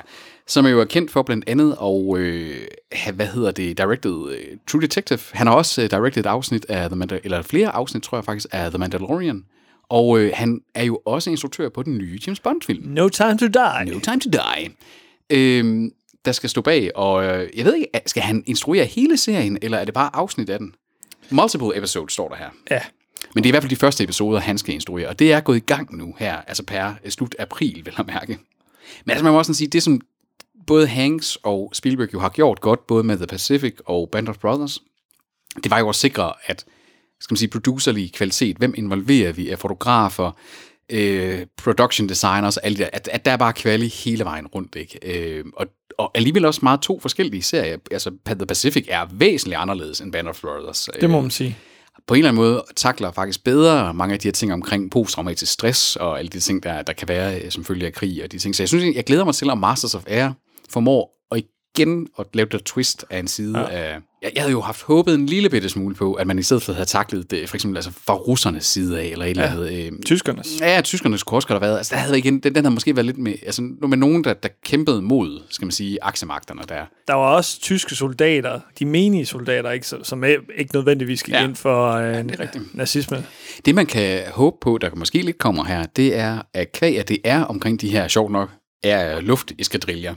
som 0.46 0.66
er 0.66 0.70
jo 0.70 0.80
er 0.80 0.84
kendt 0.84 1.10
for 1.10 1.22
blandt 1.22 1.44
andet 1.46 1.76
og 1.78 2.18
øh, 2.18 2.66
hvad 3.14 3.26
hedder 3.26 3.50
det, 3.50 3.78
directed 3.78 4.30
øh, 4.30 4.56
True 4.68 4.82
Detective. 4.82 5.20
Han 5.32 5.46
har 5.46 5.54
også 5.54 5.82
øh, 5.82 5.90
directed 5.90 6.26
afsnit 6.26 6.66
af 6.68 6.90
The 6.90 7.02
Mandal- 7.02 7.20
eller 7.24 7.42
flere 7.42 7.68
afsnit, 7.68 8.02
tror 8.02 8.18
jeg 8.18 8.24
faktisk, 8.24 8.46
af 8.52 8.70
The 8.70 8.78
Mandalorian. 8.78 9.44
Og 9.88 10.18
øh, 10.18 10.30
han 10.34 10.60
er 10.74 10.84
jo 10.84 11.00
også 11.06 11.30
instruktør 11.30 11.68
på 11.68 11.82
den 11.82 11.98
nye 11.98 12.18
James 12.26 12.40
Bond-film. 12.40 12.82
No 12.84 13.08
time 13.08 13.38
to 13.38 13.46
die. 13.46 13.84
No 13.92 13.98
Time 13.98 14.20
to 14.20 14.30
Die. 14.30 14.70
Øhm, 15.30 15.90
der 16.24 16.32
skal 16.32 16.50
stå 16.50 16.60
bag, 16.60 16.96
og 16.96 17.24
øh, 17.24 17.48
jeg 17.56 17.64
ved 17.64 17.74
ikke, 17.74 17.88
skal 18.06 18.22
han 18.22 18.42
instruere 18.46 18.84
hele 18.84 19.16
serien, 19.16 19.58
eller 19.62 19.78
er 19.78 19.84
det 19.84 19.94
bare 19.94 20.16
afsnit 20.16 20.50
af 20.50 20.58
den? 20.58 20.74
Multiple 21.32 21.76
episodes 21.76 22.12
står 22.12 22.28
der 22.28 22.36
her. 22.36 22.48
Ja. 22.70 22.80
Men 23.34 23.44
det 23.44 23.48
er 23.48 23.50
i 23.50 23.54
hvert 23.54 23.62
fald 23.62 23.70
de 23.70 23.76
første 23.76 24.04
episoder, 24.04 24.40
han 24.40 24.58
skal 24.58 24.74
instruere, 24.74 25.08
og 25.08 25.18
det 25.18 25.32
er 25.32 25.40
gået 25.40 25.56
i 25.56 25.60
gang 25.60 25.96
nu 25.96 26.14
her, 26.18 26.36
altså 26.36 26.62
per 26.64 26.94
øh, 27.04 27.10
slut 27.10 27.34
april, 27.38 27.82
vil 27.84 27.94
jeg 27.98 28.06
mærke. 28.06 28.38
Men 29.04 29.10
altså, 29.10 29.24
man 29.24 29.32
må 29.32 29.38
også 29.38 29.48
sådan 29.48 29.54
sige, 29.54 29.68
det 29.68 29.82
som 29.82 30.00
både 30.66 30.86
Hanks 30.86 31.38
og 31.42 31.70
Spielberg 31.74 32.14
jo 32.14 32.20
har 32.20 32.28
gjort 32.28 32.60
godt, 32.60 32.86
både 32.86 33.04
med 33.04 33.16
The 33.16 33.26
Pacific 33.26 33.74
og 33.86 34.08
Band 34.12 34.28
of 34.28 34.38
Brothers, 34.38 34.78
det 35.62 35.70
var 35.70 35.78
jo 35.78 35.88
at 35.88 35.94
sikre, 35.94 36.32
at 36.46 36.64
skal 37.20 37.32
man 37.32 37.36
sige, 37.36 37.48
producerlig 37.48 38.12
kvalitet, 38.12 38.56
hvem 38.56 38.74
involverer 38.76 39.32
vi 39.32 39.50
af 39.50 39.58
fotografer, 39.58 40.30
øh, 40.90 41.46
production 41.56 42.08
designers, 42.08 42.56
alt 42.56 42.78
det 42.78 42.84
der, 42.84 42.90
at, 42.92 43.08
at 43.12 43.24
der 43.24 43.30
er 43.30 43.36
bare 43.36 43.52
kvali 43.52 43.88
hele 43.88 44.24
vejen 44.24 44.46
rundt, 44.46 44.76
ikke? 44.76 44.98
Øh, 45.02 45.44
og, 45.56 45.66
og 45.98 46.10
alligevel 46.14 46.44
også 46.44 46.60
meget 46.62 46.80
to 46.80 47.00
forskellige 47.00 47.42
serier. 47.42 47.76
Altså, 47.90 48.10
The 48.26 48.46
Pacific 48.46 48.86
er 48.88 49.06
væsentligt 49.12 49.60
anderledes 49.60 50.00
end 50.00 50.12
Band 50.12 50.28
of 50.28 50.40
Brothers. 50.40 50.88
Det 51.00 51.10
må 51.10 51.20
man 51.20 51.30
sige. 51.30 51.56
på 52.06 52.14
en 52.14 52.18
eller 52.18 52.28
anden 52.28 52.42
måde 52.42 52.64
takler 52.76 53.12
faktisk 53.12 53.44
bedre 53.44 53.94
mange 53.94 54.12
af 54.12 54.18
de 54.20 54.28
her 54.28 54.32
ting 54.32 54.52
omkring 54.52 54.90
posttraumatisk 54.90 55.52
stress 55.52 55.96
og 55.96 56.18
alle 56.18 56.28
de 56.28 56.40
ting, 56.40 56.62
der, 56.62 56.82
der 56.82 56.92
kan 56.92 57.08
være 57.08 57.40
øh, 57.40 57.50
som 57.50 57.64
følge 57.64 57.86
af 57.86 57.92
krig 57.92 58.24
og 58.24 58.32
de 58.32 58.38
ting. 58.38 58.56
Så 58.56 58.62
jeg 58.62 58.68
synes, 58.68 58.96
jeg 58.96 59.04
glæder 59.04 59.24
mig 59.24 59.34
til, 59.34 59.50
at 59.50 59.58
Masters 59.58 59.94
of 59.94 60.02
Air 60.06 60.30
formår 60.70 61.21
igen 61.78 62.06
at 62.18 62.26
lave 62.34 62.48
det 62.52 62.64
twist 62.64 63.04
af 63.10 63.18
en 63.18 63.28
side 63.28 63.58
ja. 63.58 63.66
af... 63.70 63.98
Jeg, 64.22 64.30
jeg 64.34 64.42
havde 64.42 64.52
jo 64.52 64.60
haft 64.60 64.82
håbet 64.82 65.14
en 65.14 65.26
lille 65.26 65.50
bitte 65.50 65.68
smule 65.68 65.94
på, 65.94 66.12
at 66.14 66.26
man 66.26 66.38
i 66.38 66.42
stedet 66.42 66.62
for 66.62 66.72
havde 66.72 66.88
taklet 66.88 67.30
det, 67.30 67.48
for 67.48 67.56
eksempel 67.56 67.76
altså 67.78 67.90
fra 68.06 68.14
russernes 68.14 68.64
side 68.64 69.00
af, 69.00 69.04
eller 69.06 69.24
et 69.24 69.30
eller 69.30 69.44
andet... 69.50 69.72
Øh, 69.86 69.92
Tyskernes. 70.06 70.60
Ja, 70.60 70.80
tyskernes 70.84 71.22
kunne 71.22 71.38
også 71.38 71.48
godt 71.48 71.62
have 71.62 71.68
været. 71.68 71.76
Altså, 71.78 71.94
der 71.94 72.00
havde 72.00 72.18
igen, 72.18 72.38
den, 72.40 72.54
den 72.54 72.64
havde 72.64 72.74
måske 72.74 72.96
været 72.96 73.06
lidt 73.06 73.18
med, 73.18 73.34
altså, 73.46 73.62
med 73.62 73.96
nogen, 73.98 74.24
der, 74.24 74.34
der 74.34 74.48
kæmpede 74.64 75.02
mod, 75.02 75.42
skal 75.50 75.66
man 75.66 75.72
sige, 75.72 75.98
aksemagterne 76.02 76.62
der. 76.68 76.84
Der 77.08 77.14
var 77.14 77.34
også 77.36 77.60
tyske 77.60 77.94
soldater, 77.94 78.60
de 78.78 78.84
menige 78.86 79.26
soldater, 79.26 79.70
ikke, 79.70 79.86
som- 79.86 80.24
ikke 80.58 80.74
nødvendigvis 80.74 81.22
gik 81.22 81.34
Ja. 81.34 81.38
ja. 81.40 81.44
ind 81.48 81.56
for 81.56 81.90
øh, 81.92 82.04
det 82.14 82.30
er 82.30 82.40
rigtigt. 82.40 82.74
nazisme. 82.74 83.24
Det, 83.64 83.74
man 83.74 83.86
kan 83.86 84.22
håbe 84.32 84.56
på, 84.60 84.78
der 84.78 84.90
måske 84.96 85.22
lidt 85.22 85.38
kommer 85.38 85.64
her, 85.64 85.86
det 85.86 86.16
er, 86.16 86.42
at 86.54 86.72
kvæg, 86.72 86.98
at 86.98 87.08
det 87.08 87.18
er 87.24 87.42
omkring 87.44 87.80
de 87.80 87.88
her, 87.88 88.08
sjovt 88.08 88.32
nok, 88.32 88.50
er 88.82 89.20
lufteskadriller. 89.20 90.14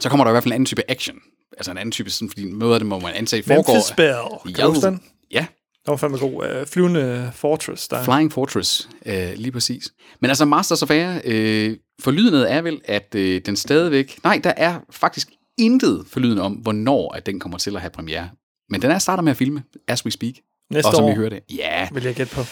Så 0.00 0.08
kommer 0.08 0.24
der 0.24 0.30
i 0.30 0.32
hvert 0.32 0.42
fald 0.42 0.52
en 0.52 0.54
anden 0.54 0.66
type 0.66 0.82
action. 0.90 1.16
Altså 1.52 1.70
en 1.70 1.78
anden 1.78 1.92
type, 1.92 2.10
sådan, 2.10 2.28
fordi 2.28 2.44
noget 2.50 2.74
af 2.74 2.80
det 2.80 2.86
må 2.86 2.98
man 2.98 3.14
antage 3.14 3.42
foregår... 3.42 3.72
Memphis 3.72 3.92
Belle. 3.96 4.54
Kan 4.54 4.74
du 4.74 4.80
den? 4.80 5.02
Ja, 5.30 5.46
Den 5.86 5.90
var 5.90 5.96
fandme 5.96 6.18
god. 6.18 6.46
Øh, 6.46 6.66
flyvende 6.66 7.30
Fortress. 7.34 7.88
Der. 7.88 8.04
Flying 8.04 8.32
Fortress, 8.32 8.88
øh, 9.06 9.32
lige 9.36 9.52
præcis. 9.52 9.92
Men 10.20 10.30
altså 10.30 10.44
Masters 10.44 10.82
of 10.82 10.90
Air, 10.90 11.20
øh, 11.24 11.76
forlydende 12.00 12.48
er 12.48 12.62
vel, 12.62 12.80
at 12.84 13.14
øh, 13.14 13.40
den 13.46 13.56
stadigvæk... 13.56 14.18
Nej, 14.24 14.40
der 14.44 14.52
er 14.56 14.80
faktisk 14.90 15.28
intet 15.58 16.04
forlydende 16.06 16.42
om, 16.42 16.52
hvornår 16.52 17.12
at 17.14 17.26
den 17.26 17.40
kommer 17.40 17.58
til 17.58 17.74
at 17.76 17.80
have 17.80 17.90
premiere. 17.90 18.28
Men 18.70 18.82
den 18.82 18.90
er 18.90 18.98
starter 18.98 19.22
med 19.22 19.30
at 19.30 19.36
filme, 19.36 19.62
as 19.88 20.04
we 20.04 20.10
speak. 20.10 20.34
Næste 20.72 20.88
og 20.88 20.94
som 20.94 21.04
år, 21.04 21.08
vi 21.08 21.14
hører 21.14 21.28
det. 21.28 21.40
Ja, 21.50 21.88
vil 21.92 22.02
jeg 22.02 22.14
gætte 22.14 22.34
på. 22.34 22.42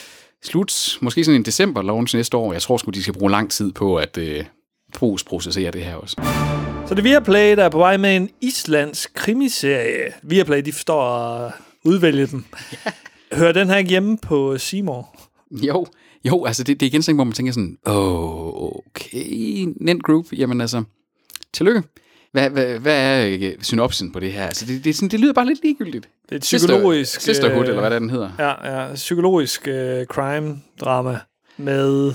slut, 0.44 0.98
måske 1.00 1.24
sådan 1.24 1.40
en 1.40 1.44
december 1.44 1.82
launch 1.82 2.16
næste 2.16 2.36
år. 2.36 2.52
Jeg 2.52 2.62
tror 2.62 2.76
sgu, 2.76 2.90
de 2.90 3.02
skal 3.02 3.14
bruge 3.14 3.30
lang 3.30 3.50
tid 3.50 3.72
på 3.72 3.96
at 3.96 4.18
øh, 4.18 4.44
processere 5.26 5.70
det 5.70 5.84
her 5.84 5.94
også. 5.94 6.16
Så 6.88 6.94
det 6.94 6.98
er 6.98 7.02
Viaplay, 7.02 7.56
der 7.56 7.64
er 7.64 7.68
på 7.68 7.78
vej 7.78 7.96
med 7.96 8.16
en 8.16 8.30
islandsk 8.40 9.14
krimiserie. 9.14 10.12
Viaplay, 10.22 10.62
de 10.64 10.72
forstår 10.72 11.02
at 11.02 11.52
udvælge 11.84 12.26
dem. 12.26 12.44
Hører 13.32 13.52
den 13.52 13.68
her 13.68 13.76
ikke 13.76 13.90
hjemme 13.90 14.18
på 14.18 14.58
Seymour? 14.58 15.16
Jo, 15.50 15.86
jo, 16.24 16.44
altså 16.44 16.64
det, 16.64 16.80
det 16.80 16.86
er 16.86 16.90
igen 16.90 17.02
sådan, 17.02 17.14
hvor 17.14 17.24
man 17.24 17.32
tænker 17.32 17.52
sådan, 17.52 17.78
okay, 17.84 19.66
Nent 19.80 20.02
Group, 20.02 20.26
jamen 20.32 20.60
altså, 20.60 20.82
tillykke. 21.52 21.82
Hvad, 22.32 22.50
hvad, 22.50 22.78
hvad 22.78 22.96
er 22.96 23.36
øh, 23.40 23.52
synopsen 23.60 24.12
på 24.12 24.20
det 24.20 24.32
her? 24.32 24.46
Altså, 24.46 24.66
det, 24.66 24.84
det, 24.84 24.90
er 24.90 24.94
sådan, 24.94 25.08
det 25.08 25.20
lyder 25.20 25.32
bare 25.32 25.46
lidt 25.46 25.62
ligegyldigt. 25.62 26.08
Det 26.22 26.32
er 26.32 26.36
et 26.36 26.42
psykologisk... 26.42 27.12
Sister, 27.14 27.32
Sisterhood, 27.32 27.62
øh, 27.62 27.68
eller 27.68 27.80
hvad 27.80 27.90
det 27.90 27.96
er, 27.96 28.00
den 28.00 28.10
hedder. 28.10 28.30
Ja, 28.38 28.82
ja. 28.82 28.94
Psykologisk 28.94 29.68
øh, 29.68 30.06
crime-drama 30.12 31.18
med 31.56 32.12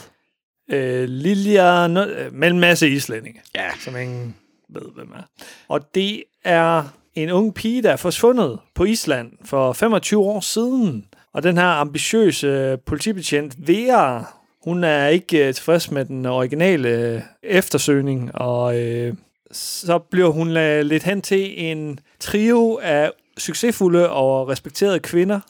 øh, 0.71 1.03
Lilja... 1.09 1.87
No, 1.87 2.05
øh, 2.05 2.33
med 2.33 2.47
en 2.47 2.59
masse 2.59 2.89
islændinge, 2.89 3.41
Ja. 3.55 3.69
som 3.79 3.95
ingen 3.97 4.35
ved, 4.71 4.81
hvem 4.95 5.11
er. 5.15 5.23
Og 5.67 5.95
det 5.95 6.23
er 6.43 6.83
en 7.15 7.29
ung 7.29 7.53
pige, 7.53 7.83
der 7.83 7.91
er 7.91 7.95
forsvundet 7.95 8.59
på 8.75 8.83
Island 8.83 9.31
for 9.45 9.73
25 9.73 10.21
år 10.21 10.39
siden. 10.39 11.05
Og 11.33 11.43
den 11.43 11.57
her 11.57 11.65
ambitiøse 11.65 12.47
øh, 12.47 12.77
politibetjent, 12.85 13.55
Vera, 13.57 14.23
hun 14.63 14.83
er 14.83 15.07
ikke 15.07 15.47
øh, 15.47 15.53
tilfreds 15.53 15.91
med 15.91 16.05
den 16.05 16.25
originale 16.25 16.89
øh, 16.89 17.21
eftersøgning, 17.43 18.35
og 18.35 18.79
øh, 18.79 19.13
så 19.51 19.99
bliver 19.99 20.29
hun 20.29 20.47
lidt 20.87 21.03
hen 21.03 21.21
til 21.21 21.65
en 21.65 21.99
trio 22.19 22.79
af 22.83 23.11
succesfulde 23.37 24.09
og 24.09 24.49
respekterede 24.49 24.99
kvinder. 24.99 25.39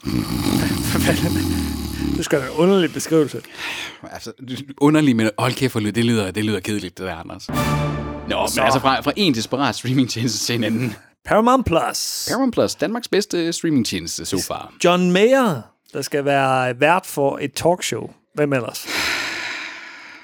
det 2.17 2.25
skal 2.25 2.39
være 2.39 2.51
en 2.51 2.57
underlig 2.57 2.93
beskrivelse. 2.93 3.41
Altså, 4.11 4.31
underlig, 4.77 5.15
men 5.15 5.29
hold 5.37 5.53
kæft, 5.53 5.71
for 5.71 5.79
det 5.79 5.95
det 5.95 6.05
lyder, 6.05 6.31
det 6.31 6.45
lyder 6.45 6.59
kedeligt, 6.59 6.97
det 6.97 7.05
der, 7.05 7.15
Anders. 7.15 7.49
Nå, 8.29 8.47
Så. 8.47 8.53
men 8.55 8.65
altså 8.65 8.79
fra, 8.79 9.01
fra 9.01 9.11
en 9.15 9.33
desperat 9.33 9.75
streamingtjeneste 9.75 10.45
til 10.45 10.55
en 10.55 10.63
anden. 10.63 10.95
Paramount 11.25 11.65
Plus. 11.65 12.25
Paramount 12.29 12.53
Plus, 12.53 12.75
Danmarks 12.75 13.07
bedste 13.07 13.53
streamingtjeneste 13.53 14.25
so 14.25 14.37
far. 14.47 14.73
John 14.83 15.11
Mayer, 15.11 15.61
der 15.93 16.01
skal 16.01 16.25
være 16.25 16.79
vært 16.79 17.05
for 17.05 17.37
et 17.41 17.53
talkshow. 17.53 18.09
Hvem 18.35 18.53
ellers? 18.53 18.85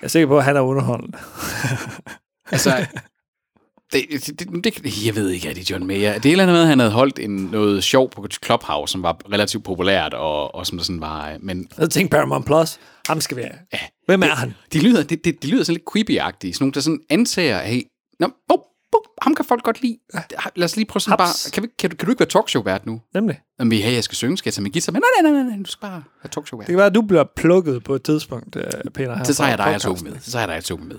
Jeg 0.02 0.06
er 0.06 0.08
sikker 0.08 0.28
på, 0.28 0.38
at 0.38 0.44
han 0.44 0.56
er 0.56 0.62
underholdende. 0.62 1.18
Altså, 2.52 2.70
det, 3.93 4.06
det, 4.39 4.39
det, 4.39 4.63
det, 4.63 5.06
jeg 5.06 5.15
ved 5.15 5.30
ikke, 5.30 5.50
er 5.50 5.54
det 5.54 5.71
John 5.71 5.88
Mayer. 5.88 6.13
Det 6.13 6.26
er 6.26 6.30
et 6.30 6.32
eller 6.32 6.43
andet 6.43 6.54
med, 6.56 6.62
at 6.62 6.67
han 6.67 6.80
havde 6.80 6.91
holdt 6.91 7.19
en, 7.19 7.32
noget 7.32 7.84
sjov 7.84 8.10
på 8.10 8.28
Clubhouse, 8.45 8.91
som 8.91 9.04
var 9.04 9.17
relativt 9.34 9.63
populært, 9.63 10.13
og, 10.13 10.56
og 10.56 10.67
som 10.67 10.80
sådan 10.80 11.02
var... 11.02 11.38
Men 11.39 11.67
Jeg 11.78 11.89
tænkte 11.89 12.15
Paramount 12.15 12.45
Plus. 12.45 12.80
Ham 13.08 13.21
skal 13.21 13.38
være. 13.38 13.52
Ja. 13.73 13.80
Hvem 14.06 14.23
er 14.23 14.28
han? 14.28 14.54
de 14.73 14.80
lyder, 14.80 15.04
det, 15.04 15.26
det, 15.26 15.43
de 15.43 15.47
lyder 15.47 15.63
sådan 15.63 15.82
lidt 15.82 16.10
creepy-agtige. 16.12 16.54
Sådan 16.54 16.63
nogle, 16.63 16.73
der 16.73 16.80
sådan 16.82 17.00
antager, 17.10 17.62
hey, 17.62 17.82
nå, 18.19 18.26
oh, 18.50 18.60
oh, 18.93 19.02
ham 19.21 19.36
kan 19.36 19.45
folk 19.45 19.63
godt 19.63 19.82
lide. 19.82 19.97
Lad 20.56 20.65
os 20.65 20.76
lige 20.76 20.86
prøve 20.86 21.02
sådan 21.02 21.19
Haps. 21.19 21.43
bare... 21.45 21.52
Kan, 21.52 21.63
vi, 21.63 21.67
kan, 21.80 21.89
du, 21.89 21.95
kan 21.95 22.06
du 22.06 22.12
ikke 22.12 22.19
være 22.19 22.30
talkshow-vært 22.30 22.86
nu? 22.86 23.02
Nemlig. 23.13 23.39
Jamen, 23.60 23.78
hey, 23.82 23.93
jeg 23.93 24.04
skal 24.04 24.15
synge, 24.15 24.38
skal 24.38 24.50
jeg 24.50 24.54
tage 24.54 24.63
min 24.63 24.71
guitar? 24.71 24.91
Men 24.91 25.02
nej, 25.23 25.32
nej, 25.32 25.41
nej, 25.43 25.50
nej, 25.56 25.63
du 25.65 25.71
skal 25.71 25.82
bare 25.82 26.04
være 26.23 26.32
talkshow-vært. 26.32 26.67
Det 26.67 26.73
kan 26.73 26.78
være, 26.78 26.86
at 26.86 26.95
du 26.95 27.02
bliver 27.02 27.23
plukket 27.36 27.84
på 27.84 27.95
et 27.95 28.04
tidspunkt, 28.04 28.56
øh, 28.56 28.63
Peter. 28.93 29.15
Her 29.17 29.23
Så 29.23 29.34
tager 29.34 29.50
jeg 29.50 29.58
dig 29.58 29.76
og 29.76 29.82
Tobi 29.82 29.91
podcasten. 29.93 30.12
med. 30.13 30.19
Så 30.21 30.32
tager 30.32 30.41
jeg 30.41 30.47
dig 30.50 30.58
og 30.58 30.63
Tobi 30.63 30.84
med. 30.84 30.97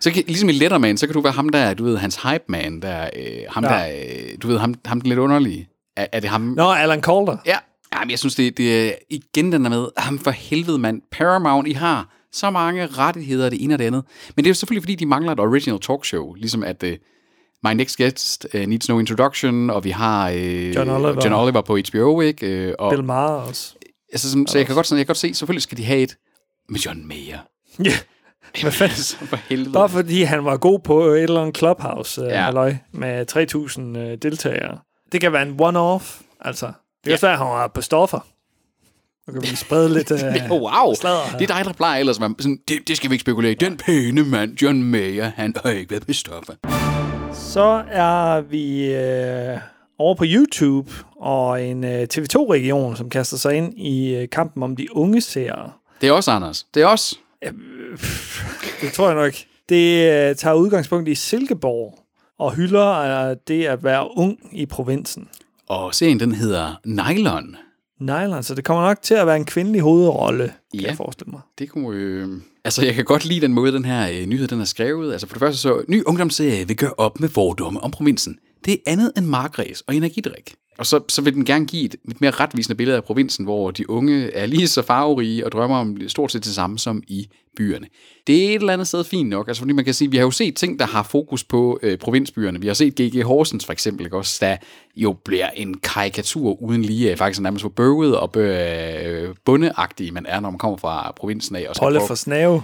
Så 0.00 0.10
kan, 0.10 0.24
ligesom 0.26 0.48
i 0.48 0.52
Letterman, 0.52 0.96
så 0.96 1.06
kan 1.06 1.14
du 1.14 1.20
være 1.20 1.32
ham 1.32 1.48
der, 1.48 1.74
du 1.74 1.84
ved, 1.84 1.96
hans 1.96 2.16
hype 2.22 2.44
man, 2.48 2.82
der, 2.82 3.10
øh, 3.16 3.22
ham 3.48 3.64
Ja. 3.64 3.70
der, 3.70 3.86
øh, 3.88 4.38
du 4.42 4.48
ved, 4.48 4.58
ham, 4.58 4.74
ham 4.84 5.00
den 5.00 5.08
lidt 5.08 5.18
underlige. 5.20 5.68
Er, 5.96 6.06
er 6.12 6.20
det 6.20 6.30
ham? 6.30 6.40
Nå, 6.40 6.72
Alan 6.72 7.02
Calder. 7.02 7.36
Ja. 7.46 7.56
Jamen, 7.94 8.10
jeg 8.10 8.18
synes, 8.18 8.34
det, 8.34 8.56
det 8.58 8.88
er 8.88 8.92
igen 9.10 9.52
den 9.52 9.64
der 9.64 9.70
med, 9.70 9.86
ham 9.96 10.18
for 10.18 10.30
helvede, 10.30 10.78
mand. 10.78 11.02
Paramount, 11.12 11.68
I 11.68 11.72
har 11.72 12.14
så 12.32 12.50
mange 12.50 12.86
rettigheder, 12.86 13.48
det 13.50 13.64
ene 13.64 13.74
og 13.74 13.78
det 13.78 13.84
andet. 13.84 14.04
Men 14.36 14.44
det 14.44 14.48
er 14.48 14.50
jo 14.50 14.54
selvfølgelig, 14.54 14.82
fordi 14.82 14.94
de 14.94 15.06
mangler 15.06 15.32
et 15.32 15.40
original 15.40 15.80
talkshow. 15.80 16.34
Ligesom 16.34 16.62
at 16.62 16.82
uh, 16.82 16.88
My 17.64 17.72
Next 17.74 17.96
Guest 17.96 18.46
uh, 18.54 18.60
Needs 18.60 18.88
No 18.88 18.98
Introduction, 18.98 19.70
og 19.70 19.84
vi 19.84 19.90
har 19.90 20.30
uh, 20.30 20.74
John 20.74 20.90
Oliver. 20.90 21.20
John 21.24 21.32
Oliver 21.34 21.60
på 21.60 21.78
HBO, 21.90 22.20
ikke? 22.20 22.68
Uh, 22.68 22.74
og, 22.78 22.90
Bill 22.92 23.04
Maher 23.04 23.28
også. 23.30 23.74
altså, 24.12 24.30
sådan, 24.30 24.46
så 24.46 24.58
jeg 24.58 24.66
kan, 24.66 24.74
godt, 24.74 24.86
sådan, 24.86 24.98
jeg 24.98 25.06
kan 25.06 25.10
godt 25.10 25.18
se, 25.18 25.34
selvfølgelig 25.34 25.62
skal 25.62 25.78
de 25.78 25.84
have 25.84 26.00
et 26.00 26.16
med 26.68 26.80
John 26.80 27.08
Mayer. 27.08 27.38
Ja. 27.84 27.92
Hvad 28.62 28.72
fanden? 28.80 29.26
For 29.28 29.36
helvede. 29.48 29.72
Bare 29.72 29.88
fordi 29.88 30.22
han 30.22 30.44
var 30.44 30.56
god 30.56 30.78
på 30.80 31.00
et 31.04 31.22
eller 31.22 31.40
andet 31.40 31.56
clubhouse 31.58 32.20
øh, 32.20 32.26
Ja. 32.28 32.42
halløj, 32.42 32.74
med 32.92 33.36
3.000 33.96 33.98
øh, 33.98 34.18
deltagere. 34.22 34.78
Det 35.12 35.20
kan 35.20 35.32
være 35.32 35.42
en 35.42 35.60
one-off, 35.60 36.22
altså. 36.40 36.66
Det 36.66 36.74
kan 37.04 37.12
også 37.12 37.26
være, 37.26 37.32
at 37.32 37.38
han 37.38 37.46
var 37.46 37.68
på 37.68 37.80
stoffer. 37.80 38.26
Så 39.26 39.32
kan 39.32 39.42
vi 39.42 39.46
sprede 39.56 39.94
lidt... 39.94 40.10
Øh, 40.24 40.50
Oh, 40.50 40.60
wow, 40.62 40.94
sladder 40.94 41.30
her. 41.30 41.38
det 41.38 41.50
er 41.50 41.56
dig, 41.56 41.64
der 41.64 41.72
plejer 41.72 42.00
ellers 42.00 42.20
være 42.20 42.34
sådan, 42.38 42.58
det, 42.68 42.88
det 42.88 42.96
skal 42.96 43.10
vi 43.10 43.14
ikke 43.14 43.20
spekulere 43.22 43.52
i. 43.52 43.54
Den 43.54 43.76
pæne 43.76 44.24
mand, 44.24 44.62
John 44.62 44.82
Mayer, 44.82 45.30
han 45.36 45.54
har 45.64 45.70
ikke 45.70 45.90
været 45.90 46.06
på 46.06 46.12
stoffer. 46.12 46.52
Så 47.34 47.84
er 47.90 48.40
vi 48.40 48.94
øh, 48.94 49.58
over 49.98 50.14
på 50.14 50.24
YouTube 50.26 50.90
og 51.20 51.62
en 51.64 51.84
øh, 51.84 52.06
TV2-region, 52.14 52.96
som 52.96 53.10
kaster 53.10 53.36
sig 53.36 53.54
ind 53.54 53.74
i 53.78 54.14
øh, 54.14 54.28
kampen 54.32 54.62
om 54.62 54.76
de 54.76 54.96
unge 54.96 55.20
seere. 55.20 55.70
Det 56.00 56.08
er 56.08 56.12
også 56.12 56.30
Anders. 56.30 56.66
Det 56.74 56.82
er 56.82 56.86
også. 56.86 57.16
Det 58.80 58.92
tror 58.92 59.06
jeg 59.06 59.14
nok. 59.14 59.32
Det 59.68 60.10
øh, 60.30 60.36
tager 60.36 60.54
udgangspunkt 60.54 61.08
i 61.08 61.14
Silkeborg 61.14 61.98
og 62.38 62.52
hylder 62.54 63.34
det 63.48 63.64
at 63.64 63.84
være 63.84 64.08
ung 64.18 64.38
i 64.52 64.66
provinsen. 64.66 65.28
Og 65.68 65.94
serien, 65.94 66.20
den 66.20 66.32
hedder 66.34 66.80
Nylon. 66.84 67.56
Nylon, 68.00 68.42
så 68.42 68.54
det 68.54 68.64
kommer 68.64 68.82
nok 68.86 69.02
til 69.02 69.14
at 69.14 69.26
være 69.26 69.36
en 69.36 69.44
kvindelig 69.44 69.80
hovedrolle, 69.80 70.44
kan 70.44 70.80
Ja. 70.80 70.86
jeg 70.88 70.96
forestille 70.96 71.30
mig. 71.30 71.40
Det 71.58 71.68
kunne... 71.70 71.96
Øh... 71.98 72.28
Altså, 72.64 72.84
jeg 72.84 72.94
kan 72.94 73.04
godt 73.04 73.24
lide 73.24 73.40
den 73.40 73.52
måde, 73.52 73.72
den 73.72 73.84
her 73.84 74.08
øh, 74.20 74.26
nyhed, 74.26 74.48
den 74.48 74.60
er 74.60 74.64
skrevet. 74.64 75.12
Altså, 75.12 75.26
for 75.26 75.34
det 75.34 75.40
første 75.40 75.58
så, 75.60 75.82
ny 75.88 76.02
ungdomsserie 76.04 76.68
vil 76.68 76.76
gøre 76.76 76.92
op 76.96 77.20
med 77.20 77.28
fordomme 77.28 77.80
om 77.80 77.90
provinsen. 77.90 78.38
Det 78.64 78.72
er 78.72 78.78
andet 78.86 79.12
end 79.16 79.26
markræs 79.26 79.80
og 79.86 79.94
energidrik. 79.94 80.54
Og 80.78 80.86
så, 80.86 81.00
så 81.08 81.22
vil 81.22 81.34
den 81.34 81.44
gerne 81.44 81.66
give 81.66 81.84
et 81.84 81.96
lidt 82.04 82.20
mere 82.20 82.30
retvisende 82.30 82.76
billede 82.76 82.96
af 82.96 83.04
provinsen, 83.04 83.44
hvor 83.44 83.70
de 83.70 83.90
unge 83.90 84.30
er 84.32 84.46
lige 84.46 84.68
så 84.68 84.82
farverige 84.82 85.46
og 85.46 85.52
drømmer 85.52 85.76
om 85.76 86.08
stort 86.08 86.32
set 86.32 86.44
det 86.44 86.54
samme 86.54 86.78
som 86.78 87.02
i 87.06 87.28
byerne. 87.56 87.86
Det 88.26 88.44
er 88.44 88.48
et 88.48 88.54
eller 88.54 88.72
andet 88.72 88.86
sted 88.86 89.04
fint 89.04 89.28
nok, 89.28 89.48
altså 89.48 89.60
fordi 89.60 89.72
man 89.72 89.84
kan 89.84 89.94
sige, 89.94 90.10
vi 90.10 90.16
har 90.16 90.24
jo 90.24 90.30
set 90.30 90.56
ting, 90.56 90.78
der 90.78 90.86
har 90.86 91.02
fokus 91.02 91.44
på 91.44 91.78
øh, 91.82 91.98
provinsbyerne. 91.98 92.60
Vi 92.60 92.66
har 92.66 92.74
set 92.74 92.94
G.G. 92.94 93.24
Horsens 93.24 93.64
for 93.64 93.72
eksempel, 93.72 94.06
ikke 94.06 94.16
også, 94.16 94.38
der 94.40 94.56
jo 94.96 95.12
bliver 95.24 95.50
en 95.50 95.74
karikatur 95.78 96.62
uden 96.62 96.82
lige, 96.82 97.10
øh, 97.10 97.16
faktisk 97.16 97.40
nærmest 97.40 97.62
for 97.62 97.68
bøvet 97.68 98.16
og 98.16 98.36
øh, 98.36 99.34
bundeagtig, 99.44 100.12
man 100.12 100.26
er, 100.28 100.40
når 100.40 100.50
man 100.50 100.58
kommer 100.58 100.78
fra 100.78 101.12
provinsen 101.16 101.56
af. 101.56 101.66
Og 101.68 101.74
skal 101.74 101.84
Holde 101.84 102.00
for 102.06 102.14
snave. 102.14 102.62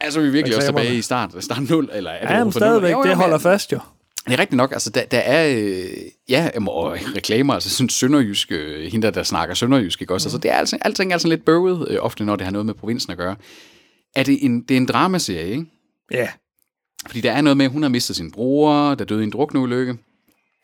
Altså, 0.00 0.20
vi 0.20 0.26
er 0.26 0.30
virkelig 0.30 0.56
også 0.56 0.68
tilbage 0.68 0.94
i 0.96 1.02
start, 1.02 1.34
start 1.40 1.70
0, 1.70 1.90
eller 1.92 2.10
er 2.10 2.26
det 2.26 2.34
Ja, 2.34 2.44
men 2.44 2.52
stadigvæk, 2.52 2.94
det 3.04 3.16
holder 3.16 3.38
fast 3.38 3.72
jo. 3.72 3.78
Det 4.26 4.32
er 4.32 4.38
rigtigt 4.38 4.56
nok, 4.56 4.72
altså 4.72 4.90
der, 4.90 5.04
der 5.04 5.18
er, 5.18 5.56
øh, 5.58 5.86
ja, 6.28 6.50
og 6.66 6.96
reklamer, 7.16 7.54
altså 7.54 7.70
sådan 7.70 7.88
sønderjysk, 7.88 8.52
øh, 8.52 8.92
hende 8.92 9.12
der, 9.12 9.22
snakker 9.22 9.54
sønderjysk, 9.54 10.00
ikke 10.00 10.14
også? 10.14 10.26
Mm. 10.26 10.28
Altså 10.28 10.38
det 10.38 10.50
er 10.50 10.54
altså, 10.54 10.78
alting 10.80 11.12
er 11.12 11.18
sådan 11.18 11.30
lidt 11.30 11.44
bøvet, 11.44 11.88
øh, 11.90 11.98
ofte 12.00 12.24
når 12.24 12.36
det 12.36 12.44
har 12.44 12.52
noget 12.52 12.66
med 12.66 12.74
provinsen 12.74 13.12
at 13.12 13.18
gøre. 13.18 13.36
Er 14.16 14.22
det 14.22 14.44
en, 14.44 14.62
det 14.62 14.74
er 14.74 14.76
en 14.78 14.86
dramaserie, 14.86 15.50
ikke? 15.50 15.66
Ja. 16.10 16.28
Fordi 17.06 17.20
der 17.20 17.32
er 17.32 17.40
noget 17.40 17.56
med, 17.56 17.64
at 17.64 17.72
hun 17.72 17.82
har 17.82 17.88
mistet 17.88 18.16
sin 18.16 18.30
bror, 18.30 18.94
der 18.94 19.04
døde 19.04 19.20
i 19.20 19.24
en 19.24 19.30
drukneulykke. 19.30 19.96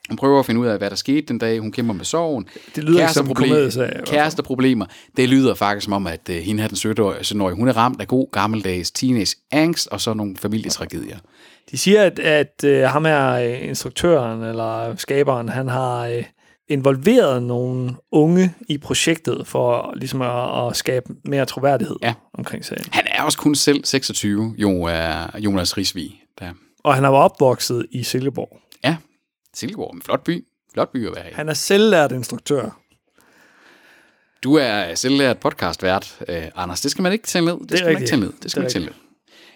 Hun 0.09 0.17
prøver 0.17 0.41
at 0.41 0.47
finde 0.47 0.61
ud 0.61 0.67
af, 0.67 0.79
hvad 0.79 0.91
der 0.91 0.97
skete 0.97 1.27
den 1.27 1.39
dag. 1.39 1.59
Hun 1.61 1.73
kæmper 1.73 1.95
med 1.95 2.05
sorgen. 2.05 2.49
Det 2.77 2.85
lyder 2.85 3.01
ikke 3.01 3.13
som 3.13 3.37
fald. 3.37 4.07
Kæresteproblemer. 4.07 4.87
Det 5.17 5.29
lyder 5.29 5.55
faktisk 5.55 5.85
som 5.85 5.93
om, 5.93 6.07
at 6.07 6.21
uh, 6.31 6.35
hende 6.35 6.63
her, 6.63 6.69
den 6.69 6.77
17-årige, 6.77 7.21
17-årige, 7.21 7.57
hun 7.57 7.69
er 7.69 7.77
ramt 7.77 8.01
af 8.01 8.09
god 8.09 8.31
gammeldags 8.33 8.91
teenage 8.91 9.37
angst 9.51 9.89
og 9.89 10.01
så 10.01 10.15
nogle 10.15 10.37
familietragedier. 10.37 11.19
De 11.71 11.79
siger, 11.79 12.03
at, 12.03 12.19
at 12.19 12.65
øh, 12.65 12.83
ham 12.83 13.07
er 13.07 13.31
øh, 13.33 13.69
instruktøren 13.69 14.43
eller 14.43 14.97
skaberen, 14.97 15.49
han 15.49 15.69
har 15.69 16.07
øh, 16.07 16.25
involveret 16.69 17.43
nogle 17.43 17.95
unge 18.13 18.55
i 18.69 18.79
projektet 18.79 19.47
for 19.47 19.93
ligesom 19.97 20.23
at, 20.23 20.67
at 20.69 20.77
skabe 20.77 21.07
mere 21.25 21.47
troværdighed 21.47 21.97
Ja. 22.03 22.15
omkring 22.35 22.65
serien. 22.65 22.85
Han 22.93 23.05
er 23.07 23.23
også 23.23 23.39
kun 23.39 23.55
selv 23.55 23.85
26, 23.85 24.55
jo 24.59 24.83
er 24.83 25.39
Jonas 25.39 25.77
Risvig. 25.77 26.23
Der. 26.39 26.53
Og 26.85 26.95
han 26.95 27.05
er 27.05 27.09
opvokset 27.09 27.87
i 27.91 28.03
Silkeborg. 28.03 28.59
Ja, 28.85 28.97
Silkeborg, 29.55 29.95
en 29.95 30.03
flot 30.03 30.25
by. 30.25 30.45
Flot 30.73 30.93
by 30.93 31.07
at 31.09 31.17
være 31.17 31.31
i. 31.31 31.33
Han 31.35 31.49
er 31.49 31.55
selvlært 31.55 32.13
instruktør. 32.13 32.81
Du 34.45 34.55
er 34.55 34.95
selvlært 34.95 35.39
podcastvært, 35.39 36.19
øh, 36.29 36.43
Anders. 36.55 36.81
Det 36.81 36.91
skal 36.91 37.03
man 37.03 37.13
ikke 37.13 37.27
tælle 37.27 37.47
ned. 37.47 37.61
Det, 37.61 37.73
er 37.73 37.77
skal 37.77 37.85
man 37.87 37.91
ikke 37.91 37.97
rigtigt. 38.01 38.11
tælle 38.11 38.25
ned. 38.25 38.33
Det 38.43 38.51
skal 38.51 38.63
Det 38.63 38.63
man 38.63 38.67
ikke 38.67 38.73
tælle 38.73 38.87
ned. 38.87 39.10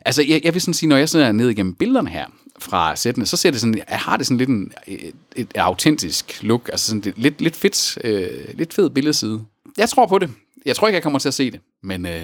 Altså, 0.04 0.22
jeg, 0.22 0.40
jeg 0.44 0.54
vil 0.54 0.62
sådan 0.62 0.74
sige, 0.74 0.88
når 0.88 0.96
jeg 0.96 1.08
sidder 1.08 1.32
ned 1.32 1.48
igennem 1.50 1.74
billederne 1.74 2.10
her 2.10 2.26
fra 2.58 2.96
sættene, 2.96 3.26
så 3.26 3.36
ser 3.36 3.50
det 3.50 3.60
sådan, 3.60 3.78
jeg 3.90 3.98
har 3.98 4.16
det 4.16 4.26
sådan 4.26 4.38
lidt 4.38 4.48
en, 4.48 4.72
et, 4.86 5.14
et 5.36 5.56
autentisk 5.56 6.42
look, 6.42 6.68
altså 6.68 6.86
sådan 6.86 7.00
det, 7.00 7.14
lidt, 7.16 7.40
lidt 7.40 7.56
fedt, 7.56 7.98
øh, 8.04 8.28
lidt 8.54 8.74
fed 8.74 8.90
billedside. 8.90 9.44
Jeg 9.78 9.88
tror 9.88 10.06
på 10.06 10.18
det. 10.18 10.30
Jeg 10.66 10.76
tror 10.76 10.88
ikke, 10.88 10.94
jeg 10.94 11.02
kommer 11.02 11.18
til 11.18 11.28
at 11.28 11.34
se 11.34 11.50
det, 11.50 11.60
men 11.82 12.06
øh, 12.06 12.22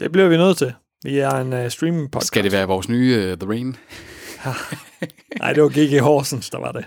Det 0.00 0.12
bliver 0.12 0.28
vi 0.28 0.36
nødt 0.36 0.58
til. 0.58 0.72
Vi 1.04 1.18
er 1.18 1.30
en 1.30 1.52
uh, 1.52 1.70
streaming 1.70 2.10
podcast. 2.10 2.26
skal 2.26 2.44
det 2.44 2.52
være 2.52 2.66
vores 2.66 2.88
nye 2.88 3.30
uh, 3.32 3.38
The 3.38 3.48
Rain? 3.48 3.76
Nej, 5.40 5.52
det 5.52 5.62
var 5.62 5.68
G.G. 5.68 6.00
Horsens, 6.00 6.50
der 6.50 6.58
var 6.58 6.72
det. 6.72 6.84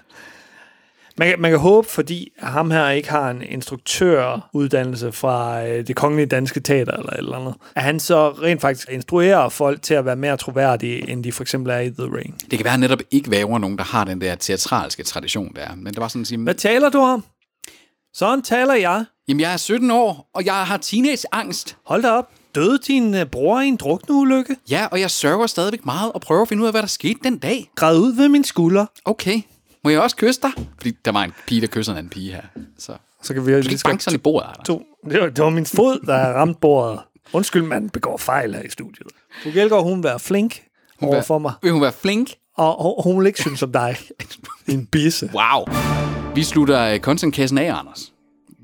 Man, 1.17 1.27
kan- 1.29 1.41
man 1.41 1.51
kan 1.51 1.59
håbe, 1.59 1.87
fordi 1.87 2.31
ham 2.39 2.71
her 2.71 2.89
ikke 2.89 3.09
har 3.09 3.29
en 3.29 3.41
instruktøruddannelse 3.41 5.11
fra 5.11 5.65
øh, 5.67 5.87
det 5.87 5.95
kongelige 5.95 6.25
danske 6.25 6.59
teater 6.59 6.93
eller 6.93 7.09
et 7.13 7.17
eller 7.17 7.37
andet, 7.37 7.53
at 7.75 7.83
han 7.83 7.99
så 7.99 8.29
rent 8.29 8.61
faktisk 8.61 8.87
instruerer 8.91 9.49
folk 9.49 9.81
til 9.81 9.93
at 9.93 10.05
være 10.05 10.15
mere 10.15 10.37
troværdige, 10.37 11.09
end 11.09 11.23
de 11.23 11.31
for 11.31 11.43
eksempel 11.43 11.71
er 11.71 11.79
i 11.79 11.89
The 11.89 12.03
Ring. 12.17 12.35
Det 12.41 12.49
kan 12.49 12.59
være, 12.59 12.65
at 12.65 12.71
han 12.71 12.79
netop 12.79 12.99
ikke 13.11 13.31
væver 13.31 13.57
nogen, 13.59 13.77
der 13.77 13.83
har 13.83 14.03
den 14.03 14.21
der 14.21 14.35
teatralske 14.35 15.03
tradition 15.03 15.51
der. 15.55 15.75
Men 15.75 15.85
det 15.93 15.97
var 16.01 16.07
sådan 16.07 16.21
at 16.21 16.27
sige, 16.27 16.37
Hvad 16.43 16.53
taler 16.55 16.89
du 16.89 16.99
om? 16.99 17.23
Sådan 18.13 18.41
taler 18.41 18.73
jeg. 18.73 19.05
jamen 19.27 19.41
jeg 19.41 19.53
er 19.53 19.57
17 19.57 19.91
år, 19.91 20.29
og 20.33 20.45
jeg 20.45 20.53
har 20.53 20.77
teenageangst. 20.77 21.77
Hold 21.85 22.01
da 22.01 22.09
op. 22.11 22.29
Døde 22.55 22.79
din 22.87 23.13
øh, 23.15 23.25
bror 23.25 23.61
i 23.61 23.67
en 23.67 23.75
drukneulykke? 23.75 24.55
Ja, 24.69 24.85
og 24.91 24.99
jeg 24.99 25.11
sørger 25.11 25.47
stadigvæk 25.47 25.85
meget 25.85 26.11
og 26.11 26.21
prøver 26.21 26.41
at 26.41 26.47
finde 26.47 26.61
ud 26.61 26.67
af, 26.67 26.73
hvad 26.73 26.81
der 26.81 26.87
skete 26.87 27.19
den 27.23 27.37
dag. 27.37 27.69
Græd 27.75 27.97
ud 27.97 28.15
ved 28.15 28.29
min 28.29 28.43
skulder. 28.43 28.85
Okay, 29.05 29.41
må 29.83 29.89
jeg 29.89 30.01
også 30.01 30.15
kysse 30.15 30.41
dig? 30.41 30.51
Fordi 30.77 30.91
der 31.05 31.11
var 31.11 31.23
en 31.23 31.33
pige, 31.47 31.61
der 31.61 31.67
kysser 31.67 31.91
en 31.91 31.97
anden 31.97 32.09
pige 32.09 32.31
her. 32.31 32.41
Så 32.77 32.93
Så 33.21 33.33
kan 33.33 33.45
vi 33.47 33.53
du 33.53 33.61
skal 33.63 33.73
ikke 33.73 33.83
banke 33.85 34.03
sådan 34.03 34.15
i 34.15 34.21
bordet, 34.21 34.47
Anders. 34.47 34.67
to. 34.67 34.83
Det 35.09 35.21
var, 35.21 35.29
det 35.29 35.43
var 35.43 35.49
min 35.49 35.65
fod, 35.65 35.99
der 36.05 36.33
ramte 36.33 36.59
bordet. 36.61 36.99
Undskyld, 37.33 37.61
man 37.63 37.89
begår 37.89 38.17
fejl 38.17 38.55
her 38.55 38.61
i 38.61 38.69
studiet. 38.69 39.07
Du 39.43 39.51
Gjelgaard, 39.51 39.83
hun 39.83 39.97
vil 39.97 40.03
være 40.03 40.19
flink 40.19 40.61
over 41.01 41.21
for 41.21 41.39
mig, 41.39 41.53
Vil 41.63 41.71
hun 41.71 41.81
være 41.81 41.93
flink? 41.93 42.29
og 42.57 42.83
hun- 42.83 43.03
hun 43.13 43.19
vil 43.19 43.27
ikke 43.27 43.41
synes 43.41 43.63
om 43.63 43.71
dig. 43.71 43.97
Din 44.67 44.85
bisse. 44.85 45.31
Wow. 45.33 45.65
Vi 46.35 46.43
slutter 46.43 46.81
øh, 46.93 46.99
contentkassen 46.99 47.57
af, 47.57 47.79
Anders. 47.79 48.13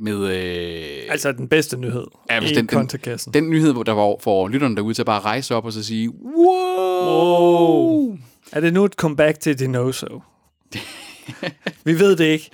Med 0.02 0.18
øh, 0.28 1.12
Altså 1.12 1.32
den 1.32 1.48
bedste 1.48 1.78
nyhed 1.78 2.06
Ja, 2.30 2.40
i 2.42 2.46
den- 2.48 2.56
den- 2.56 2.68
kontakassen. 2.68 3.34
den 3.34 3.50
nyhed, 3.50 3.74
hvor 3.74 3.84
der 3.84 3.92
var 3.92 4.16
for 4.20 4.48
lytterne 4.48 4.76
derude 4.76 4.94
til 4.94 5.02
at 5.02 5.06
bare 5.06 5.20
rejse 5.22 5.56
op 5.56 5.66
og 5.66 5.74
så 5.74 5.84
sige, 5.84 6.10
wow. 6.10 7.08
Oh. 7.08 8.18
Er 8.52 8.60
det 8.60 8.74
nu 8.74 8.86
et 8.86 8.94
comeback 8.94 9.40
til 9.40 9.60
Dinoso? 9.60 10.22
Vi 11.86 12.00
ved 12.00 12.16
det 12.16 12.26
ikke. 12.26 12.50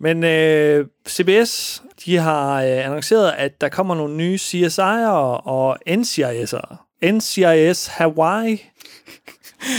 Men 0.00 0.24
øh, 0.24 0.86
CBS, 1.08 1.82
de 2.04 2.16
har 2.16 2.62
øh, 2.62 2.84
annonceret, 2.86 3.32
at 3.32 3.60
der 3.60 3.68
kommer 3.68 3.94
nogle 3.94 4.16
nye 4.16 4.38
CSI'er 4.42 5.46
og 5.46 5.78
NCIS'er. 5.88 6.76
NCIS 7.12 7.86
Hawaii. 7.86 8.62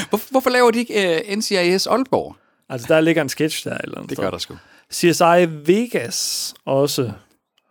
Hvor, 0.09 0.31
hvorfor 0.31 0.49
laver 0.49 0.71
de 0.71 0.79
ikke 0.79 1.23
uh, 1.29 1.37
NCIS 1.37 1.87
Aalborg? 1.87 2.35
Altså, 2.69 2.87
der 2.89 3.01
ligger 3.01 3.21
en 3.21 3.29
sketch 3.29 3.67
der. 3.69 3.77
Eller 3.77 3.97
andet 3.97 4.09
Det 4.09 4.17
gør 4.17 4.31
der 4.31 4.37
sgu. 4.37 4.55
CSI 4.93 5.45
Vegas 5.65 6.53
også. 6.65 7.11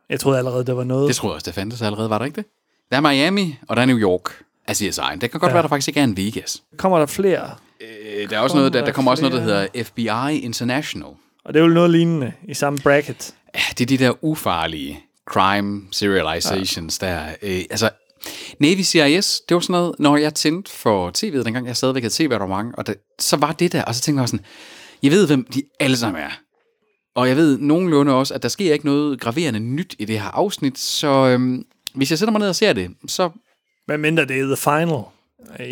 Jeg 0.09 0.21
troede 0.21 0.39
allerede, 0.39 0.65
det 0.65 0.77
var 0.77 0.85
noget. 0.85 1.09
Det 1.09 1.17
tror 1.17 1.29
jeg 1.29 1.35
også, 1.35 1.45
det 1.45 1.55
fandtes 1.55 1.83
allerede, 1.83 2.11
var 2.11 2.19
der 2.19 2.25
ikke 2.25 2.37
det? 2.37 2.45
Der 2.91 2.97
er 2.97 3.01
Miami, 3.01 3.59
og 3.69 3.77
der 3.77 3.83
er 3.83 3.87
New 3.87 3.99
York 3.99 4.43
af 4.71 4.81
CSI'en. 4.81 5.19
Det 5.19 5.31
kan 5.31 5.41
godt 5.41 5.51
ja. 5.51 5.55
være, 5.55 5.63
der 5.63 5.69
faktisk 5.69 5.89
ikke 5.89 6.01
er 6.01 6.05
en 6.05 6.17
Vegas. 6.17 6.63
Kommer 6.77 6.99
der 6.99 7.07
flere? 7.07 7.51
Øh, 7.81 8.31
der, 8.31 8.37
er 8.37 8.41
også 8.41 8.57
noget, 8.57 8.73
der, 8.73 8.79
Kommer 8.79 8.87
der 8.87 8.93
kommer 8.93 9.11
også 9.11 9.23
noget, 9.23 9.37
der 9.37 9.45
flere? 9.45 9.69
hedder 9.73 9.85
FBI 9.85 10.39
International. 10.45 11.11
Og 11.45 11.55
det 11.55 11.61
er 11.61 11.65
jo 11.65 11.71
noget 11.71 11.91
lignende 11.91 12.33
i 12.49 12.55
samme 12.55 12.79
bracket. 12.79 13.35
Ja, 13.55 13.61
det 13.79 13.81
er 13.81 13.87
de 13.87 14.05
der 14.05 14.25
ufarlige 14.25 15.01
crime 15.31 15.83
serializations, 15.91 16.99
ja. 17.03 17.07
der... 17.07 17.27
Øh, 17.43 17.61
altså, 17.71 17.91
Navy 18.59 18.83
CIS, 18.83 19.41
det 19.49 19.55
var 19.55 19.61
sådan 19.61 19.73
noget, 19.73 19.95
når 19.99 20.17
jeg 20.17 20.35
tændte 20.35 20.71
for 20.71 21.11
tv'et, 21.19 21.45
dengang 21.45 21.67
jeg 21.67 21.77
stadigvæk 21.77 22.03
havde 22.03 22.15
tv-abonnement, 22.15 22.75
og 22.77 22.87
det, 22.87 22.97
så 23.19 23.37
var 23.37 23.53
det 23.53 23.73
der, 23.73 23.85
og 23.85 23.95
så 23.95 24.01
tænkte 24.01 24.21
jeg 24.21 24.29
sådan, 24.29 24.45
jeg 25.03 25.11
ved, 25.11 25.27
hvem 25.27 25.47
de 25.55 25.63
alle 25.81 25.97
sammen 25.97 26.23
er. 26.23 26.31
Og 27.15 27.29
jeg 27.29 27.37
ved 27.37 27.59
nogenlunde 27.59 28.13
også, 28.13 28.35
at 28.35 28.43
der 28.43 28.49
sker 28.49 28.73
ikke 28.73 28.85
noget 28.85 29.21
graverende 29.21 29.61
nyt 29.61 29.95
i 29.99 30.05
det 30.05 30.21
her 30.21 30.29
afsnit, 30.29 30.79
så 30.79 31.27
øhm, 31.27 31.65
hvis 31.95 32.11
jeg 32.11 32.19
sætter 32.19 32.33
mig 32.33 32.39
ned 32.39 32.49
og 32.49 32.57
ser 32.57 32.73
det, 32.73 32.91
så 33.07 33.31
Hvad 33.91 33.99
mindre 33.99 34.25
det 34.25 34.41
er 34.41 34.45
The 34.45 34.57
Final. 34.57 35.03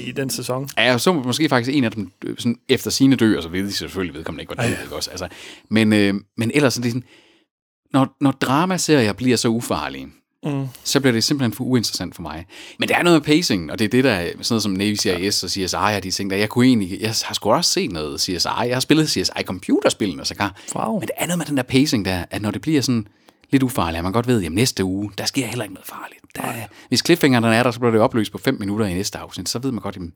i 0.07 0.13
den 0.13 0.31
sæson. 0.31 0.69
Ja, 0.79 0.99
så 0.99 1.13
måske 1.13 1.49
faktisk 1.49 1.77
en 1.77 1.85
af 1.85 1.91
dem 1.91 2.11
øh, 2.25 2.37
sådan, 2.39 2.59
efter 2.69 2.91
sine 2.91 3.17
dø, 3.17 3.37
og 3.37 3.43
så 3.43 3.49
ved 3.49 3.65
de 3.65 3.73
selvfølgelig 3.73 4.15
vedkommende 4.15 4.43
ikke, 4.43 4.55
hvordan 4.55 4.71
det 4.71 4.93
også. 4.93 5.11
Altså, 5.11 5.29
men, 5.71 5.93
øh, 5.93 6.15
men 6.37 6.51
ellers 6.55 6.79
er 6.79 6.83
det 6.83 6.93
sådan, 6.93 7.05
når, 7.93 8.17
når 8.21 8.31
dramaserier 8.31 9.13
bliver 9.13 9.37
så 9.37 9.49
ufarlige, 9.49 10.09
mm. 10.45 10.67
så 10.85 11.01
bliver 11.01 11.13
det 11.13 11.25
simpelthen 11.25 11.53
for 11.53 11.65
uinteressant 11.65 12.15
for 12.15 12.23
mig. 12.23 12.47
Men 12.79 12.89
der 12.89 12.97
er 12.97 13.03
noget 13.03 13.17
med 13.17 13.25
pacing, 13.37 13.73
og 13.73 13.79
det 13.79 13.85
er 13.85 13.89
det, 13.89 14.05
der 14.05 14.11
er 14.11 14.27
sådan 14.29 14.45
noget 14.51 14.63
som 14.63 14.73
Navy 14.73 14.97
CIS 14.97 15.45
og 15.45 15.51
CSI 15.51 15.77
og 15.97 16.03
de 16.03 16.11
ting, 16.11 16.31
der 16.31 16.37
jeg 16.37 16.49
kunne 16.49 16.67
egentlig, 16.67 17.01
jeg 17.01 17.15
har 17.25 17.35
sgu 17.35 17.53
også 17.53 17.71
set 17.71 17.93
noget 17.93 18.21
CSI, 18.21 18.49
jeg 18.49 18.77
har 18.77 18.81
spillet 18.81 19.11
CSI 19.11 19.43
computerspillene, 19.45 20.25
så 20.25 20.35
kan. 20.35 20.49
Wow. 20.75 20.93
Men 21.01 21.03
det 21.03 21.11
er 21.17 21.27
noget 21.27 21.39
med 21.39 21.47
den 21.47 21.57
der 21.57 21.63
pacing 21.63 22.05
der, 22.05 22.25
at 22.31 22.43
når 22.43 22.51
det 22.51 22.61
bliver 22.61 22.83
sådan 22.83 23.07
lidt 23.51 23.63
ufarligt, 23.63 23.99
at 23.99 24.05
man 24.05 24.13
godt 24.13 24.27
ved, 24.27 24.45
at 24.45 24.53
næste 24.53 24.85
uge, 24.85 25.13
der 25.19 25.25
sker 25.25 25.47
heller 25.47 25.65
ikke 25.65 25.75
noget 25.75 25.89
farligt. 25.89 26.21
Der, 26.37 26.67
hvis 26.89 27.01
cliffhangerne 27.05 27.55
er 27.57 27.63
der, 27.63 27.71
så 27.71 27.79
bliver 27.81 27.93
det 27.93 28.01
opløst 28.01 28.33
på 28.33 28.39
5 28.39 28.57
minutter 28.61 28.87
i 28.87 28.95
næste 28.95 29.19
afsnit, 29.19 29.49
så 29.49 29.59
ved 29.59 29.73
man 29.73 29.83
godt, 29.83 29.95
jamen, 29.97 30.13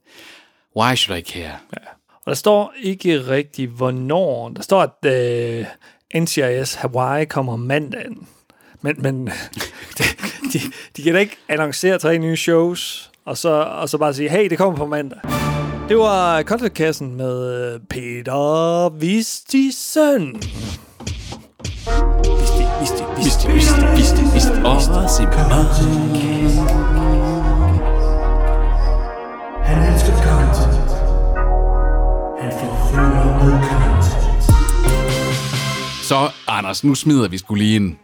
why 0.77 0.95
should 0.95 1.19
I 1.19 1.23
care? 1.23 1.57
Og 2.25 2.27
der 2.27 2.35
står 2.35 2.73
ikke 2.83 3.29
rigtigt, 3.29 3.71
hvornår. 3.71 4.49
Der 4.49 4.63
står, 4.63 4.83
at 4.83 5.13
øh, 5.13 5.67
NCIS 6.23 6.75
Hawaii 6.75 7.25
kommer 7.25 7.57
mandagen. 7.57 8.29
Men, 8.81 8.97
men 8.99 9.27
de, 9.99 10.05
de, 10.53 10.59
de 10.97 11.03
kan 11.03 11.15
da 11.15 11.21
ikke 11.21 11.37
annoncere 11.49 11.99
tre 11.99 12.19
nye 12.19 12.37
shows, 12.37 13.11
og 13.25 13.39
så, 13.39 13.49
og 13.63 13.89
så 13.89 13.99
bare 13.99 14.15
sige, 14.15 14.29
hey, 14.29 14.51
det 14.51 14.59
kommer 14.59 14.77
på 14.79 14.87
mandag. 14.87 15.19
Det 15.89 15.99
var 15.99 16.43
Contentkassen 16.43 17.17
med 17.17 17.73
øh, 17.75 17.81
Peter 17.91 18.89
Vistisen. 18.89 20.43
Visti, 22.83 23.03
Visti, 23.17 23.47
Visti, 23.53 23.81
Visti, 23.97 24.23
Visti, 24.23 24.23
Visti, 24.35 24.51
Åh, 24.65 24.81
Simon. 25.17 25.51
Han 29.65 29.93
elsker 29.93 30.13
content. 30.27 30.91
Han 32.41 32.53
forfører 32.61 33.45
med 33.45 33.53
content. 33.69 34.45
Så, 36.05 36.31
Anders, 36.49 36.85
nu 36.85 36.95
smider 36.95 37.29
vi 37.29 37.39
skulle 37.39 37.65
lige 37.65 37.77
en 37.77 37.99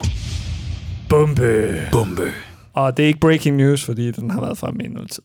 Bombe. 1.08 1.80
bombe. 1.92 2.32
Og 2.72 2.96
det 2.96 3.02
er 3.02 3.06
ikke 3.06 3.20
breaking 3.20 3.56
news, 3.56 3.84
fordi 3.84 4.10
den 4.10 4.30
har 4.30 4.40
været 4.40 4.58
fremme 4.58 4.84
i 4.84 4.88
noget 4.88 5.10
tid. 5.10 5.22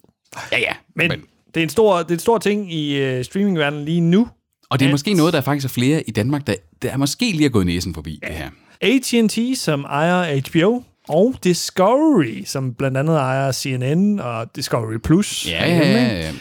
Ja, 0.51 0.59
ja. 0.59 0.73
Men, 0.95 1.07
men 1.07 1.21
det 1.53 1.57
er 1.59 1.63
en 1.63 1.69
stor, 1.69 1.97
det 1.97 2.09
er 2.11 2.15
en 2.15 2.19
stor 2.19 2.37
ting 2.37 2.73
i 2.73 3.17
uh, 3.19 3.23
streamingverdenen 3.25 3.85
lige 3.85 4.01
nu. 4.01 4.27
og 4.69 4.79
det 4.79 4.85
er 4.85 4.89
at- 4.89 4.93
måske 4.93 5.13
noget, 5.13 5.33
der 5.33 5.41
faktisk 5.41 5.65
er 5.65 5.69
flere 5.69 6.03
i 6.09 6.11
Danmark, 6.11 6.47
der, 6.47 6.55
der 6.81 6.89
er 6.89 6.97
måske 6.97 7.31
lige 7.31 7.45
er 7.45 7.49
gået 7.49 7.65
næsen 7.65 7.93
forbi 7.93 8.19
det 8.27 8.35
her. 8.35 8.49
AT&T, 8.83 9.57
som 9.57 9.83
ejer 9.83 10.41
HBO, 10.49 10.83
og 11.09 11.35
Discovery, 11.43 12.43
som 12.45 12.73
blandt 12.73 12.97
andet 12.97 13.15
ejer 13.17 13.51
CNN 13.51 14.19
og 14.19 14.55
Discovery 14.55 14.97
Plus, 15.03 15.47
Ja, 15.49 15.65
ja, 15.67 15.91
ja, 15.91 16.19
ja. 16.19 16.31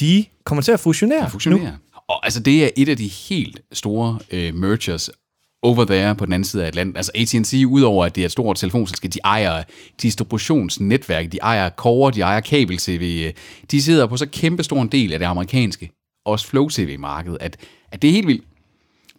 de 0.00 0.24
kommer 0.44 0.62
til 0.62 0.72
at 0.72 0.80
fusionere. 0.80 1.30
Fusionere. 1.30 1.76
Og 2.08 2.24
altså, 2.24 2.40
det 2.40 2.64
er 2.64 2.70
et 2.76 2.88
af 2.88 2.96
de 2.96 3.08
helt 3.08 3.60
store 3.72 4.18
øh, 4.30 4.54
mergers 4.54 5.10
over 5.62 5.84
there 5.84 6.14
på 6.14 6.24
den 6.26 6.32
anden 6.32 6.44
side 6.44 6.62
af 6.62 6.66
Atlanten. 6.66 6.96
Altså 6.96 7.12
AT&T, 7.14 7.54
udover 7.66 8.04
at 8.04 8.14
det 8.14 8.20
er 8.20 8.24
et 8.24 8.32
stort 8.32 8.56
telefonselskab, 8.56 9.10
de 9.12 9.18
ejer 9.24 9.62
distributionsnetværk, 10.02 11.32
de 11.32 11.38
ejer 11.42 11.70
core, 11.70 12.10
de 12.10 12.20
ejer 12.20 12.40
kabel-tv. 12.40 13.24
øh, 13.26 13.32
De 13.70 13.82
sidder 13.82 14.06
på 14.06 14.16
så 14.16 14.26
kæmpe 14.26 14.62
stor 14.62 14.82
en 14.82 14.88
del 14.88 15.12
af 15.12 15.18
det 15.18 15.26
amerikanske, 15.26 15.90
også 16.24 16.46
flow-tv-marked, 16.46 17.36
at, 17.40 17.56
at 17.92 18.02
det 18.02 18.08
er 18.08 18.12
helt 18.12 18.26
vildt. 18.26 18.44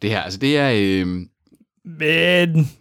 Det 0.02 0.10
her, 0.10 0.22
altså 0.22 0.40
det 0.40 0.58
er... 0.58 0.72
Øh, 0.76 1.26
Men 1.86 2.72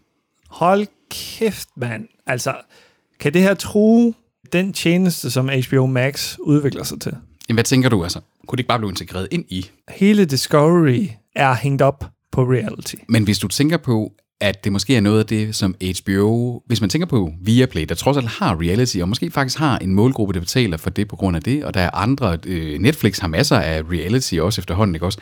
hold 0.48 0.86
kæft, 1.10 1.68
mand. 1.76 2.08
Altså, 2.26 2.54
kan 3.20 3.34
det 3.34 3.42
her 3.42 3.54
true 3.54 4.14
den 4.52 4.72
tjeneste, 4.72 5.30
som 5.30 5.50
HBO 5.68 5.86
Max 5.86 6.36
udvikler 6.38 6.84
sig 6.84 7.00
til? 7.00 7.12
jamen, 7.48 7.56
hvad 7.56 7.64
tænker 7.64 7.88
du 7.88 8.02
altså? 8.02 8.20
Kunne 8.46 8.56
det 8.56 8.60
ikke 8.60 8.68
bare 8.68 8.78
blive 8.78 8.90
integreret 8.90 9.28
ind 9.30 9.44
i? 9.48 9.70
Hele 9.88 10.24
Discovery 10.24 11.08
er 11.34 11.54
hængt 11.54 11.82
op 11.82 12.04
på 12.32 12.42
reality. 12.44 12.94
Men 13.08 13.24
hvis 13.24 13.38
du 13.38 13.48
tænker 13.48 13.76
på, 13.76 14.12
at 14.40 14.64
det 14.64 14.72
måske 14.72 14.96
er 14.96 15.00
noget 15.00 15.18
af 15.18 15.26
det, 15.26 15.54
som 15.54 15.74
HBO... 16.02 16.62
Hvis 16.66 16.80
man 16.80 16.90
tænker 16.90 17.06
på 17.06 17.32
Viaplay, 17.40 17.84
der 17.84 17.94
trods 17.94 18.16
alt 18.16 18.26
har 18.26 18.60
reality, 18.60 18.98
og 18.98 19.08
måske 19.08 19.30
faktisk 19.30 19.58
har 19.58 19.78
en 19.78 19.94
målgruppe, 19.94 20.34
der 20.34 20.40
betaler 20.40 20.76
for 20.76 20.90
det 20.90 21.08
på 21.08 21.16
grund 21.16 21.36
af 21.36 21.42
det, 21.42 21.64
og 21.64 21.74
der 21.74 21.80
er 21.80 21.90
andre... 21.90 22.38
Øh, 22.46 22.80
Netflix 22.80 23.18
har 23.18 23.28
masser 23.28 23.56
af 23.56 23.82
reality 23.82 24.34
også 24.34 24.60
efterhånden, 24.60 24.94
ikke 24.94 25.06
også? 25.06 25.18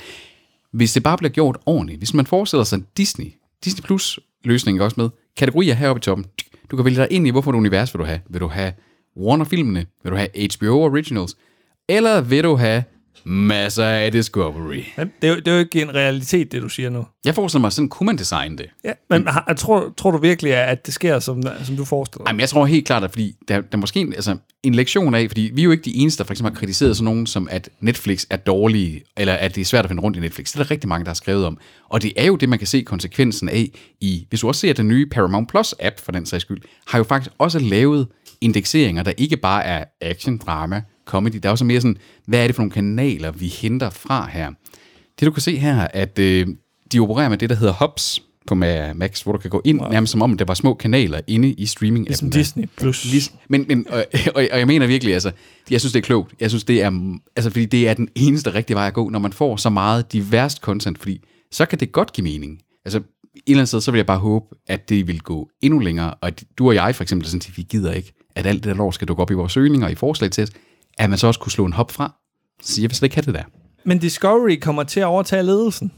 Hvis 0.73 0.93
det 0.93 1.03
bare 1.03 1.19
bliver 1.19 1.31
gjort 1.31 1.59
ordentligt, 1.67 2.01
hvis 2.01 2.15
man 2.15 2.27
forestiller 2.27 2.65
sig 2.65 2.81
Disney, 2.97 3.27
Disney 3.65 3.83
Plus 3.83 4.19
løsningen 4.45 4.83
også 4.83 5.01
med, 5.01 5.11
kategorier 5.37 5.75
heroppe 5.75 5.99
i 5.99 6.03
toppen, 6.03 6.27
du 6.71 6.77
kan 6.77 6.85
vælge 6.85 6.97
dig 6.97 7.09
ind 7.11 7.27
i, 7.27 7.31
hvorfor 7.31 7.53
univers 7.53 7.95
vil 7.95 7.99
du 7.99 8.05
have. 8.05 8.21
Vil 8.29 8.41
du 8.41 8.47
have 8.47 8.73
Warner-filmene? 9.17 9.87
Vil 10.03 10.13
du 10.13 10.17
have 10.17 10.29
HBO 10.57 10.81
Originals? 10.83 11.37
Eller 11.89 12.21
vil 12.21 12.45
du 12.45 12.57
have 12.57 12.85
masser 13.25 13.85
af 13.85 14.13
Discovery? 14.13 14.83
Men 14.97 15.13
det 15.23 15.31
er, 15.31 15.35
jo, 15.35 15.39
det 15.39 15.49
er 15.49 15.53
jo 15.53 15.59
ikke 15.59 15.83
en 15.83 15.95
realitet, 15.95 16.53
det 16.53 16.63
du 16.63 16.69
siger 16.69 16.91
nu. 16.91 17.07
Jeg 17.25 17.35
forestiller 17.35 17.61
mig, 17.61 17.73
sådan 17.73 17.89
kunne 17.89 18.07
man 18.07 18.19
designe 18.19 18.57
det. 18.59 18.67
Ja, 18.85 18.93
men 19.11 19.27
har, 19.27 19.55
tror, 19.57 19.93
tror 19.97 20.11
du 20.11 20.19
virkelig, 20.19 20.55
at 20.55 20.87
det 20.87 20.95
sker, 20.95 21.19
som, 21.19 21.43
som 21.65 21.77
du 21.77 21.85
forestiller 21.85 22.25
dig? 22.25 22.31
Jamen, 22.31 22.41
jeg 22.41 22.49
tror 22.49 22.67
helt 22.67 22.87
klart, 22.87 23.05
at 23.05 23.11
fordi 23.11 23.35
der, 23.49 23.61
der 23.61 23.69
er 23.73 23.77
måske 23.77 24.01
en, 24.01 24.13
altså, 24.13 24.37
en 24.63 24.75
lektion 24.75 25.15
af, 25.15 25.29
fordi 25.29 25.51
vi 25.55 25.61
er 25.61 25.65
jo 25.65 25.71
ikke 25.71 25.85
de 25.85 25.97
eneste, 25.97 26.19
der 26.19 26.25
for 26.25 26.33
eksempel 26.33 26.53
har 26.53 26.59
kritiseret 26.61 26.97
sådan 26.97 27.05
nogen, 27.05 27.27
som 27.27 27.49
at 27.51 27.69
Netflix 27.81 28.25
er 28.31 28.37
dårlige, 28.37 29.03
eller 29.17 29.35
at 29.35 29.55
det 29.55 29.61
er 29.61 29.65
svært 29.65 29.85
at 29.85 29.89
finde 29.89 30.03
rundt 30.03 30.17
i 30.17 30.21
Netflix. 30.21 30.47
Det 30.53 30.61
er 30.61 30.63
der 30.63 30.71
rigtig 30.71 30.89
mange, 30.89 31.05
der 31.05 31.11
har 31.11 31.15
skrevet 31.15 31.47
om. 31.47 31.59
Og 31.89 32.03
det 32.03 32.13
er 32.17 32.27
jo 32.27 32.37
det, 32.37 32.49
man 32.49 32.59
kan 32.59 32.69
se 32.69 32.83
konsekvensen 32.83 33.49
af 33.49 33.71
i, 34.01 34.27
hvis 34.29 34.41
du 34.41 34.49
også 34.49 34.61
ser 34.61 34.73
den 34.73 34.89
nye 34.89 35.07
Paramount 35.07 35.49
Plus 35.49 35.75
app, 35.81 36.01
for 36.01 36.13
den 36.13 36.27
sags 36.27 36.43
skyld, 36.43 36.63
har 36.87 36.99
jo 36.99 37.05
faktisk 37.05 37.31
også 37.39 37.59
lavet 37.59 38.07
indekseringer, 38.41 39.03
der 39.03 39.13
ikke 39.19 39.37
bare 39.37 39.65
er 39.65 39.85
action, 40.01 40.39
drama, 40.39 40.83
comedy. 41.11 41.37
Der 41.43 41.49
er 41.49 41.51
også 41.51 41.65
mere 41.65 41.81
sådan, 41.81 41.97
hvad 42.27 42.43
er 42.43 42.47
det 42.47 42.57
for 42.57 42.63
nogle 42.63 42.73
kanaler, 42.73 43.31
vi 43.31 43.47
henter 43.47 43.91
fra 43.91 44.29
her? 44.33 44.51
Det 45.21 45.27
du 45.27 45.31
kan 45.31 45.43
se 45.43 45.57
her, 45.57 45.89
at 45.95 46.19
øh, 46.19 46.47
de 46.93 47.01
opererer 47.01 47.29
med 47.29 47.39
det, 47.39 47.51
der 47.51 47.57
hedder 47.57 47.87
Hubs 47.87 48.23
på 48.47 48.55
Ma- 48.55 48.93
Max, 48.93 49.23
hvor 49.23 49.33
du 49.33 49.39
kan 49.39 49.51
gå 49.51 49.63
ind, 49.65 49.81
wow. 49.81 49.91
nærmest 49.91 50.11
som 50.11 50.23
om, 50.23 50.37
der 50.37 50.45
var 50.45 50.55
små 50.55 50.75
kanaler 50.75 51.21
inde 51.27 51.53
i 51.53 51.67
streaming 51.67 52.07
Ligesom 52.07 52.31
Disney 52.31 52.69
Plus. 52.77 53.05
Lig, 53.05 53.23
men, 53.49 53.65
men 53.69 53.87
og, 53.89 54.05
og, 54.35 54.49
og, 54.53 54.59
jeg 54.59 54.67
mener 54.67 54.87
virkelig, 54.87 55.15
altså, 55.15 55.33
jeg 55.71 55.81
synes, 55.81 55.93
det 55.93 55.99
er 55.99 56.05
klogt. 56.05 56.35
Jeg 56.41 56.51
synes, 56.51 56.65
det 56.65 56.83
er, 56.83 57.19
altså, 57.37 57.51
fordi 57.51 57.67
det 57.67 57.89
er 57.89 57.95
den 57.95 58.09
eneste 58.15 58.55
rigtige 58.55 58.75
vej 58.75 58.87
at 58.87 58.95
gå, 58.95 59.09
når 59.09 59.19
man 59.19 59.33
får 59.33 59.57
så 59.57 59.71
meget 59.71 60.13
diverst 60.13 60.59
content, 60.59 60.99
fordi 60.99 61.21
så 61.53 61.67
kan 61.67 61.81
det 61.81 61.93
godt 61.93 62.13
give 62.13 62.25
mening. 62.25 62.59
Altså, 62.85 62.99
et 62.99 63.05
eller 63.47 63.59
andet 63.59 63.69
sted, 63.69 63.81
så 63.81 63.91
vil 63.91 63.99
jeg 63.99 64.07
bare 64.07 64.19
håbe, 64.19 64.47
at 64.69 64.89
det 64.89 65.07
vil 65.07 65.21
gå 65.21 65.49
endnu 65.63 65.79
længere, 65.79 66.15
og 66.15 66.27
at 66.29 66.45
du 66.59 66.69
og 66.69 66.75
jeg 66.75 66.95
for 66.95 67.03
eksempel, 67.03 67.29
sådan, 67.29 67.43
at 67.49 67.57
vi 67.57 67.63
gider 67.63 67.93
ikke, 67.93 68.13
at 68.35 68.47
alt 68.47 68.65
det 68.65 68.71
der 68.71 68.77
lov 68.77 68.93
skal 68.93 69.09
dukke 69.09 69.23
op 69.23 69.31
i 69.31 69.35
vores 69.35 69.53
søgninger 69.53 69.87
og 69.87 69.93
i 69.93 69.95
forslag 69.95 70.31
til 70.31 70.45
os, 70.45 70.51
at 71.05 71.11
man 71.11 71.19
så 71.19 71.27
også 71.27 71.41
kunne 71.41 71.53
slå 71.53 71.65
en 71.65 71.73
hop 71.73 71.91
fra. 71.91 72.15
Så 72.63 72.81
jeg 72.83 72.91
vil 72.91 72.97
slet 72.97 73.07
ikke 73.07 73.17
have 73.17 73.25
det 73.27 73.35
der. 73.35 73.43
Men 73.85 73.99
Discovery 73.99 74.57
kommer 74.61 74.83
til 74.83 75.01
at 75.01 75.07
overtage 75.07 75.43
ledelsen. 75.43 75.93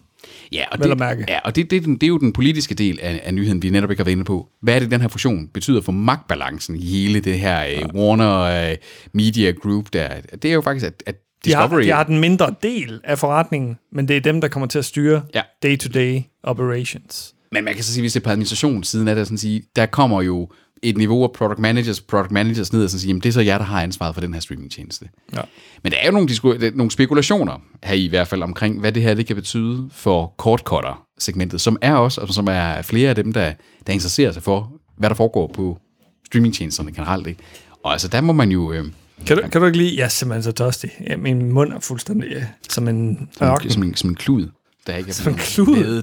Ja, 0.52 0.64
og 0.72 0.78
det, 0.82 0.98
mærke. 0.98 1.24
Ja, 1.28 1.38
og 1.44 1.56
det, 1.56 1.70
det, 1.70 1.76
er 1.76 1.80
den- 1.80 1.94
det 1.94 2.02
er 2.02 2.08
jo 2.08 2.18
den 2.18 2.32
politiske 2.32 2.74
del 2.74 2.98
af, 3.02 3.20
af 3.24 3.34
nyheden, 3.34 3.62
vi 3.62 3.70
netop 3.70 3.90
ikke 3.90 4.00
har 4.00 4.04
været 4.04 4.12
inde 4.12 4.24
på. 4.24 4.48
Hvad 4.62 4.74
er 4.74 4.78
det, 4.78 4.90
den 4.90 5.00
her 5.00 5.08
fusion 5.08 5.48
betyder 5.48 5.80
for 5.80 5.92
magtbalancen 5.92 6.76
i 6.76 6.84
hele 6.86 7.20
det 7.20 7.38
her 7.40 7.84
uh, 7.84 7.94
Warner 8.00 8.70
uh, 8.72 8.76
Media 9.12 9.50
Group? 9.50 9.86
Der, 9.92 10.08
det 10.42 10.44
er 10.50 10.54
jo 10.54 10.60
faktisk, 10.60 10.86
at, 10.86 11.02
at 11.06 11.14
De 11.44 11.54
har, 11.54 11.62
Discovery... 11.62 11.82
de 11.84 11.90
har 11.90 12.04
den 12.04 12.20
mindre 12.20 12.54
del 12.62 13.00
af 13.04 13.18
forretningen, 13.18 13.76
men 13.92 14.08
det 14.08 14.16
er 14.16 14.20
dem, 14.20 14.40
der 14.40 14.48
kommer 14.48 14.66
til 14.66 14.78
at 14.78 14.84
styre 14.84 15.22
Ja. 15.34 15.42
day-to-day 15.62 16.20
operations. 16.42 17.34
Men 17.52 17.64
man 17.64 17.74
kan 17.74 17.84
så 17.84 17.92
sige, 17.92 18.02
hvis 18.02 18.12
det 18.12 18.20
er 18.20 18.24
på 18.24 18.30
administrationssiden, 18.30 19.08
er 19.08 19.14
det 19.14 19.26
sådan 19.26 19.34
at 19.36 19.40
sige, 19.40 19.62
der 19.76 19.86
kommer 19.86 20.22
jo 20.22 20.48
et 20.82 20.96
niveau 20.96 21.22
af 21.24 21.32
product 21.32 21.58
managers, 21.58 22.00
product 22.00 22.30
managers 22.30 22.72
ned 22.72 22.84
og 22.84 22.90
sige, 22.90 23.06
jamen 23.08 23.22
det 23.22 23.28
er 23.28 23.32
så 23.32 23.40
jer, 23.40 23.58
der 23.58 23.64
har 23.64 23.82
ansvaret 23.82 24.14
for 24.14 24.20
den 24.20 24.34
her 24.34 24.40
streamingtjeneste. 24.40 25.08
Ja. 25.36 25.40
Men 25.82 25.92
der 25.92 25.98
er 25.98 26.06
jo 26.06 26.12
nogle, 26.12 26.28
disku- 26.30 26.76
nogle 26.76 26.90
spekulationer 26.90 27.62
her 27.84 27.94
i 27.94 28.06
hvert 28.06 28.28
fald 28.28 28.42
omkring, 28.42 28.80
hvad 28.80 28.92
det 28.92 29.02
her 29.02 29.14
det 29.14 29.26
kan 29.26 29.36
betyde 29.36 29.88
for 29.92 30.34
kortcutter-segmentet, 30.38 31.60
som 31.60 31.76
er 31.82 31.94
også, 31.94 32.20
og 32.20 32.28
som 32.28 32.46
er 32.50 32.82
flere 32.82 33.08
af 33.08 33.14
dem, 33.14 33.32
der, 33.32 33.52
der 33.86 33.92
interesserer 33.92 34.32
sig 34.32 34.42
for, 34.42 34.72
hvad 34.96 35.08
der 35.10 35.16
foregår 35.16 35.46
på 35.54 35.78
streamingtjenesterne 36.26 36.92
generelt. 36.92 37.26
Ikke? 37.26 37.40
Og 37.84 37.92
altså, 37.92 38.08
der 38.08 38.20
må 38.20 38.32
man 38.32 38.50
jo... 38.50 38.72
Øh, 38.72 38.84
Kan 39.26 39.36
du, 39.36 39.42
kan 39.48 39.60
du 39.60 39.66
ikke 39.66 39.78
lide? 39.78 39.96
Jeg 39.96 40.04
er 40.04 40.08
simpelthen 40.08 40.42
så 40.42 40.52
tørstig. 40.52 40.90
Ja, 41.06 41.16
min 41.16 41.52
mund 41.52 41.72
er 41.72 41.80
fuldstændig 41.80 42.32
øh, 42.32 42.42
som 42.68 42.88
en 42.88 43.28
ørken. 43.42 43.70
som, 43.70 43.82
en, 43.82 43.94
som 43.94 44.10
en 44.10 44.16
klud, 44.16 44.48
der 44.86 44.96
ikke 44.96 45.08
er 45.08 45.12
Som 45.14 45.32
en 45.32 45.34
blevet 45.34 45.48
klud? 45.48 46.02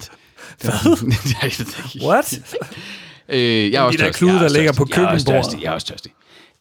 Hvad? 0.61 0.71
jeg 1.43 1.51
ved 1.57 1.65
det 1.65 1.95
ikke. 1.95 2.05
What? 2.07 2.39
Øh, 3.31 3.71
jeg 3.71 3.77
er 3.77 3.81
også 3.81 3.97
der 3.97 4.03
tørstig. 4.03 4.17
klude, 4.19 4.33
er 4.35 4.39
der 4.39 4.49
ligger 4.49 4.73
på 4.73 4.83
er 4.83 4.87
køkkenbordet. 4.87 5.61
Jeg 5.61 5.69
er 5.69 5.71
også 5.71 5.87
tørstig. 5.87 6.11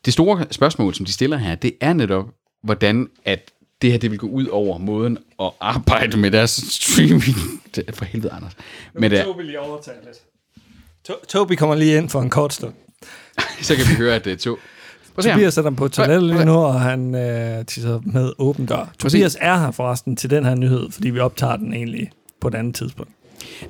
Det 0.04 0.12
store 0.12 0.44
spørgsmål, 0.50 0.94
som 0.94 1.06
de 1.06 1.12
stiller 1.12 1.36
her, 1.36 1.54
det 1.54 1.72
er 1.80 1.92
netop, 1.92 2.26
hvordan 2.62 3.08
at 3.24 3.50
det 3.82 3.90
her 3.90 3.98
det 3.98 4.10
vil 4.10 4.18
gå 4.18 4.26
ud 4.26 4.46
over 4.46 4.78
måden 4.78 5.18
at 5.42 5.50
arbejde 5.60 6.16
med 6.16 6.30
deres 6.30 6.50
streaming. 6.70 7.36
Det 7.74 7.84
er 7.88 7.92
for 7.92 8.04
helvede, 8.04 8.32
Anders. 8.32 8.52
Men 8.94 9.10
det, 9.10 9.24
Tobi 9.24 9.42
lige 9.42 9.60
overtage 9.60 9.96
lidt. 10.04 10.16
To- 11.10 11.24
Tobi 11.28 11.54
kommer 11.54 11.74
lige 11.74 11.96
ind 11.96 12.08
for 12.10 12.20
en 12.22 12.30
kort 12.30 12.52
stund. 12.54 12.72
så 13.62 13.76
kan 13.76 13.84
vi 13.90 13.94
høre, 13.94 14.14
at 14.14 14.24
det 14.24 14.32
er 14.32 14.36
to. 14.36 14.50
Ham. 15.16 15.22
Tobias 15.32 15.54
sætter 15.54 15.70
dem 15.70 15.76
på 15.76 15.88
toilettet 15.88 16.22
lige 16.30 16.44
nu, 16.44 16.52
og 16.54 16.80
han 16.80 17.14
øh, 17.14 17.64
tisser 17.64 18.00
med 18.04 18.32
åben 18.38 18.66
dør. 18.66 18.92
Tobias 18.98 19.36
er 19.40 19.58
her 19.58 19.70
forresten 19.70 20.16
til 20.16 20.30
den 20.30 20.44
her 20.44 20.54
nyhed, 20.54 20.90
fordi 20.90 21.10
vi 21.10 21.18
optager 21.18 21.56
den 21.56 21.72
egentlig 21.74 22.10
på 22.40 22.48
et 22.48 22.54
andet 22.54 22.74
tidspunkt. 22.74 23.12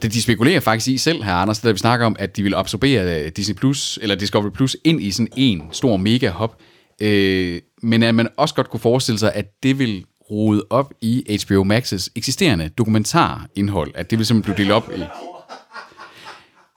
Det, 0.03 0.13
de 0.13 0.23
spekulerer 0.23 0.61
faktisk 0.61 0.89
i 0.89 0.99
selv 0.99 1.23
her, 1.23 1.35
Anders, 1.35 1.59
da 1.59 1.71
vi 1.71 1.79
snakker 1.79 2.07
om, 2.07 2.17
at 2.19 2.37
de 2.37 2.43
vil 2.43 2.55
absorbere 2.55 3.25
øh, 3.25 3.33
Disney 3.37 3.57
Plus, 3.57 3.99
eller 4.03 4.15
Discovery 4.15 4.51
Plus 4.51 4.77
ind 4.85 5.03
i 5.03 5.11
sådan 5.11 5.33
en 5.37 5.63
stor 5.73 5.97
mega 5.97 6.31
hub. 6.31 6.55
Øh, 7.01 7.61
men 7.83 8.03
at 8.03 8.15
man 8.15 8.29
også 8.37 8.55
godt 8.55 8.71
kunne 8.71 8.81
forestille 8.81 9.19
sig, 9.19 9.33
at 9.35 9.63
det 9.63 9.79
vil 9.79 10.05
rode 10.31 10.65
op 10.71 10.93
i 11.01 11.43
HBO 11.47 11.65
Max's 11.65 12.09
eksisterende 12.17 12.69
dokumentarindhold. 12.69 13.91
At 13.95 14.11
det 14.11 14.19
vil 14.19 14.27
simpelthen 14.27 14.55
blive 14.55 14.65
delt 14.65 14.73
op 14.73 14.91
i... 14.97 15.03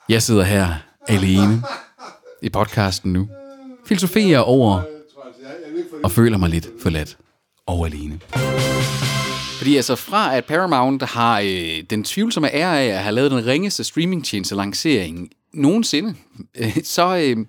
Jeg 0.09 0.21
sidder 0.21 0.43
her 0.43 0.73
alene 1.07 1.63
i 2.41 2.49
podcasten 2.49 3.13
nu. 3.13 3.27
Filosoferer 3.85 4.39
over 4.39 4.81
og 6.03 6.11
føler 6.11 6.37
mig 6.37 6.49
lidt 6.49 6.67
forladt 6.81 7.17
og 7.65 7.85
alene. 7.85 8.19
Fordi 9.61 9.75
altså 9.75 9.95
fra 9.95 10.37
at 10.37 10.45
Paramount 10.45 11.03
har 11.03 11.39
øh, 11.39 11.83
den 11.89 12.03
tvivlsomme 12.03 12.55
ære 12.55 12.81
af 12.81 12.87
at 12.87 13.03
have 13.03 13.15
lavet 13.15 13.31
den 13.31 13.45
ringeste 13.45 13.83
streamingtjeneste 13.83 14.55
lancering 14.55 15.29
nogensinde, 15.53 16.15
øh, 16.57 16.77
så, 16.83 17.17
øh, 17.17 17.45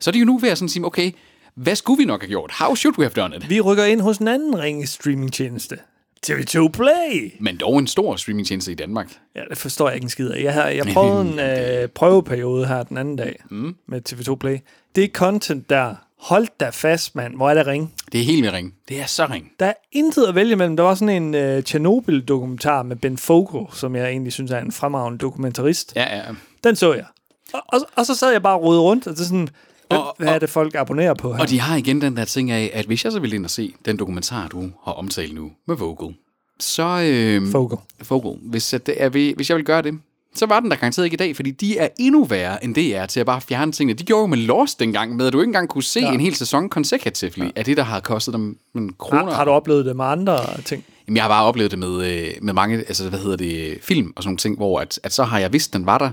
så 0.00 0.10
er 0.10 0.12
det 0.12 0.20
jo 0.20 0.24
nu 0.24 0.38
ved 0.38 0.48
at 0.48 0.58
sådan 0.58 0.68
sige, 0.68 0.86
okay, 0.86 1.10
hvad 1.54 1.76
skulle 1.76 1.98
vi 1.98 2.04
nok 2.04 2.22
have 2.22 2.28
gjort? 2.28 2.50
How 2.52 2.74
should 2.74 2.98
we 2.98 3.04
have 3.04 3.22
done 3.22 3.36
it? 3.36 3.50
Vi 3.50 3.60
rykker 3.60 3.84
ind 3.84 4.00
hos 4.00 4.18
en 4.18 4.28
anden 4.28 4.58
ringe 4.58 4.86
streamingtjeneste. 4.86 5.78
TV2 6.26 6.68
Play. 6.68 7.32
Men 7.40 7.56
dog 7.56 7.78
en 7.78 7.86
stor 7.86 8.16
streamingtjeneste 8.16 8.72
i 8.72 8.74
Danmark. 8.74 9.18
Ja, 9.36 9.42
det 9.50 9.58
forstår 9.58 9.88
jeg 9.88 9.94
ikke 9.94 10.04
en 10.04 10.10
skid 10.10 10.30
af. 10.30 10.42
Jeg, 10.42 10.54
har, 10.54 10.68
jeg 10.68 10.86
prøvede 10.94 11.32
en 11.32 11.38
øh, 11.38 11.88
prøveperiode 11.88 12.66
her 12.66 12.82
den 12.82 12.98
anden 12.98 13.16
dag 13.16 13.36
mm. 13.50 13.76
med 13.88 14.12
TV2 14.12 14.34
Play. 14.34 14.58
Det 14.94 15.04
er 15.04 15.08
content 15.08 15.70
der. 15.70 15.94
Hold 16.20 16.46
da 16.60 16.70
fast, 16.70 17.14
mand. 17.16 17.36
Hvor 17.36 17.50
er 17.50 17.54
det 17.54 17.66
ring? 17.66 17.92
Det 18.12 18.20
er 18.20 18.24
helt 18.24 18.44
med 18.44 18.52
ring. 18.52 18.74
Det 18.88 19.00
er 19.00 19.06
så 19.06 19.26
ring. 19.26 19.50
Der 19.60 19.66
er 19.66 19.72
intet 19.92 20.26
at 20.26 20.34
vælge 20.34 20.56
mellem. 20.56 20.76
Der 20.76 20.82
var 20.84 20.94
sådan 20.94 21.22
en 21.22 21.34
øh, 21.34 21.62
Chernobyl-dokumentar 21.62 22.82
med 22.82 22.96
Ben 22.96 23.18
Fogo, 23.18 23.66
som 23.72 23.96
jeg 23.96 24.08
egentlig 24.08 24.32
synes 24.32 24.50
er 24.50 24.58
en 24.58 24.72
fremragende 24.72 25.18
dokumentarist. 25.18 25.92
Ja, 25.96 26.16
ja. 26.16 26.22
Den 26.64 26.76
så 26.76 26.94
jeg. 26.94 27.04
Og, 27.52 27.60
og, 27.68 27.80
og 27.96 28.06
så 28.06 28.14
sad 28.14 28.32
jeg 28.32 28.42
bare 28.42 28.54
og 28.54 28.62
rodede 28.62 28.82
rundt, 28.82 29.06
og 29.06 29.12
det 29.14 29.20
er 29.20 29.24
sådan, 29.24 29.48
hvad, 29.88 29.98
Og- 29.98 30.14
hvad 30.18 30.28
er 30.34 30.38
det, 30.38 30.50
folk 30.50 30.74
abonnerer 30.74 31.14
på 31.14 31.32
her? 31.34 31.40
Og 31.40 31.48
de 31.48 31.60
har 31.60 31.76
igen 31.76 32.00
den 32.00 32.16
der 32.16 32.24
ting 32.24 32.50
af, 32.50 32.70
at 32.74 32.86
hvis 32.86 33.04
jeg 33.04 33.12
så 33.12 33.20
ville 33.20 33.36
ind 33.36 33.44
og 33.44 33.50
se 33.50 33.74
den 33.84 33.98
dokumentar, 33.98 34.48
du 34.48 34.70
har 34.84 34.92
omtalt 34.92 35.34
nu 35.34 35.50
med 35.66 35.76
Vogel, 35.76 36.14
så... 36.60 37.00
Øh, 37.04 37.52
Fogo. 37.52 37.76
Vogel. 38.08 38.38
Hvis, 38.42 38.74
at 38.74 38.86
det 38.86 39.02
er, 39.02 39.08
hvis 39.08 39.48
jeg 39.50 39.56
vil 39.56 39.64
gøre 39.64 39.82
det, 39.82 39.98
så 40.34 40.46
var 40.46 40.60
den 40.60 40.70
der 40.70 40.76
garanteret 40.76 41.04
ikke 41.04 41.14
i 41.14 41.16
dag, 41.16 41.36
fordi 41.36 41.50
de 41.50 41.78
er 41.78 41.88
endnu 41.98 42.24
værre 42.24 42.64
end 42.64 42.74
det 42.74 42.96
er 42.96 43.06
til 43.06 43.20
at 43.20 43.26
bare 43.26 43.40
fjerne 43.40 43.72
tingene. 43.72 43.98
De 43.98 44.04
gjorde 44.04 44.20
jo 44.20 44.26
med 44.26 44.38
Lost 44.38 44.80
dengang 44.80 45.16
med, 45.16 45.26
at 45.26 45.32
du 45.32 45.40
ikke 45.40 45.48
engang 45.48 45.68
kunne 45.68 45.82
se 45.82 46.00
ja. 46.00 46.12
en 46.12 46.20
hel 46.20 46.34
sæson 46.34 46.68
consecutively 46.68 47.44
ja. 47.44 47.50
af 47.56 47.64
det, 47.64 47.76
der 47.76 47.82
har 47.82 48.00
kostet 48.00 48.34
dem 48.34 48.58
en 48.74 48.92
kroner. 48.98 49.24
Har, 49.24 49.34
har 49.34 49.44
du 49.44 49.50
oplevet 49.50 49.84
det 49.84 49.96
med 49.96 50.04
andre 50.04 50.38
ting? 50.64 50.84
Jamen, 51.06 51.16
jeg 51.16 51.24
har 51.24 51.28
bare 51.28 51.44
oplevet 51.44 51.70
det 51.70 51.78
med, 51.78 52.12
øh, 52.12 52.28
med 52.42 52.54
mange, 52.54 52.78
altså 52.78 53.08
hvad 53.08 53.18
hedder 53.18 53.36
det, 53.36 53.78
film 53.82 54.12
og 54.16 54.22
sådan 54.22 54.28
nogle 54.28 54.38
ting, 54.38 54.56
hvor 54.56 54.80
at, 54.80 55.00
at 55.02 55.12
så 55.12 55.24
har 55.24 55.38
jeg 55.38 55.52
vidst, 55.52 55.72
den 55.72 55.86
var 55.86 55.98
der, 55.98 56.10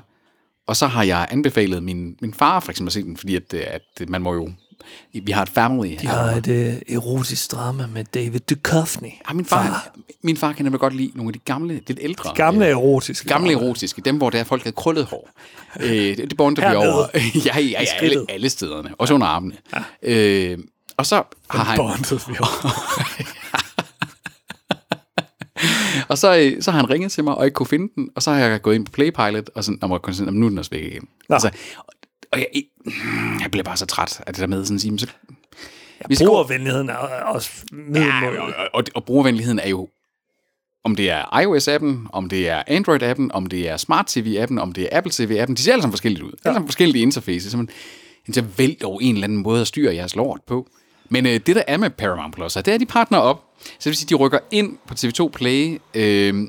og 0.67 0.75
så 0.75 0.87
har 0.87 1.03
jeg 1.03 1.27
anbefalet 1.31 1.83
min, 1.83 2.15
min 2.21 2.33
far 2.33 2.59
for 2.59 2.71
eksempel 2.71 2.89
at 2.89 2.93
se 2.93 3.03
den, 3.03 3.17
fordi 3.17 3.35
at, 3.35 3.53
øh, 3.53 3.61
at 3.97 4.09
man 4.09 4.21
må 4.21 4.33
jo, 4.33 4.49
vi 5.13 5.31
har 5.31 5.41
et 5.41 5.49
family. 5.49 5.95
De 6.01 6.07
har 6.07 6.23
et 6.23 6.47
øh, 6.47 6.95
erotisk 6.95 7.51
drama 7.51 7.87
med 7.87 8.03
David 8.03 8.39
Duchovny. 8.39 9.11
Ja, 9.29 9.33
min 9.33 9.45
far, 9.45 9.63
far. 9.63 9.95
min 10.21 10.37
far 10.37 10.53
kan 10.53 10.65
nemlig 10.65 10.79
godt 10.79 10.95
lide 10.95 11.11
nogle 11.15 11.29
af 11.29 11.33
de 11.33 11.39
gamle, 11.39 11.81
lidt 11.87 11.99
ældre. 12.01 12.31
Gamle 12.35 12.65
øh, 12.65 12.71
erotiske. 12.71 13.27
Gamle 13.27 13.53
drama. 13.53 13.65
erotiske, 13.65 14.01
dem 14.01 14.17
hvor 14.17 14.29
der 14.29 14.39
er 14.39 14.43
folk 14.43 14.63
havde 14.63 14.75
krøllet 14.75 15.05
hår. 15.05 15.29
øh, 15.79 16.17
det, 16.17 16.37
bonder 16.37 16.69
vi 16.69 16.75
over. 16.75 17.05
ja, 17.45 17.59
ja, 17.59 17.61
ja, 17.61 17.85
alle, 18.01 18.25
alle 18.29 18.49
stederne. 18.49 18.95
Også 18.97 19.13
under 19.13 19.27
armene. 19.27 19.55
Ja. 20.03 20.11
Øh, 20.11 20.57
og 20.97 21.05
så 21.05 21.23
har 21.49 21.63
han... 21.63 21.77
Bondede 21.77 22.21
vi 22.27 22.35
over. 22.39 22.71
Og 26.07 26.17
så, 26.17 26.37
øh, 26.37 26.61
så 26.61 26.71
har 26.71 26.79
han 26.79 26.89
ringet 26.89 27.11
til 27.11 27.23
mig, 27.23 27.35
og 27.35 27.45
ikke 27.45 27.55
kunne 27.55 27.67
finde 27.67 27.91
den, 27.95 28.09
og 28.15 28.23
så 28.23 28.31
har 28.31 28.39
jeg 28.39 28.61
gået 28.61 28.75
ind 28.75 28.85
på 28.85 28.91
Playpilot, 28.91 29.49
og 29.55 29.63
sådan, 29.63 29.79
og 29.81 29.89
må 29.89 29.97
konstatere, 29.97 30.33
nu 30.33 30.45
er 30.45 30.49
den 30.49 30.57
også 30.57 30.71
væk 30.71 30.83
igen. 30.83 31.07
Nå. 31.29 31.35
Altså, 31.35 31.49
og 32.31 32.39
jeg, 32.39 32.47
jeg 33.41 33.51
bliver 33.51 33.63
bare 33.63 33.77
så 33.77 33.85
træt 33.85 34.21
af 34.27 34.33
det 34.33 34.41
der 34.41 34.47
med 34.47 34.65
sådan 34.65 34.75
at 34.75 34.81
sige, 34.81 34.99
så, 34.99 35.07
Ja, 36.01 36.25
brugervenligheden 36.25 36.89
er 36.89 36.95
også 37.25 37.49
middelmål. 37.71 38.33
Ja, 38.33 38.41
og, 38.41 38.69
og, 38.73 38.83
og 38.95 39.03
brugervenligheden 39.03 39.59
er 39.59 39.69
jo, 39.69 39.89
om 40.83 40.95
det 40.95 41.09
er 41.09 41.23
iOS-appen, 41.41 42.09
om 42.13 42.29
det 42.29 42.49
er 42.49 42.63
Android-appen, 42.69 43.29
om 43.33 43.45
det 43.45 43.69
er 43.69 43.77
Smart 43.77 44.17
TV-appen, 44.17 44.59
om 44.59 44.71
det 44.71 44.83
er 44.83 44.97
Apple 44.97 45.11
TV-appen, 45.11 45.53
de 45.55 45.61
ser 45.61 45.71
alle 45.71 45.81
sammen 45.81 45.93
forskelligt 45.93 46.23
ud. 46.23 46.31
Ja. 46.31 46.49
Alle 46.49 46.55
sammen 46.55 46.67
forskellige 46.67 47.01
interfaces. 47.01 47.51
Så 47.51 47.57
man, 47.57 47.69
så 48.33 48.41
vælg 48.57 48.81
dog 48.81 49.03
en 49.03 49.15
eller 49.15 49.23
anden 49.23 49.43
måde 49.43 49.61
at 49.61 49.67
styre 49.67 49.95
jeres 49.95 50.15
lort 50.15 50.39
på. 50.47 50.67
Men 51.09 51.25
øh, 51.25 51.33
det, 51.33 51.55
der 51.55 51.63
er 51.67 51.77
med 51.77 51.89
Paramount 51.89 52.35
Plus, 52.35 52.53
det 52.53 52.67
er, 52.67 52.73
at 52.73 52.79
de 52.79 52.85
partner 52.85 53.17
op. 53.17 53.43
Så 53.63 53.69
det 53.79 53.85
vil 53.85 53.95
sige, 53.95 54.09
de 54.09 54.15
rykker 54.15 54.39
ind 54.51 54.77
på 54.87 54.93
TV2 54.93 55.29
Play, 55.29 55.79
øh, 55.93 56.47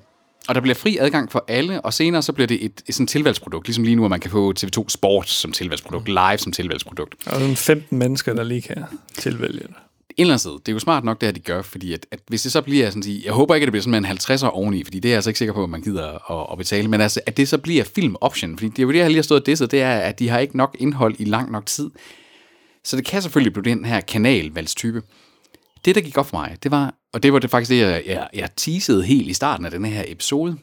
og 0.49 0.55
der 0.55 0.61
bliver 0.61 0.74
fri 0.74 0.96
adgang 1.01 1.32
for 1.32 1.44
alle, 1.49 1.80
og 1.80 1.94
senere 1.94 2.22
så 2.22 2.32
bliver 2.32 2.46
det 2.46 2.64
et, 2.64 2.82
et 2.86 2.94
sådan 2.94 3.07
tilvalgsprodukt, 3.07 3.66
ligesom 3.66 3.84
lige 3.84 3.96
nu, 3.96 4.05
at 4.05 4.11
man 4.11 4.20
kan 4.20 4.30
få 4.30 4.55
TV2 4.61 4.84
Sport 4.88 5.28
som 5.28 5.53
tilvalgsprodukt, 5.53 6.09
live 6.09 6.38
som 6.38 6.53
tilvalgsprodukt. 6.53 7.14
Er 7.26 7.38
sådan 7.38 7.57
15 7.57 7.99
mennesker, 7.99 8.34
der 8.34 8.42
lige 8.42 8.62
kan 8.62 8.84
tilvælge 9.14 9.59
det. 9.59 9.70
et 9.70 9.74
eller 10.18 10.32
andet 10.32 10.40
sted, 10.40 10.53
det 10.53 10.68
er 10.68 10.72
jo 10.72 10.78
smart 10.78 11.05
nok, 11.05 11.20
det 11.20 11.26
her, 11.26 11.32
de 11.32 11.40
gør, 11.40 11.62
fordi 11.62 11.92
at, 11.92 12.07
at 12.11 12.20
hvis 12.28 12.42
det 12.42 12.53
så 12.53 12.61
bliver 12.61 12.90
sådan 12.90 13.01
at 13.01 13.05
sige, 13.05 13.22
jeg 13.24 13.32
håber 13.32 13.55
ikke, 13.55 13.64
at 13.64 13.66
det 13.66 13.72
bliver 13.72 13.82
sådan 13.82 13.94
en 13.94 14.05
50 14.05 14.42
år 14.42 14.49
oveni, 14.49 14.84
fordi 14.84 14.99
det 14.99 15.09
er 15.09 15.12
jeg 15.12 15.16
altså 15.16 15.30
ikke 15.30 15.38
sikker 15.38 15.55
på, 15.55 15.62
at 15.62 15.70
man 15.70 15.82
gider 15.82 16.30
at, 16.40 16.46
at 16.53 16.59
betale, 16.59 16.88
men 16.88 17.01
altså, 17.01 17.20
at 17.26 17.36
det 17.36 17.49
så 17.49 17.59
bliver 17.59 17.84
film 17.84 18.16
option, 18.20 18.59
fordi 18.59 18.68
det 18.68 18.78
er 18.78 18.82
jo 18.82 18.92
det, 18.92 18.99
jeg 18.99 19.07
lige 19.07 19.16
har 19.16 19.22
stået 19.22 19.40
og 19.40 19.46
disset, 19.46 19.70
det 19.70 19.82
er, 19.82 19.99
at 19.99 20.18
de 20.18 20.28
har 20.28 20.38
ikke 20.38 20.57
nok 20.57 20.76
indhold 20.78 21.14
i 21.18 21.24
lang 21.24 21.51
nok 21.51 21.66
tid. 21.66 21.90
Så 22.84 22.96
det 22.96 23.05
kan 23.05 23.22
selvfølgelig 23.22 23.53
blive 23.53 23.74
den 23.74 23.84
her 23.84 24.01
kanalvalgstype. 24.01 25.03
Det, 25.84 25.94
der 25.94 26.01
gik 26.01 26.18
op 26.18 26.26
for 26.26 26.36
mig, 26.36 26.57
det 26.62 26.70
var, 26.70 26.94
og 27.12 27.22
det 27.22 27.32
var 27.32 27.38
det 27.38 27.50
faktisk 27.50 27.70
det, 27.70 27.78
jeg, 27.78 28.02
jeg, 28.06 28.28
jeg 28.34 28.48
teasede 28.56 29.04
helt 29.04 29.28
i 29.28 29.34
starten 29.34 29.66
af 29.66 29.70
den 29.70 29.84
her 29.84 30.04
episode, 30.06 30.59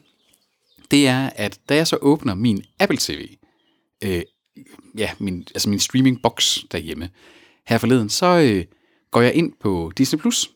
det 0.90 1.08
er, 1.08 1.30
at 1.36 1.60
da 1.68 1.74
jeg 1.74 1.86
så 1.86 1.98
åbner 2.00 2.34
min 2.34 2.64
Apple 2.80 2.98
TV, 3.00 3.28
øh, 4.04 4.22
ja, 4.98 5.10
min, 5.18 5.46
altså 5.54 5.68
min 5.68 5.78
streaming-box 5.78 6.64
derhjemme, 6.72 7.10
her 7.66 7.78
forleden, 7.78 8.08
så 8.08 8.26
øh, 8.26 8.64
går 9.10 9.20
jeg 9.20 9.34
ind 9.34 9.52
på 9.60 9.92
Disney+. 9.98 10.20
Plus. 10.20 10.50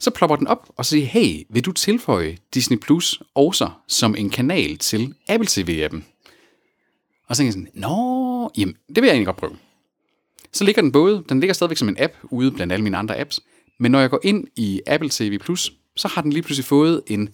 Så 0.00 0.10
plopper 0.10 0.36
den 0.36 0.46
op 0.46 0.70
og 0.76 0.86
siger, 0.86 1.06
hey, 1.06 1.42
vil 1.50 1.64
du 1.64 1.72
tilføje 1.72 2.38
Disney 2.54 2.78
Plus 2.78 3.22
også 3.34 3.70
som 3.88 4.14
en 4.16 4.30
kanal 4.30 4.78
til 4.78 5.14
Apple 5.28 5.48
TV-appen? 5.48 6.02
Og 7.28 7.36
så 7.36 7.40
tænker 7.40 7.46
jeg 7.46 7.52
sådan, 7.52 7.68
nå, 7.74 8.50
jamen, 8.56 8.76
det 8.88 8.96
vil 8.96 9.04
jeg 9.04 9.14
egentlig 9.14 9.26
godt 9.26 9.36
prøve. 9.36 9.56
Så 10.52 10.64
ligger 10.64 10.82
den 10.82 10.92
både, 10.92 11.24
den 11.28 11.40
ligger 11.40 11.54
stadigvæk 11.54 11.76
som 11.76 11.88
en 11.88 11.96
app 11.98 12.12
ude 12.22 12.50
blandt 12.50 12.72
alle 12.72 12.82
mine 12.82 12.96
andre 12.96 13.18
apps, 13.18 13.40
men 13.80 13.92
når 13.92 14.00
jeg 14.00 14.10
går 14.10 14.20
ind 14.22 14.46
i 14.56 14.80
Apple 14.86 15.08
TV+, 15.08 15.38
så 15.96 16.08
har 16.08 16.22
den 16.22 16.32
lige 16.32 16.42
pludselig 16.42 16.64
fået 16.64 17.02
en 17.06 17.28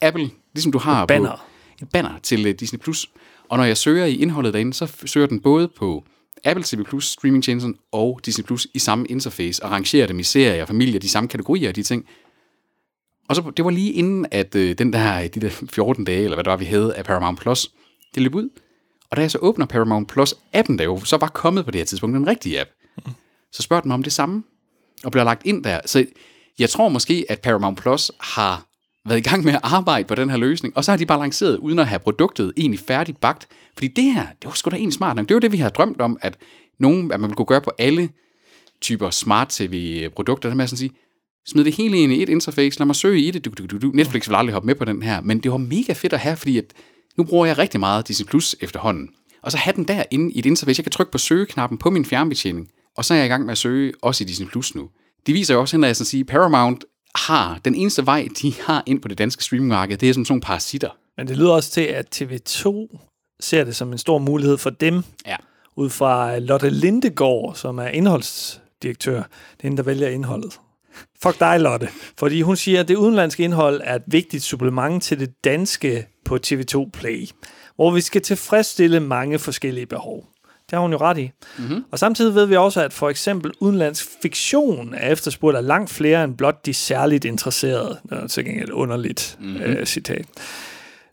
Apple, 0.00 0.30
ligesom 0.54 0.72
du 0.72 0.78
har 0.78 1.06
banner. 1.06 1.30
på 1.30 1.84
et 1.84 1.88
banner 1.88 2.18
til 2.22 2.46
uh, 2.48 2.52
Disney+. 2.52 2.78
Plus. 2.78 3.10
Og 3.48 3.58
når 3.58 3.64
jeg 3.64 3.76
søger 3.76 4.04
i 4.04 4.16
indholdet 4.16 4.54
derinde, 4.54 4.74
så 4.74 4.92
søger 5.04 5.26
den 5.26 5.40
både 5.40 5.68
på 5.68 6.04
Apple 6.44 6.64
TV 6.64 7.00
streamingtjenesten 7.00 7.76
og 7.92 8.20
Disney 8.26 8.44
Plus 8.44 8.66
i 8.74 8.78
samme 8.78 9.06
interface, 9.06 9.64
og 9.64 9.70
rangerer 9.70 10.06
dem 10.06 10.18
i 10.18 10.22
serier, 10.22 10.66
familier, 10.66 11.00
de 11.00 11.08
samme 11.08 11.28
kategorier 11.28 11.68
og 11.68 11.76
de 11.76 11.82
ting. 11.82 12.06
Og 13.28 13.36
så, 13.36 13.52
det 13.56 13.64
var 13.64 13.70
lige 13.70 13.92
inden, 13.92 14.26
at 14.30 14.54
øh, 14.54 14.78
den 14.78 14.92
der, 14.92 15.28
de 15.28 15.40
der 15.40 15.48
14 15.70 16.04
dage, 16.04 16.22
eller 16.22 16.36
hvad 16.36 16.44
det 16.44 16.50
var, 16.50 16.56
vi 16.56 16.64
havde 16.64 16.94
af 16.94 17.04
Paramount 17.04 17.40
Plus, 17.40 17.70
det 18.14 18.22
løb 18.22 18.34
ud. 18.34 18.48
Og 19.10 19.16
da 19.16 19.22
jeg 19.22 19.30
så 19.30 19.38
åbner 19.38 19.66
Paramount 19.66 20.08
Plus 20.08 20.34
appen, 20.52 20.78
der 20.78 20.84
jo 20.84 21.04
så 21.04 21.16
var 21.16 21.28
kommet 21.28 21.64
på 21.64 21.70
det 21.70 21.78
her 21.78 21.84
tidspunkt, 21.84 22.14
den 22.14 22.26
rigtige 22.26 22.60
app, 22.60 22.70
så 23.52 23.62
spørger 23.62 23.80
den 23.80 23.88
mig 23.88 23.94
om 23.94 24.02
det 24.02 24.12
samme, 24.12 24.42
og 25.04 25.12
bliver 25.12 25.24
lagt 25.24 25.42
ind 25.44 25.64
der. 25.64 25.80
Så 25.86 26.06
jeg 26.58 26.70
tror 26.70 26.88
måske, 26.88 27.24
at 27.28 27.40
Paramount 27.40 27.78
Plus 27.78 28.12
har 28.20 28.66
været 29.08 29.18
i 29.18 29.22
gang 29.28 29.44
med 29.44 29.52
at 29.52 29.60
arbejde 29.62 30.08
på 30.08 30.14
den 30.14 30.30
her 30.30 30.36
løsning, 30.36 30.76
og 30.76 30.84
så 30.84 30.92
har 30.92 30.96
de 30.96 31.06
bare 31.06 31.20
lanceret, 31.20 31.56
uden 31.56 31.78
at 31.78 31.86
have 31.86 31.98
produktet 31.98 32.52
egentlig 32.56 32.80
færdigt 32.80 33.20
bagt. 33.20 33.48
Fordi 33.74 33.88
det 33.88 34.04
her, 34.04 34.26
det 34.26 34.44
var 34.44 34.52
sgu 34.52 34.70
da 34.70 34.76
en 34.76 34.92
smart 34.92 35.16
nok. 35.16 35.28
Det 35.28 35.34
var 35.34 35.40
det, 35.40 35.52
vi 35.52 35.56
har 35.56 35.68
drømt 35.68 36.00
om, 36.00 36.18
at, 36.20 36.36
nogen, 36.78 37.12
at 37.12 37.20
man 37.20 37.28
ville 37.28 37.36
kunne 37.36 37.46
gøre 37.46 37.60
på 37.60 37.72
alle 37.78 38.08
typer 38.80 39.10
smart 39.10 39.48
tv-produkter. 39.48 40.48
Det 40.48 40.56
med 40.56 40.64
at 40.64 40.70
sådan 40.70 40.78
sige, 40.78 40.90
smid 41.46 41.64
det 41.64 41.76
hele 41.76 41.98
ind 41.98 42.12
i 42.12 42.22
et 42.22 42.28
interface, 42.28 42.78
lad 42.78 42.86
mig 42.86 42.96
søge 42.96 43.20
i 43.20 43.30
det. 43.30 43.44
Du, 43.44 43.50
du, 43.58 43.66
du, 43.66 43.78
du. 43.78 43.90
Netflix 43.94 44.28
vil 44.28 44.34
aldrig 44.34 44.52
hoppe 44.52 44.66
med 44.66 44.74
på 44.74 44.84
den 44.84 45.02
her, 45.02 45.20
men 45.20 45.38
det 45.38 45.50
var 45.50 45.58
mega 45.58 45.92
fedt 45.92 46.12
at 46.12 46.18
have, 46.18 46.36
fordi 46.36 46.58
at 46.58 46.64
nu 47.16 47.24
bruger 47.24 47.46
jeg 47.46 47.58
rigtig 47.58 47.80
meget 47.80 48.08
Disney 48.08 48.26
Plus 48.26 48.56
efterhånden. 48.60 49.08
Og 49.42 49.52
så 49.52 49.58
have 49.58 49.76
den 49.76 49.84
derinde 49.84 50.32
i 50.32 50.38
et 50.38 50.46
interface. 50.46 50.80
Jeg 50.80 50.84
kan 50.84 50.92
trykke 50.92 51.12
på 51.12 51.18
søgeknappen 51.18 51.78
på 51.78 51.90
min 51.90 52.04
fjernbetjening, 52.04 52.68
og 52.96 53.04
så 53.04 53.14
er 53.14 53.18
jeg 53.18 53.26
i 53.26 53.28
gang 53.28 53.44
med 53.44 53.52
at 53.52 53.58
søge 53.58 53.92
også 54.02 54.24
i 54.24 54.26
Disney 54.26 54.46
Plus 54.46 54.74
nu. 54.74 54.88
Det 55.26 55.34
viser 55.34 55.54
jo 55.54 55.60
også, 55.60 55.76
at 55.76 55.82
jeg 55.82 55.96
sige, 55.96 56.24
Paramount 56.24 56.84
har 57.14 57.60
den 57.64 57.74
eneste 57.74 58.06
vej, 58.06 58.28
de 58.42 58.54
har 58.60 58.82
ind 58.86 59.02
på 59.02 59.08
det 59.08 59.18
danske 59.18 59.44
streamingmarked, 59.44 59.96
det 59.96 60.08
er 60.08 60.14
som 60.14 60.24
sådan 60.24 60.32
nogle 60.32 60.42
parasitter. 60.42 60.90
Men 61.16 61.28
det 61.28 61.36
lyder 61.36 61.50
også 61.52 61.70
til, 61.70 61.80
at 61.80 62.22
TV2 62.22 62.96
ser 63.40 63.64
det 63.64 63.76
som 63.76 63.92
en 63.92 63.98
stor 63.98 64.18
mulighed 64.18 64.58
for 64.58 64.70
dem, 64.70 65.02
Ja. 65.26 65.36
ud 65.76 65.90
fra 65.90 66.38
Lotte 66.38 66.70
Lindegård, 66.70 67.54
som 67.54 67.78
er 67.78 67.88
indholdsdirektør. 67.88 69.16
Det 69.16 69.22
er 69.22 69.62
hende, 69.62 69.76
der 69.76 69.82
vælger 69.82 70.08
indholdet. 70.08 70.60
Fuck 71.22 71.40
dig, 71.40 71.60
Lotte. 71.60 71.88
Fordi 72.18 72.42
hun 72.42 72.56
siger, 72.56 72.80
at 72.80 72.88
det 72.88 72.96
udenlandske 72.96 73.42
indhold 73.42 73.80
er 73.84 73.94
et 73.94 74.02
vigtigt 74.06 74.42
supplement 74.42 75.02
til 75.02 75.20
det 75.20 75.44
danske 75.44 76.06
på 76.24 76.38
TV2 76.46 76.90
Play, 76.92 77.28
hvor 77.76 77.90
vi 77.90 78.00
skal 78.00 78.22
tilfredsstille 78.22 79.00
mange 79.00 79.38
forskellige 79.38 79.86
behov. 79.86 80.24
Det 80.70 80.76
har 80.76 80.80
hun 80.80 80.92
jo 80.92 80.98
ret 80.98 81.18
i. 81.18 81.30
Mm-hmm. 81.58 81.84
Og 81.92 81.98
samtidig 81.98 82.34
ved 82.34 82.46
vi 82.46 82.56
også, 82.56 82.82
at 82.82 82.92
for 82.92 83.08
eksempel 83.08 83.52
udenlandsk 83.60 84.06
fiktion 84.22 84.94
er 84.94 85.12
efterspurgt 85.12 85.56
af 85.56 85.66
langt 85.66 85.90
flere 85.90 86.24
end 86.24 86.36
blot 86.36 86.66
de 86.66 86.74
særligt 86.74 87.24
interesserede. 87.24 87.98
Det 88.10 88.18
er 88.18 88.26
til 88.26 88.44
gengæld 88.44 88.68
et 88.68 88.72
underligt 88.72 89.36
mm-hmm. 89.40 89.62
øh, 89.62 89.86
citat. 89.86 90.26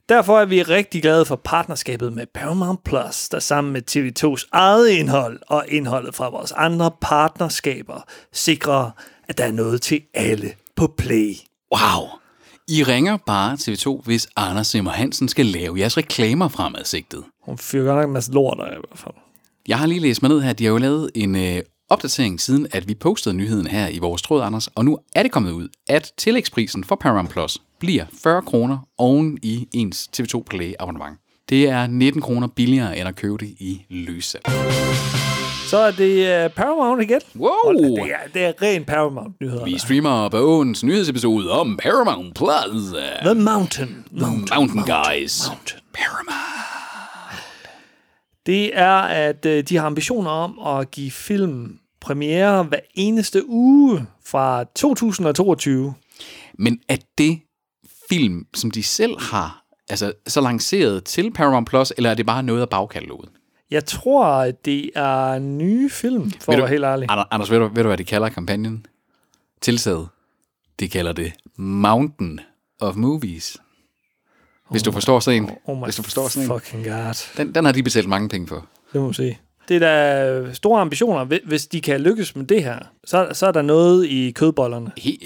Derfor 0.10 0.40
er 0.40 0.46
vi 0.46 0.64
rigtig 0.64 1.02
glade 1.02 1.26
for 1.26 1.36
partnerskabet 1.36 2.14
med 2.14 2.26
Paramount 2.34 2.84
Plus, 2.84 3.30
der 3.30 3.40
sammen 3.40 3.74
med 3.74 3.82
TV2's 3.92 4.50
eget 4.52 4.90
indhold 4.90 5.40
og 5.48 5.66
indholdet 5.68 6.16
fra 6.16 6.30
vores 6.30 6.52
andre 6.52 6.92
partnerskaber 7.02 8.04
sikrer, 8.34 8.92
at 9.28 9.38
der 9.38 9.44
er 9.44 9.52
noget 9.52 9.82
til 9.82 10.02
alle 10.14 10.54
på 10.76 10.94
Play. 10.98 11.34
Wow! 11.72 12.08
I 12.68 12.84
ringer 12.84 13.18
bare 13.18 13.54
TV2, 13.54 14.02
hvis 14.06 14.28
Anders 14.36 14.68
Simmer 14.68 14.92
Hansen 14.92 15.30
skal 15.30 15.46
lave 15.46 15.80
jeres 15.80 15.98
reklamer 15.98 16.48
fremadsigtet. 16.48 17.24
Hun 17.44 17.58
fyrer 17.58 17.86
godt 17.86 17.98
nok 17.98 18.08
en 18.08 18.14
masse 18.14 18.32
lort 18.32 18.58
der 18.58 18.68
i 18.68 18.70
hvert 18.70 19.00
fald. 19.00 19.14
Jeg 19.68 19.78
har 19.78 19.86
lige 19.86 20.00
læst 20.00 20.22
mig 20.22 20.30
ned 20.30 20.42
her. 20.42 20.54
De 20.54 20.64
har 20.66 20.72
jo 20.72 20.78
lavet 20.78 21.12
en 21.16 21.36
øh, 21.36 21.62
opdatering 21.90 22.42
siden, 22.42 22.68
at 22.72 22.88
vi 22.88 22.94
postede 22.96 23.36
nyheden 23.36 23.68
her 23.68 23.88
i 23.88 24.00
vores 24.00 24.22
tråd, 24.22 24.42
Anders. 24.42 24.68
Og 24.68 24.86
nu 24.86 24.98
er 25.16 25.24
det 25.24 25.32
kommet 25.32 25.52
ud, 25.52 25.68
at 25.88 26.12
tillægsprisen 26.18 26.84
for 26.84 26.96
Paramount 26.96 27.30
Plus 27.30 27.58
bliver 27.80 28.06
40 28.24 28.42
kroner 28.42 28.78
oven 28.98 29.38
i 29.44 29.68
ens 29.74 30.10
TV2 30.18 30.44
Play 30.50 30.74
abonnement. 30.80 31.18
Det 31.50 31.70
er 31.70 31.88
19 31.88 32.22
kroner 32.22 32.48
billigere 32.48 32.98
end 32.98 33.08
at 33.10 33.16
købe 33.16 33.38
det 33.38 33.48
i 33.60 33.82
løssalg. 33.90 34.44
Så 35.68 35.78
er 35.78 35.92
det 35.92 36.46
uh, 36.46 36.52
Paramount 36.52 37.02
igen. 37.02 37.20
Wow! 37.36 37.50
Og 37.66 37.74
Det 37.76 38.12
er, 38.12 38.18
det 38.34 38.44
er 38.46 38.52
ren 38.62 38.86
Paramount-nyheder. 38.86 39.66
Vi 39.66 39.78
streamer 39.80 40.30
Bogens 40.30 40.84
nyhedsepisode 40.84 41.52
om 41.52 41.78
Paramount 41.84 42.36
Plus. 42.36 42.84
The 43.26 43.34
Mountain. 43.36 44.06
Mountain. 44.12 44.48
Mountain 44.56 44.84
Guys. 44.84 45.48
Mountain. 45.48 45.80
Paramount. 45.94 46.73
Det 48.46 48.78
er, 48.78 48.94
at 49.02 49.46
øh, 49.46 49.64
de 49.64 49.76
har 49.78 49.86
ambitioner 49.86 50.30
om 50.32 50.78
at 50.80 50.92
give 50.92 51.12
film 51.12 51.80
premiere 52.02 52.64
hver 52.64 52.80
eneste 52.96 53.50
uge 53.50 54.06
fra 54.26 54.64
2022. 54.76 55.94
Men 56.54 56.80
er 56.90 56.98
det 57.18 57.40
film, 58.10 58.46
som 58.54 58.72
de 58.72 58.84
selv 58.84 59.20
har 59.22 59.64
altså, 59.90 60.14
så 60.28 60.42
lanceret 60.42 61.04
til 61.04 61.32
Paramount 61.34 61.70
Plus, 61.70 61.94
eller 61.98 62.10
er 62.10 62.14
det 62.14 62.26
bare 62.26 62.44
noget 62.44 62.62
af 62.62 62.70
bagkataloget? 62.70 63.30
Jeg 63.72 63.86
tror, 63.86 64.26
at 64.26 64.66
det 64.66 64.90
er 64.96 65.40
nye 65.40 65.90
film, 65.90 66.32
for 66.32 66.52
Ved 66.52 66.54
at 66.54 66.58
du- 66.58 66.62
være 66.62 66.70
helt 66.70 66.84
ærlig. 66.84 67.08
Anders, 67.32 67.52
ved, 67.52 67.60
du, 67.60 67.68
ved 67.68 67.84
du, 67.84 67.90
hvad 67.90 67.98
de 67.98 68.04
kalder 68.04 68.30
kampagnen? 68.30 68.86
Tiltaget. 69.62 70.08
De 70.80 70.90
kalder 70.90 71.12
det 71.14 71.34
Mountain 71.58 72.40
of 72.80 72.96
Movies. 72.96 73.58
Hvis 74.74 74.84
du 74.84 74.92
forstår 74.92 75.20
sådan 75.20 75.44
en. 75.44 75.50
Oh 75.66 75.78
my 75.78 75.84
Hvis 75.84 75.96
du 75.96 76.04
forstår 76.04 76.28
sådan 76.28 76.52
en. 76.52 76.60
fucking 76.60 76.86
god. 76.86 77.28
Den, 77.38 77.56
den 77.56 77.66
har 77.66 77.72
de 77.72 77.84
betalt 77.84 78.10
mange 78.10 78.30
penge 78.30 78.48
for. 78.48 78.56
Det 78.94 79.02
må 79.02 79.08
man 79.08 79.14
sige. 79.14 79.40
Det 79.68 79.76
er 79.76 79.80
da 79.80 80.54
store 80.54 80.82
ambitioner. 80.82 81.26
Hvi- 81.26 81.48
Hvis 81.48 81.66
de 81.68 81.82
kan 81.82 82.02
lykkes 82.02 82.36
med 82.36 82.46
det 82.46 82.64
her, 82.64 82.80
så, 83.06 83.28
så 83.34 83.48
er 83.48 83.52
der 83.52 83.62
noget 83.62 84.06
i 84.06 84.32
kødbollerne. 84.32 84.92
He, 84.98 85.18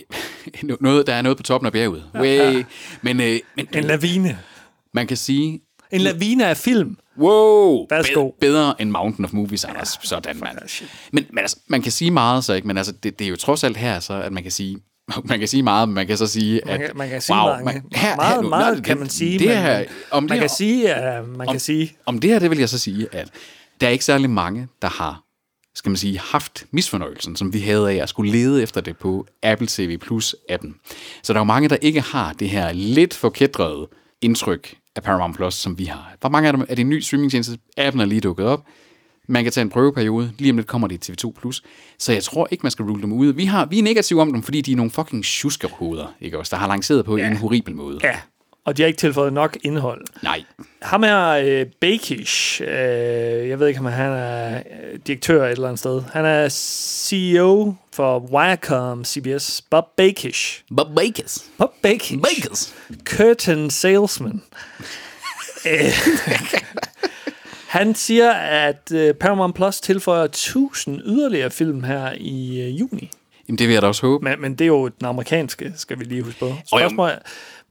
noget, 0.81 1.07
der 1.07 1.13
er 1.13 1.21
noget 1.21 1.37
på 1.37 1.43
toppen 1.43 1.65
af 1.65 1.71
bjerget. 1.71 2.03
Way. 2.15 2.63
Men, 3.01 3.21
øh, 3.21 3.39
men 3.55 3.67
En 3.75 3.83
lavine. 3.83 4.39
man 4.93 5.07
kan 5.07 5.17
sige, 5.17 5.59
En 5.91 6.01
lavine 6.01 6.45
af 6.47 6.57
film. 6.57 6.97
Wow! 7.19 7.87
Værsgo. 7.89 8.29
Bed- 8.29 8.39
bedre 8.39 8.81
end 8.81 8.89
Mountain 8.89 9.25
of 9.25 9.33
Movies, 9.33 9.65
Anders. 9.65 9.99
Sådan, 10.03 10.39
mand. 10.39 10.57
Men, 11.11 11.25
men 11.29 11.39
altså, 11.39 11.57
man 11.67 11.81
kan 11.81 11.91
sige 11.91 12.11
meget, 12.11 12.43
så 12.43 12.53
ikke? 12.53 12.67
Men 12.67 12.77
altså, 12.77 12.91
det, 13.03 13.19
det 13.19 13.25
er 13.25 13.29
jo 13.29 13.35
trods 13.35 13.63
alt 13.63 13.77
her, 13.77 13.99
så 13.99 14.13
at 14.21 14.31
man 14.33 14.43
kan 14.43 14.51
sige... 14.51 14.77
Man 15.29 15.39
kan 15.39 15.47
sige 15.47 15.63
meget, 15.63 15.89
men 15.89 15.95
man 15.95 16.07
kan 16.07 16.17
så 16.17 16.27
sige, 16.27 16.61
Man 16.65 16.73
at... 16.73 16.79
kan, 16.87 16.97
man 16.97 17.09
kan 17.09 17.21
sige 17.21 17.35
wow, 17.37 17.47
mange. 17.47 17.65
man- 17.65 17.83
her- 17.95 18.15
meget, 18.15 18.35
her 18.35 18.41
nu- 18.41 18.49
meget 18.49 18.77
nå, 18.77 18.83
kan 18.83 18.93
det- 18.95 18.99
man 18.99 19.09
sige. 19.09 19.39
Det 19.39 19.57
her, 19.57 19.83
om 20.11 20.23
man 20.23 20.29
det 20.29 20.35
kan 20.35 20.41
her, 20.41 20.47
sige, 20.47 20.93
at 20.93 21.27
man 21.29 21.47
kan 21.47 21.59
sige, 21.59 21.97
om 22.05 22.19
det 22.19 22.29
her, 22.29 22.39
det 22.39 22.49
vil 22.49 22.59
jeg 22.59 22.69
så 22.69 22.79
sige, 22.79 23.07
at 23.11 23.29
der 23.81 23.87
er 23.87 23.91
ikke 23.91 24.05
særlig 24.05 24.29
mange, 24.29 24.67
der 24.81 24.87
har 24.89 25.23
skal 25.75 25.89
man 25.89 25.97
sige, 25.97 26.19
haft 26.19 26.65
misfornøjelsen, 26.71 27.35
som 27.35 27.53
vi 27.53 27.59
havde 27.59 27.91
af 27.91 27.95
at 27.95 28.09
skulle 28.09 28.31
lede 28.31 28.63
efter 28.63 28.81
det 28.81 28.97
på 28.97 29.25
Apple 29.43 29.67
TV 29.67 29.97
Plus 29.97 30.35
appen. 30.49 30.75
Så 31.23 31.33
der 31.33 31.39
er 31.39 31.41
jo 31.41 31.45
mange, 31.45 31.69
der 31.69 31.75
ikke 31.81 32.01
har 32.01 32.33
det 32.33 32.49
her 32.49 32.71
lidt 32.73 33.13
forkædrede 33.13 33.87
indtryk 34.21 34.75
af 34.95 35.03
Paramount 35.03 35.35
Plus, 35.35 35.53
som 35.53 35.77
vi 35.79 35.85
har. 35.85 36.15
Hvor 36.19 36.29
mange 36.29 36.47
af 36.47 36.53
dem 36.53 36.61
er 36.61 36.75
det 36.75 36.79
en 36.79 36.89
ny 36.89 36.99
streamingtjeneste? 36.99 37.57
Appen 37.77 38.01
er 38.01 38.05
lige 38.05 38.21
dukket 38.21 38.45
op. 38.45 38.63
Man 39.27 39.43
kan 39.43 39.53
tage 39.53 39.61
en 39.61 39.69
prøveperiode. 39.69 40.31
Lige 40.37 40.51
om 40.51 40.57
lidt 40.57 40.67
kommer 40.67 40.87
det 40.87 41.09
i 41.09 41.11
TV2+. 41.11 41.31
Plus. 41.39 41.63
Så 41.99 42.13
jeg 42.13 42.23
tror 42.23 42.47
ikke, 42.51 42.61
man 42.63 42.71
skal 42.71 42.85
rule 42.85 43.01
dem 43.01 43.13
ud. 43.13 43.33
Vi, 43.33 43.45
har, 43.45 43.65
vi 43.65 43.79
er 43.79 43.83
negative 43.83 44.21
om 44.21 44.33
dem, 44.33 44.43
fordi 44.43 44.61
de 44.61 44.71
er 44.71 44.75
nogle 44.75 44.91
fucking 44.91 45.23
tjuskerhoveder, 45.25 46.15
ikke 46.21 46.39
også? 46.39 46.55
Der 46.55 46.61
har 46.61 46.67
lanceret 46.67 47.05
på 47.05 47.17
ja. 47.17 47.27
en 47.27 47.37
horribel 47.37 47.75
måde. 47.75 47.99
ja. 48.03 48.15
Og 48.65 48.77
de 48.77 48.81
har 48.81 48.87
ikke 48.87 48.97
tilføjet 48.99 49.33
nok 49.33 49.57
indhold. 49.63 50.05
Nej. 50.23 50.43
Ham 50.81 51.03
er 51.03 51.27
øh, 51.27 51.65
Bakish. 51.81 52.61
Øh, 52.61 52.67
jeg 53.49 53.59
ved 53.59 53.67
ikke, 53.67 53.79
om 53.79 53.85
han 53.85 54.11
er 54.11 54.57
øh, 54.57 54.99
direktør 55.07 55.45
et 55.45 55.51
eller 55.51 55.67
andet 55.67 55.79
sted. 55.79 56.01
Han 56.13 56.25
er 56.25 56.49
CEO 56.49 57.73
for 57.93 58.19
Wirecom 58.19 59.05
CBS. 59.05 59.61
Bob 59.69 59.85
Bakish. 59.97 60.63
But 60.77 60.87
Bakers. 60.95 61.45
Bob 61.57 61.71
Bakish. 61.81 62.17
Bakers. 62.17 62.75
Curtain 63.05 63.69
salesman. 63.69 64.41
Han 67.67 67.95
siger, 67.95 68.31
at 68.33 68.91
øh, 68.93 69.13
Paramount 69.13 69.55
Plus 69.55 69.79
tilføjer 69.79 70.23
1000 70.23 71.01
yderligere 71.05 71.51
film 71.51 71.83
her 71.83 72.11
i 72.17 72.61
øh, 72.61 72.79
juni. 72.79 73.09
Jamen, 73.47 73.57
det 73.59 73.67
vil 73.67 73.73
jeg 73.73 73.81
da 73.81 73.87
også 73.87 74.05
håbe. 74.07 74.23
Men, 74.23 74.41
men 74.41 74.51
det 74.51 74.61
er 74.61 74.67
jo 74.67 74.87
den 74.87 75.05
amerikanske, 75.07 75.73
skal 75.75 75.99
vi 75.99 76.03
lige 76.03 76.21
huske 76.21 76.39
på. 76.39 76.53
Spørgsmål, 76.67 77.09
er- 77.09 77.17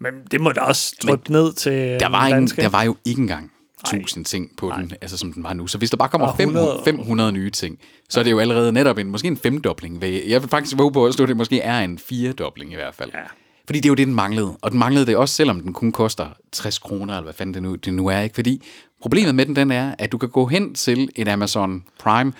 men 0.01 0.13
det 0.31 0.41
må 0.41 0.53
da 0.53 0.61
også 0.61 0.97
dryppe 1.03 1.33
ned 1.33 1.53
til 1.53 1.73
Der 2.01 2.09
var, 2.09 2.27
en, 2.27 2.47
der 2.47 2.69
var 2.69 2.83
jo 2.83 2.97
ikke 3.05 3.21
engang 3.21 3.51
1000 3.95 4.25
ting 4.25 4.51
på 4.59 4.73
den, 4.79 4.93
altså 5.01 5.17
som 5.19 5.33
den 5.33 5.45
var 5.45 5.53
nu. 5.53 5.67
Så 5.67 5.79
hvis 5.79 5.91
der 5.91 5.97
bare 5.97 6.09
kommer 6.09 6.27
Og 6.27 6.35
100 6.41 6.67
500, 6.85 6.85
500 7.05 7.33
nye 7.33 7.51
ting, 7.51 7.79
så 8.09 8.21
er 8.21 8.25
det 8.25 8.31
jo 8.31 8.39
allerede 8.39 8.73
netop 8.73 8.99
en, 8.99 9.07
måske 9.07 9.29
en 9.29 9.37
femdobling. 9.37 10.03
Jeg 10.03 10.43
vil 10.43 10.51
faktisk 10.51 10.79
våge 10.79 10.93
på 10.93 11.07
at 11.07 11.21
at 11.21 11.29
det 11.29 11.37
måske 11.37 11.61
er 11.61 11.79
en 11.81 11.99
firedobling 11.99 12.73
i 12.73 12.75
hvert 12.75 12.95
fald. 12.95 13.11
Ja. 13.15 13.21
Fordi 13.67 13.79
det 13.81 13.85
er 13.87 13.91
jo 13.91 13.95
det, 13.95 14.07
den 14.07 14.15
manglede. 14.15 14.57
Og 14.63 14.71
den 14.71 14.79
manglede 14.79 15.07
det 15.07 15.17
også, 15.17 15.35
selvom 15.35 15.61
den 15.61 15.73
kun 15.73 15.93
koster 15.93 16.27
60 16.53 16.79
kroner, 16.79 17.13
eller 17.15 17.23
hvad 17.23 17.35
fanden 17.35 17.55
det 17.55 17.63
nu, 17.63 17.75
det 17.75 17.95
nu 17.95 18.07
er. 18.07 18.21
ikke. 18.21 18.35
Fordi 18.35 18.63
problemet 19.07 19.35
med 19.35 19.47
den, 19.47 19.57
den 19.57 19.71
er, 19.71 19.95
at 19.99 20.13
du 20.13 20.19
kan 20.19 20.29
gå 20.29 20.47
hen 20.47 20.75
til 20.75 21.09
en 21.17 21.29
Amazon 21.29 21.85
Prime, 21.99 22.33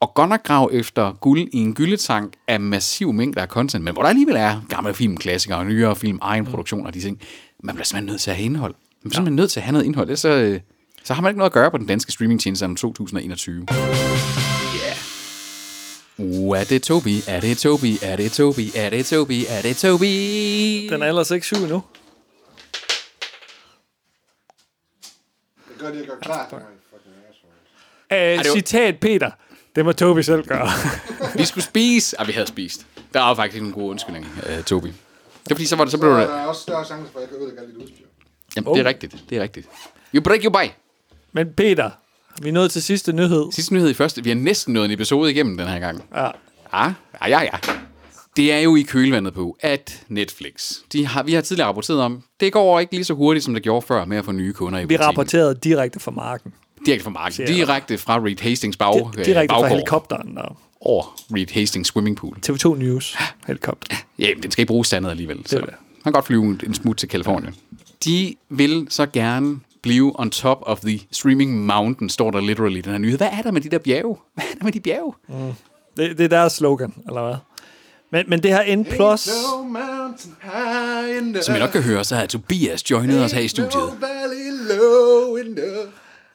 og 0.00 0.14
godt 0.14 0.28
nok 0.28 0.42
grave 0.42 0.72
efter 0.72 1.12
guld 1.12 1.48
i 1.52 1.56
en 1.58 1.74
gyldetank 1.74 2.34
af 2.48 2.60
massiv 2.60 3.12
mængder 3.12 3.42
af 3.42 3.48
content, 3.48 3.84
men 3.84 3.92
hvor 3.92 4.02
der 4.02 4.08
alligevel 4.08 4.36
er 4.36 4.60
gamle 4.68 4.94
film, 4.94 5.16
klassikere 5.16 5.58
og 5.58 5.66
nyere 5.66 5.96
film, 5.96 6.18
egen 6.22 6.44
produktion 6.46 6.86
og 6.86 6.94
de 6.94 7.00
ting. 7.00 7.20
Man 7.64 7.74
bliver 7.74 7.84
simpelthen 7.84 8.06
nødt 8.12 8.20
til 8.20 8.30
at 8.30 8.36
have 8.36 8.44
indhold. 8.44 8.74
Man 8.74 9.10
bliver 9.10 9.14
simpelthen 9.14 9.36
nødt 9.36 9.50
til 9.50 9.60
at 9.60 9.64
have 9.64 9.72
noget 9.72 9.86
indhold, 9.86 10.08
ellers 10.08 10.20
så, 10.20 10.28
øh, 10.28 10.60
så 11.04 11.14
har 11.14 11.22
man 11.22 11.30
ikke 11.30 11.38
noget 11.38 11.50
at 11.50 11.54
gøre 11.54 11.70
på 11.70 11.78
den 11.78 11.86
danske 11.86 12.12
streamingtjeneste 12.12 12.64
om 12.64 12.76
2021. 12.76 13.66
Yeah. 13.70 14.96
Uh, 16.18 16.58
er 16.58 16.64
det 16.64 16.82
Tobi? 16.82 17.22
Er 17.28 17.40
det 17.40 17.58
Tobi? 17.58 17.98
Er 18.02 18.16
det 18.16 18.32
Tobi? 18.32 18.70
Er 18.76 18.90
det 18.90 19.06
Tobi? 19.06 19.44
Er 19.48 19.62
det 19.62 19.76
Tobi? 19.76 20.88
Den 20.90 21.02
er 21.02 21.06
ellers 21.06 21.30
ikke 21.30 21.46
syg 21.46 21.56
endnu. 21.56 21.82
Det 25.92 25.98
gør 25.98 25.98
de 25.98 25.98
ikke 25.98 26.10
gøre 26.10 26.20
klar. 26.20 26.48
Fucking 26.90 27.14
asshole. 28.10 28.52
Øh, 28.52 28.52
citat 28.52 28.98
Peter. 29.00 29.30
Det 29.76 29.84
må 29.84 29.92
Tobi 29.92 30.22
selv 30.22 30.46
gøre. 30.46 30.68
Vi 31.38 31.44
skulle 31.44 31.64
spise. 31.64 32.20
Ah, 32.20 32.28
vi 32.28 32.32
havde 32.32 32.46
spist. 32.46 32.86
Der 33.14 33.20
var 33.20 33.34
faktisk 33.34 33.62
en 33.62 33.72
god 33.72 33.90
undskyldning, 33.90 34.26
uh, 34.36 34.64
Tobi. 34.64 34.88
Det 34.88 35.50
er 35.50 35.54
fordi, 35.54 35.66
så, 35.66 35.76
var 35.76 35.84
det, 35.84 35.92
så 35.92 35.98
blev 35.98 36.10
Der 36.10 36.16
det... 36.16 36.26
er 36.26 36.44
også 36.44 36.62
større 36.62 36.84
chance 36.84 37.12
for, 37.12 37.18
at 37.18 37.22
jeg 37.22 37.28
kan 37.28 37.38
ødelægge 37.38 37.60
alt 37.60 37.68
dit 37.70 37.76
udstyr. 37.76 38.04
Jamen, 38.56 38.74
det 38.74 38.80
er 38.80 38.88
rigtigt. 38.88 39.16
Det 39.30 39.38
er 39.38 39.42
rigtigt. 39.42 39.68
You 40.14 40.22
break 40.22 40.44
your 40.44 40.58
bye. 40.58 40.72
Men 41.32 41.52
Peter, 41.52 41.90
vi 42.42 42.48
er 42.48 42.52
nået 42.52 42.70
til 42.70 42.82
sidste 42.82 43.12
nyhed. 43.12 43.52
Sidste 43.52 43.74
nyhed 43.74 43.90
i 43.90 43.94
første. 43.94 44.24
Vi 44.24 44.30
har 44.30 44.36
næsten 44.36 44.74
nået 44.74 44.84
en 44.84 44.90
episode 44.90 45.30
igennem 45.30 45.56
den 45.56 45.66
her 45.66 45.78
gang. 45.78 46.04
Ja. 46.14 46.22
Ja, 46.72 46.92
ja, 47.22 47.28
ja, 47.28 47.40
ja. 47.42 47.58
Det 48.36 48.52
er 48.52 48.58
jo 48.58 48.76
i 48.76 48.82
kølvandet 48.82 49.34
på, 49.34 49.56
at 49.60 50.02
Netflix, 50.08 50.74
de 50.92 51.06
har, 51.06 51.22
vi 51.22 51.32
har 51.34 51.40
tidligere 51.40 51.68
rapporteret 51.68 52.00
om, 52.00 52.22
det 52.40 52.52
går 52.52 52.80
ikke 52.80 52.94
lige 52.94 53.04
så 53.04 53.14
hurtigt, 53.14 53.44
som 53.44 53.54
det 53.54 53.62
gjorde 53.62 53.86
før 53.86 54.04
med 54.04 54.16
at 54.16 54.24
få 54.24 54.32
nye 54.32 54.52
kunder 54.52 54.78
i 54.78 54.82
Vi 54.82 54.86
butikken. 54.86 55.06
rapporterede 55.06 55.54
direkte 55.54 56.00
fra 56.00 56.10
marken. 56.10 56.52
Direkte 56.86 57.04
fra 57.04 57.28
jeg. 57.38 57.48
Direkte 57.48 57.98
fra 57.98 58.18
Reed 58.18 58.40
Hastings 58.40 58.76
bag, 58.76 58.94
Di- 58.94 59.22
direkte 59.24 59.32
fra 59.34 59.34
baggård 59.54 59.68
helikopteren. 59.70 60.38
Og 60.38 60.56
over 60.80 61.02
Reed 61.34 61.46
Hastings 61.52 61.88
swimmingpool. 61.88 62.36
TV2 62.46 62.74
News 62.74 63.16
helikopter. 63.46 63.96
Ja, 64.18 64.28
men 64.34 64.42
den 64.42 64.50
skal 64.50 64.62
ikke 64.62 64.68
bruges 64.68 64.88
til 64.88 64.96
andet 64.96 65.10
alligevel. 65.10 65.42
Så 65.46 65.56
er 65.56 65.60
det. 65.60 65.70
man 65.70 66.02
kan 66.04 66.12
godt 66.12 66.26
flyve 66.26 66.44
en- 66.44 66.74
smut 66.74 66.96
til 66.96 67.08
Kalifornien. 67.08 67.54
De 68.04 68.34
vil 68.48 68.86
så 68.90 69.06
gerne 69.06 69.60
blive 69.82 70.20
on 70.20 70.30
top 70.30 70.58
of 70.62 70.80
the 70.80 71.00
streaming 71.10 71.66
mountain, 71.66 72.08
står 72.10 72.30
der 72.30 72.40
literally 72.40 72.78
i 72.78 72.80
den 72.80 72.92
her 72.92 72.98
nyhed. 72.98 73.16
Hvad 73.18 73.28
er 73.32 73.42
der 73.42 73.50
med 73.50 73.60
de 73.60 73.68
der 73.68 73.78
bjerge? 73.78 74.16
Hvad 74.34 74.44
er 74.44 74.58
der 74.58 74.64
med 74.64 74.72
de 74.72 74.80
bjerge? 74.80 75.14
Det, 75.96 76.18
det 76.18 76.24
er 76.24 76.28
deres 76.28 76.52
slogan, 76.52 76.94
eller 77.08 77.26
hvad? 77.26 77.34
Men, 78.12 78.24
men 78.28 78.42
det 78.42 78.50
her 78.50 78.76
N+, 78.76 78.84
Plus. 78.84 79.20
Som 81.44 81.54
I 81.54 81.58
nok 81.58 81.70
kan 81.70 81.82
høre, 81.82 82.04
så 82.04 82.16
er 82.16 82.26
Tobias 82.26 82.90
joinet 82.90 83.24
os 83.24 83.32
her 83.32 83.40
i 83.40 83.48
studiet. 83.48 83.92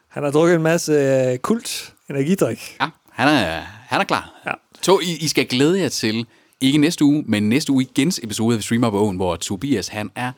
han 0.07 0.23
har 0.23 0.31
drukket 0.31 0.55
en 0.55 0.61
masse 0.61 0.91
øh, 0.93 1.37
kult 1.37 1.93
energidrik. 2.09 2.77
Ja, 2.81 2.87
han 3.11 3.27
er, 3.27 3.61
han 3.87 4.01
er 4.01 4.05
klar. 4.05 4.41
Ja. 4.45 4.51
Så 4.81 4.99
I, 4.99 5.17
I 5.21 5.27
skal 5.27 5.47
glæde 5.47 5.79
jer 5.79 5.89
til, 5.89 6.25
ikke 6.61 6.77
næste 6.77 7.05
uge, 7.05 7.23
men 7.27 7.49
næste 7.49 7.71
uge 7.71 7.83
igens 7.83 8.19
episode 8.23 8.55
af 8.57 8.63
Streamer 8.63 8.89
Bogen, 8.89 9.15
hvor 9.15 9.35
Tobias 9.35 9.87
han 9.87 10.09
er 10.15 10.31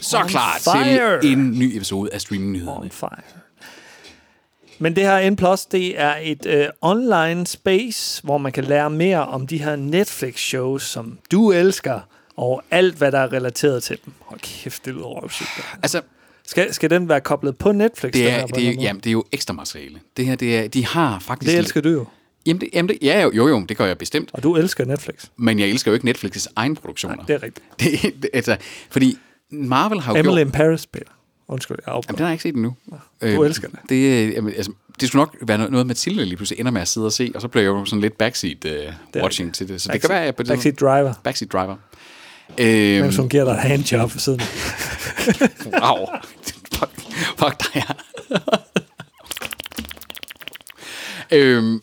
så 0.00 0.18
On 0.18 0.28
klar 0.28 0.58
fire. 0.64 1.20
til 1.20 1.32
en 1.32 1.58
ny 1.58 1.76
episode 1.76 2.12
af 2.12 2.20
Streaming-nyhederne. 2.20 2.80
On 2.80 2.90
fire. 2.90 3.43
Men 4.78 4.96
det 4.96 5.04
her 5.04 5.30
N+, 5.30 5.36
det 5.72 6.00
er 6.00 6.14
et 6.22 6.46
øh, 6.46 6.66
online 6.80 7.46
space, 7.46 8.22
hvor 8.22 8.38
man 8.38 8.52
kan 8.52 8.64
lære 8.64 8.90
mere 8.90 9.26
om 9.26 9.46
de 9.46 9.58
her 9.58 9.76
Netflix-shows, 9.76 10.82
som 10.82 11.18
du 11.32 11.52
elsker, 11.52 12.00
og 12.36 12.62
alt, 12.70 12.94
hvad 12.94 13.12
der 13.12 13.18
er 13.18 13.32
relateret 13.32 13.82
til 13.82 13.98
dem. 14.04 14.12
Hold 14.20 14.40
kæft, 14.40 14.84
det 14.84 14.94
lyder 14.94 15.04
røvsygt. 15.04 15.48
Altså, 15.82 16.00
Skal, 16.46 16.74
skal 16.74 16.90
den 16.90 17.08
være 17.08 17.20
koblet 17.20 17.58
på 17.58 17.72
Netflix? 17.72 18.12
Det 18.12 18.26
er, 18.26 18.30
her, 18.30 18.46
det, 18.46 18.68
er, 18.68 18.72
jamen, 18.72 19.00
det 19.00 19.06
er 19.06 19.12
jo 19.12 19.24
ekstra 19.32 19.54
materiale. 19.54 20.00
Det 20.16 20.26
her, 20.26 20.36
det 20.36 20.58
er, 20.58 20.68
de 20.68 20.86
har 20.86 21.18
faktisk... 21.18 21.50
det 21.52 21.58
elsker 21.58 21.80
du 21.80 21.88
jo. 21.88 22.06
Jamen, 22.46 22.60
det, 22.60 22.68
jamen 22.72 22.88
det, 22.88 22.98
ja, 23.02 23.22
jo, 23.22 23.32
jo, 23.34 23.48
jo, 23.48 23.64
det 23.68 23.76
gør 23.76 23.86
jeg 23.86 23.98
bestemt. 23.98 24.30
Og 24.32 24.42
du 24.42 24.56
elsker 24.56 24.84
Netflix. 24.84 25.14
Men 25.36 25.58
jeg 25.58 25.68
elsker 25.68 25.90
jo 25.90 25.94
ikke 25.94 26.10
Netflix' 26.10 26.46
egen 26.56 26.76
produktioner. 26.76 27.24
Det 27.24 27.34
er 27.34 27.42
rigtigt. 27.42 27.66
det, 27.80 28.14
det, 28.22 28.30
altså, 28.32 28.56
fordi 28.90 29.18
Marvel 29.50 30.00
har 30.00 30.12
jo 30.12 30.18
Emily 30.18 30.34
gjort... 30.34 30.46
in 30.46 30.52
Paris, 30.52 30.86
Peter. 30.86 31.12
Undskyld, 31.48 31.76
jeg 31.86 31.94
afbryder. 31.94 32.06
Jamen, 32.08 32.18
den 32.18 32.24
har 32.24 32.30
jeg 32.30 32.34
ikke 32.34 32.42
set 32.42 32.54
endnu. 32.54 32.76
du 33.22 33.42
elsker 33.42 33.68
det. 33.68 33.78
Det, 33.88 33.94
øh, 34.26 34.32
jamen, 34.32 34.54
altså, 34.56 34.72
det 35.00 35.08
skulle 35.08 35.20
nok 35.20 35.36
være 35.40 35.58
noget, 35.58 35.72
noget 35.72 35.86
Mathilde 35.86 36.24
lige 36.24 36.36
pludselig 36.36 36.60
ender 36.60 36.72
med 36.72 36.80
at 36.80 36.88
sidde 36.88 37.06
og 37.06 37.12
se, 37.12 37.32
og 37.34 37.40
så 37.40 37.48
bliver 37.48 37.62
jeg 37.62 37.68
jo 37.68 37.84
sådan 37.84 38.00
lidt 38.00 38.18
backseat 38.18 38.64
uh, 38.64 39.22
watching 39.22 39.54
til 39.54 39.68
det. 39.68 39.82
Så 39.82 39.92
det 39.92 40.00
kan 40.00 40.10
være, 40.10 40.20
jeg 40.22 40.36
på 40.36 40.42
det 40.42 40.48
Backseat 40.48 40.80
driver. 40.80 41.14
backseat 41.24 41.52
driver. 41.52 41.76
Øhm, 42.58 43.02
Mens 43.02 43.16
hun 43.16 43.28
giver 43.28 43.44
dig 43.44 43.54
handjob 43.54 44.10
for 44.10 44.18
siden. 44.18 44.40
wow. 45.82 46.06
fuck, 46.74 46.90
fuck 47.38 47.74
dig, 47.74 47.82
ja. 47.82 47.82
øhm, 51.30 51.80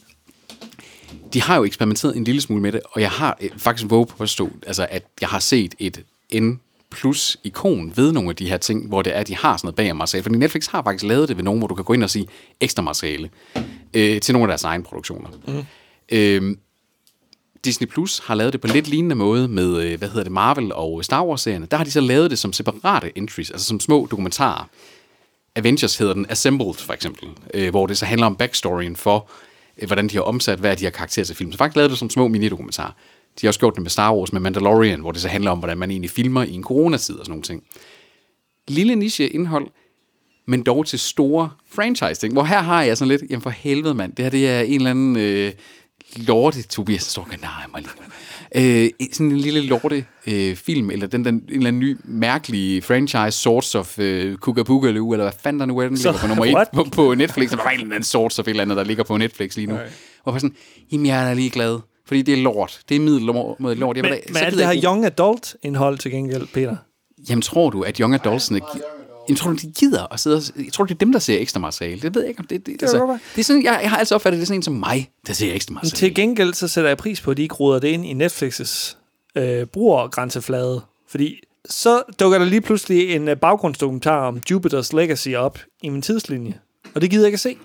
de 1.33 1.41
har 1.41 1.55
jo 1.57 1.63
eksperimenteret 1.63 2.17
en 2.17 2.23
lille 2.23 2.41
smule 2.41 2.61
med 2.61 2.71
det, 2.71 2.81
og 2.91 3.01
jeg 3.01 3.09
har 3.11 3.37
øh, 3.41 3.49
faktisk 3.57 3.89
våget 3.89 4.07
på 4.07 4.23
at 4.23 4.29
stå, 4.29 4.49
altså 4.67 4.87
at 4.89 5.03
jeg 5.21 5.29
har 5.29 5.39
set 5.39 5.75
et 5.79 6.03
N 6.33 6.59
plus 6.91 7.37
ikon 7.43 7.93
ved 7.95 8.11
nogle 8.11 8.29
af 8.29 8.35
de 8.35 8.49
her 8.49 8.57
ting, 8.57 8.87
hvor 8.87 9.01
det 9.01 9.15
er, 9.15 9.19
at 9.19 9.27
de 9.27 9.35
har 9.35 9.57
sådan 9.57 9.67
noget 9.67 9.75
bag 9.75 9.95
materiale. 9.95 10.23
Fordi 10.23 10.37
Netflix 10.37 10.67
har 10.67 10.83
faktisk 10.83 11.03
lavet 11.03 11.29
det 11.29 11.37
ved 11.37 11.43
nogen, 11.43 11.59
hvor 11.59 11.67
du 11.67 11.75
kan 11.75 11.85
gå 11.85 11.93
ind 11.93 12.03
og 12.03 12.09
sige 12.09 12.27
ekstra 12.59 12.81
materiale 12.81 13.29
øh, 13.93 14.21
til 14.21 14.33
nogle 14.33 14.43
af 14.43 14.47
deres 14.47 14.63
egne 14.63 14.83
produktioner. 14.83 15.29
Mm. 15.47 15.65
Øhm, 16.11 16.59
Disney 17.65 17.87
Plus 17.87 18.19
har 18.19 18.35
lavet 18.35 18.53
det 18.53 18.61
på 18.61 18.67
lidt 18.67 18.87
lignende 18.87 19.15
måde 19.15 19.47
med, 19.47 19.81
øh, 19.83 19.97
hvad 19.97 20.07
hedder 20.07 20.23
det, 20.23 20.31
Marvel 20.31 20.73
og 20.73 21.05
Star 21.05 21.25
Wars-serierne. 21.25 21.67
Der 21.71 21.77
har 21.77 21.83
de 21.83 21.91
så 21.91 22.01
lavet 22.01 22.31
det 22.31 22.39
som 22.39 22.53
separate 22.53 23.17
entries, 23.17 23.51
altså 23.51 23.67
som 23.67 23.79
små 23.79 24.07
dokumentarer. 24.11 24.69
Avengers 25.55 25.97
hedder 25.97 26.13
den 26.13 26.25
Assembled, 26.29 26.73
for 26.73 26.93
eksempel, 26.93 27.29
øh, 27.53 27.69
hvor 27.69 27.87
det 27.87 27.97
så 27.97 28.05
handler 28.05 28.27
om 28.27 28.35
backstoryen 28.35 28.95
for, 28.95 29.29
øh, 29.77 29.87
hvordan 29.87 30.07
de 30.07 30.15
har 30.15 30.21
omsat 30.21 30.59
hver 30.59 30.71
af 30.71 30.77
de 30.77 30.83
her 30.83 30.91
karakterer 30.91 31.25
til 31.25 31.35
film. 31.35 31.51
Så 31.51 31.57
faktisk 31.57 31.75
lavet 31.75 31.91
det 31.91 31.99
som 31.99 32.09
små 32.09 32.27
minidokumentarer. 32.27 32.91
De 33.35 33.47
har 33.47 33.49
også 33.49 33.59
gjort 33.59 33.75
det 33.75 33.81
med 33.81 33.89
Star 33.89 34.15
Wars, 34.15 34.33
med 34.33 34.41
Mandalorian, 34.41 35.01
hvor 35.01 35.11
det 35.11 35.21
så 35.21 35.27
handler 35.27 35.51
om, 35.51 35.59
hvordan 35.59 35.77
man 35.77 35.91
egentlig 35.91 36.11
filmer 36.11 36.43
i 36.43 36.53
en 36.53 36.63
coronatid 36.63 37.15
og 37.15 37.25
sådan 37.25 37.31
nogle 37.31 37.43
ting. 37.43 37.63
Lille 38.67 38.95
niche-indhold, 38.95 39.67
men 40.47 40.63
dog 40.63 40.85
til 40.85 40.99
store 40.99 41.49
franchise-ting. 41.71 42.33
Hvor 42.33 42.43
her 42.43 42.61
har 42.61 42.83
jeg 42.83 42.97
sådan 42.97 43.09
lidt, 43.09 43.21
jamen 43.29 43.41
for 43.41 43.49
helvede 43.49 43.93
mand, 43.93 44.13
det 44.13 44.25
her 44.25 44.29
det 44.29 44.49
er 44.49 44.61
en 44.61 44.73
eller 44.73 44.89
anden 44.89 45.17
øh, 45.17 45.51
lorte, 46.15 46.61
Tobias 46.61 47.03
står 47.03 47.21
og 47.21 47.27
nej 47.41 47.67
mig 47.73 47.81
lige 47.81 47.91
øh, 48.55 48.89
sådan 49.11 49.31
en 49.31 49.37
lille 49.37 49.61
lorte 49.61 50.05
øh, 50.27 50.55
film, 50.55 50.91
eller 50.91 51.07
den, 51.07 51.25
den, 51.25 51.35
en 51.35 51.43
eller 51.49 51.67
anden 51.67 51.79
ny 51.79 51.97
mærkelige 52.03 52.81
franchise, 52.81 53.31
Sorts 53.31 53.75
of 53.75 53.99
øh, 53.99 54.37
Kookaburgaloo, 54.37 55.11
eller 55.11 55.23
hvad 55.23 55.33
fanden 55.43 55.59
der 55.59 55.65
nu 55.65 55.77
er, 55.77 55.87
den 55.87 55.95
ligger 55.95 56.13
på 56.13 56.27
nummer 56.27 56.45
what? 56.53 56.67
et 56.67 56.73
på, 56.73 56.83
på 56.91 57.13
Netflix. 57.13 57.49
Der 57.49 57.55
var 57.55 57.69
en 57.69 57.79
eller 57.79 57.95
anden 57.95 58.03
Sorts 58.03 58.39
of 58.39 58.47
et 58.47 58.49
eller 58.49 58.63
andet, 58.63 58.77
der 58.77 58.83
ligger 58.83 59.03
på 59.03 59.17
Netflix 59.17 59.55
lige 59.55 59.67
nu. 59.67 59.75
Nej. 59.75 59.89
Hvor 60.23 60.31
jeg 60.31 60.41
sådan, 60.41 60.55
jamen 60.91 61.05
jeg 61.05 61.21
er 61.21 61.25
da 61.25 61.33
lige 61.33 61.49
glad, 61.49 61.79
fordi 62.11 62.21
det 62.21 62.33
er 62.33 62.37
lort. 62.43 62.81
Det 62.89 62.95
er 62.95 62.99
middelmåde 62.99 63.75
lort. 63.75 63.97
Jeg 63.97 64.03
Men, 64.03 64.11
da- 64.11 64.19
men 64.27 64.37
alt 64.37 64.53
det 64.53 64.59
jeg 64.59 64.67
her 64.67 64.73
ikke- 64.73 64.85
young 64.87 65.05
adult 65.05 65.55
indhold 65.63 65.97
til 65.97 66.11
gengæld, 66.11 66.47
Peter. 66.53 66.75
Jamen, 67.29 67.41
tror 67.41 67.69
du, 67.69 67.81
at 67.81 67.97
young 67.97 68.13
adultsene... 68.13 68.61
Jamen, 69.29 69.37
tror 69.37 69.51
de 69.53 69.71
gider 69.71 70.13
at 70.13 70.19
sidde 70.19 70.35
og... 70.37 70.41
Jeg 70.65 70.73
tror, 70.73 70.85
det 70.85 70.93
er 70.93 70.97
dem, 70.97 71.11
der 71.11 71.19
ser 71.19 71.39
ekstra 71.39 71.59
materiale. 71.59 72.01
Det 72.01 72.15
ved 72.15 72.21
jeg 72.21 72.29
ikke, 72.29 72.39
om 72.39 72.45
det... 72.47 72.65
Det, 72.65 72.79
det, 72.81 72.89
være. 72.93 73.19
det 73.35 73.39
er 73.39 73.43
sådan, 73.43 73.63
jeg, 73.63 73.79
jeg 73.81 73.89
har 73.89 73.97
altid 73.97 74.15
opfattet, 74.15 74.37
det 74.37 74.41
er 74.43 74.45
sådan 74.47 74.59
en 74.59 74.63
som 74.63 74.73
mig, 74.73 75.09
der 75.27 75.33
ser 75.33 75.53
ekstra 75.53 75.73
materiale. 75.73 75.95
Til 75.95 76.15
gengæld 76.15 76.53
så 76.53 76.67
sætter 76.67 76.89
jeg 76.89 76.97
pris 76.97 77.21
på, 77.21 77.31
at 77.31 77.37
de 77.37 77.41
ikke 77.41 77.55
ruder 77.55 77.79
det 77.79 77.87
ind 77.87 78.05
i 78.05 78.25
Netflix's 78.25 78.95
øh, 79.35 79.65
brugergrænseflade. 79.65 80.81
Fordi 81.09 81.39
så 81.69 82.03
dukker 82.19 82.37
der 82.37 82.45
lige 82.45 82.61
pludselig 82.61 83.15
en 83.15 83.27
øh, 83.27 83.37
baggrundsdokumentar 83.37 84.27
om 84.27 84.41
Jupiter's 84.51 84.89
Legacy 84.95 85.29
op 85.29 85.59
i 85.83 85.89
min 85.89 86.01
tidslinje. 86.01 86.59
Og 86.95 87.01
det 87.01 87.09
gider 87.09 87.23
jeg 87.23 87.27
ikke 87.27 87.35
at 87.35 87.39
se. 87.39 87.57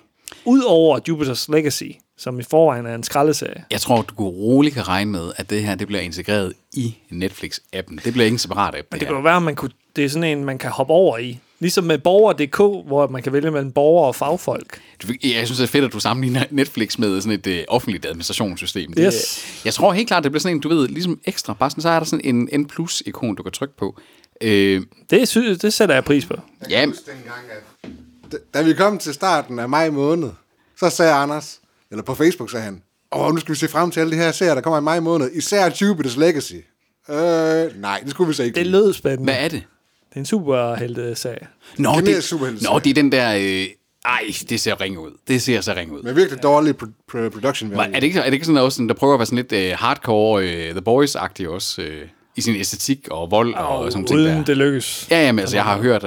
Udover 0.45 0.99
Jupiter's 1.09 1.45
Legacy, 1.55 1.83
som 2.17 2.39
i 2.39 2.43
forvejen 2.43 2.85
er 2.85 2.95
en 2.95 3.03
skraldeserie. 3.03 3.63
Jeg 3.71 3.81
tror, 3.81 4.01
du 4.01 4.15
kunne 4.15 4.27
roligt 4.27 4.73
kan 4.75 4.87
regne 4.87 5.11
med, 5.11 5.31
at 5.35 5.49
det 5.49 5.63
her 5.63 5.75
det 5.75 5.87
bliver 5.87 6.01
integreret 6.01 6.53
i 6.73 6.97
Netflix-appen. 7.11 7.95
Det 8.05 8.13
bliver 8.13 8.23
ikke 8.23 8.35
en 8.35 8.39
separat 8.39 8.75
app. 8.75 8.87
Men 8.91 8.99
det 8.99 9.07
kan 9.07 9.15
jo 9.15 9.21
være, 9.21 9.35
at 9.35 9.41
man 9.43 9.55
kunne, 9.55 9.71
det 9.95 10.05
er 10.05 10.09
sådan 10.09 10.37
en, 10.37 10.45
man 10.45 10.57
kan 10.57 10.69
hoppe 10.71 10.93
over 10.93 11.17
i. 11.17 11.39
Ligesom 11.59 11.83
med 11.83 11.97
borger.dk, 11.97 12.57
hvor 12.87 13.07
man 13.07 13.21
kan 13.23 13.33
vælge 13.33 13.51
mellem 13.51 13.71
borgere 13.71 14.07
og 14.07 14.15
fagfolk. 14.15 14.81
Jeg 15.23 15.45
synes, 15.45 15.57
det 15.57 15.63
er 15.63 15.67
fedt, 15.67 15.85
at 15.85 15.93
du 15.93 15.99
sammenligner 15.99 16.43
Netflix 16.51 16.97
med 16.97 17.21
sådan 17.21 17.39
et 17.45 17.47
uh, 17.47 17.75
offentligt 17.75 18.05
administrationssystem. 18.05 18.93
Det, 18.93 19.03
Yes. 19.05 19.45
Jeg 19.65 19.73
tror 19.73 19.93
helt 19.93 20.07
klart, 20.07 20.23
det 20.23 20.31
bliver 20.31 20.39
sådan 20.41 20.55
en, 20.57 20.61
du 20.61 20.69
ved, 20.69 20.87
ligesom 20.87 21.19
ekstra. 21.25 21.53
Bare 21.53 21.69
sådan, 21.69 21.81
så 21.81 21.89
er 21.89 21.99
der 21.99 22.05
sådan 22.05 22.35
en 22.51 22.61
N 22.61 22.65
plus-ikon, 22.65 23.35
du 23.35 23.43
kan 23.43 23.51
trykke 23.51 23.77
på. 23.77 23.99
Øh, 24.41 24.81
Det, 25.09 25.27
synes, 25.27 25.59
det 25.59 25.73
sætter 25.73 25.95
jeg 25.95 26.03
pris 26.03 26.25
på. 26.25 26.35
Jeg 26.61 26.69
Ja. 26.69 26.79
dengang, 26.81 27.43
at 27.51 27.89
da- 28.31 28.59
da 28.59 28.61
vi 28.65 28.73
kom 28.73 28.97
til 28.97 29.13
starten 29.13 29.59
af 29.59 29.69
maj 29.69 29.89
måned, 29.89 30.29
så 30.79 30.89
sagde 30.89 31.13
Anders, 31.13 31.59
eller 31.91 32.03
på 32.03 32.15
Facebook 32.15 32.51
sagde 32.51 32.63
han, 32.65 32.81
åh, 33.15 33.31
nu 33.33 33.39
skal 33.39 33.53
vi 33.53 33.59
se 33.59 33.67
frem 33.67 33.91
til 33.91 33.99
alle 33.99 34.11
de 34.11 34.17
her 34.17 34.31
serier, 34.31 34.53
der 34.55 34.61
kommer 34.61 34.77
i 34.77 34.81
maj 34.81 34.99
måned, 34.99 35.31
især 35.33 35.69
Jupiter's 35.69 36.19
Legacy. 36.19 36.53
Øh, 37.09 37.81
nej, 37.81 37.99
det 38.03 38.09
skulle 38.11 38.27
vi 38.27 38.33
så 38.33 38.43
ikke. 38.43 38.55
Det 38.59 38.67
lød 38.67 38.93
spændende. 38.93 39.23
hvad 39.23 39.43
er 39.43 39.47
det? 39.47 39.63
Det 40.09 40.15
er 40.15 40.19
en 40.19 40.25
superhelte-serie. 40.25 41.47
Nå, 41.77 41.89
Det 41.91 41.97
er 41.97 42.01
det, 42.15 42.23
superhelteserie. 42.23 42.73
nå, 42.73 42.79
det 42.79 42.89
er 42.89 42.93
den 42.93 43.11
der... 43.11 43.35
Øh, 43.35 43.65
ej, 44.05 44.21
det 44.49 44.61
ser 44.61 44.81
ringe 44.81 44.99
ud. 44.99 45.11
Det 45.27 45.41
ser 45.41 45.61
så 45.61 45.73
ringe 45.73 45.93
ud. 45.97 46.03
Med 46.03 46.13
virkelig 46.13 46.43
dårlig 46.43 46.75
pro- 46.83 46.87
pro- 47.11 47.29
production 47.29 47.71
value. 47.71 47.85
er, 47.95 47.99
det 47.99 48.03
ikke, 48.03 48.19
er 48.19 48.23
det 48.25 48.33
ikke 48.33 48.45
sådan 48.45 48.61
også, 48.61 48.75
sådan, 48.75 48.87
der 48.89 48.93
prøver 48.95 49.13
at 49.13 49.19
være 49.19 49.25
sådan 49.25 49.45
lidt 49.49 49.73
uh, 49.73 49.79
hardcore 49.79 50.43
uh, 50.43 50.71
The 50.71 50.81
Boys-agtig 50.89 51.47
også, 51.49 51.81
uh, 51.81 52.07
i 52.35 52.41
sin 52.41 52.55
æstetik 52.55 53.07
og 53.11 53.31
vold 53.31 53.53
og, 53.53 53.67
og 53.67 53.91
sådan 53.91 54.03
nogle 54.03 54.07
ting 54.07 54.19
Uden 54.19 54.37
der? 54.37 54.43
det 54.45 54.57
lykkes. 54.57 55.07
Ja, 55.11 55.25
jamen, 55.25 55.39
altså, 55.39 55.55
jeg 55.55 55.63
har 55.63 55.77
hørt, 55.77 56.03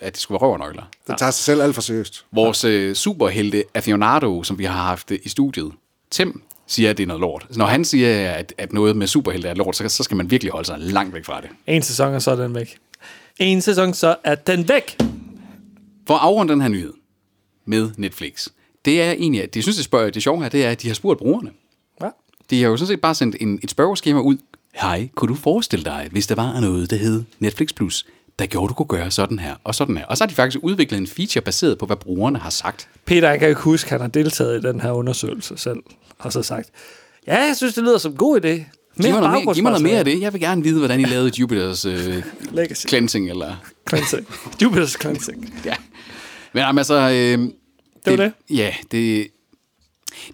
at, 0.00 0.12
det 0.12 0.22
skulle 0.22 0.40
være 0.40 0.48
røvernøgler. 0.48 0.82
Den 1.06 1.16
tager 1.16 1.30
sig 1.30 1.44
selv 1.44 1.62
alt 1.62 1.74
for 1.74 1.82
seriøst. 1.82 2.24
Vores 2.32 2.64
uh, 2.64 2.92
superhelte 2.92 3.64
Aficionado, 3.74 4.42
som 4.42 4.58
vi 4.58 4.64
har 4.64 4.82
haft 4.84 5.10
øh, 5.10 5.18
i 5.22 5.28
studiet, 5.28 5.72
Tim, 6.10 6.42
siger, 6.66 6.90
at 6.90 6.96
det 6.96 7.02
er 7.02 7.06
noget 7.06 7.20
lort. 7.20 7.46
Så 7.50 7.58
når 7.58 7.66
han 7.66 7.84
siger, 7.84 8.32
at, 8.32 8.54
at 8.58 8.72
noget 8.72 8.96
med 8.96 9.06
superhelte 9.06 9.48
er 9.48 9.54
lort, 9.54 9.76
så, 9.76 9.88
så 9.88 10.02
skal 10.02 10.16
man 10.16 10.30
virkelig 10.30 10.52
holde 10.52 10.66
sig 10.66 10.78
langt 10.78 11.14
væk 11.14 11.24
fra 11.24 11.40
det. 11.40 11.50
En 11.66 11.82
sæson, 11.82 12.14
og 12.14 12.22
så 12.22 12.30
er 12.30 12.36
den 12.36 12.54
væk. 12.54 12.78
En 13.38 13.60
sæson, 13.60 13.94
så 13.94 14.16
er 14.24 14.34
den 14.34 14.68
væk. 14.68 14.96
For 16.06 16.14
at 16.14 16.20
afrunde 16.20 16.52
den 16.52 16.60
her 16.60 16.68
nyhed 16.68 16.92
med 17.64 17.90
Netflix, 17.96 18.48
det 18.84 19.02
er 19.02 19.12
egentlig, 19.12 19.42
at 19.42 19.54
det 19.54 19.62
synes, 19.62 19.76
det, 19.76 19.84
spørger, 19.84 20.10
det 20.10 20.22
sjove 20.22 20.42
her, 20.42 20.48
det 20.48 20.64
er, 20.64 20.70
at 20.70 20.82
de 20.82 20.88
har 20.88 20.94
spurgt 20.94 21.18
brugerne. 21.18 21.50
Ja. 22.02 22.08
De 22.50 22.62
har 22.62 22.70
jo 22.70 22.76
sådan 22.76 22.88
set 22.88 23.00
bare 23.00 23.14
sendt 23.14 23.36
en, 23.40 23.60
et 23.62 23.70
spørgeskema 23.70 24.20
ud. 24.20 24.36
Hej, 24.74 25.08
kunne 25.14 25.28
du 25.28 25.34
forestille 25.34 25.84
dig, 25.84 26.08
hvis 26.10 26.26
der 26.26 26.34
var 26.34 26.60
noget, 26.60 26.90
der 26.90 26.96
hed 26.96 27.22
Netflix 27.38 27.74
Plus, 27.74 28.06
der 28.38 28.46
gjorde, 28.46 28.68
du 28.68 28.74
kunne 28.74 28.86
gøre 28.86 29.10
sådan 29.10 29.38
her 29.38 29.54
og 29.64 29.74
sådan 29.74 29.96
her. 29.96 30.04
Og 30.04 30.16
så 30.16 30.24
har 30.24 30.28
de 30.28 30.34
faktisk 30.34 30.58
udviklet 30.62 30.98
en 30.98 31.06
feature 31.06 31.42
baseret 31.42 31.78
på, 31.78 31.86
hvad 31.86 31.96
brugerne 31.96 32.38
har 32.38 32.50
sagt. 32.50 32.88
Peter, 33.04 33.30
jeg 33.30 33.38
kan 33.38 33.48
ikke 33.48 33.60
huske, 33.60 33.86
at 33.86 33.90
han 33.90 34.00
har 34.00 34.08
deltaget 34.08 34.64
i 34.64 34.66
den 34.66 34.80
her 34.80 34.90
undersøgelse 34.90 35.56
selv. 35.56 35.78
Og 36.18 36.32
så 36.32 36.42
sagt, 36.42 36.70
ja, 37.26 37.36
jeg 37.46 37.56
synes, 37.56 37.74
det 37.74 37.84
lyder 37.84 37.98
som 37.98 38.12
en 38.12 38.18
god 38.18 38.40
idé. 38.40 38.48
Giv 39.02 39.12
mig, 39.12 39.20
noget 39.20 39.44
mere, 39.44 39.54
giv 39.54 39.62
mig 39.62 39.70
noget 39.70 39.82
mere 39.82 39.98
af 39.98 40.04
det. 40.04 40.20
Jeg 40.20 40.32
vil 40.32 40.40
gerne 40.40 40.62
vide, 40.62 40.78
hvordan 40.78 41.00
I 41.00 41.04
lavede 41.04 41.32
Jupiters 41.40 41.84
øh, 41.84 42.22
cleansing. 42.88 43.30
Eller, 43.30 43.56
Cleansing. 43.88 44.26
Jupiter's 44.62 45.00
Cleansing. 45.00 45.54
ja. 45.64 45.74
Men 46.52 46.60
jamen, 46.60 46.78
altså... 46.78 46.94
Øh, 46.94 47.38
det 48.04 48.18
var 48.18 48.24
det. 48.24 48.32
Ja, 48.50 48.74
det, 48.90 49.28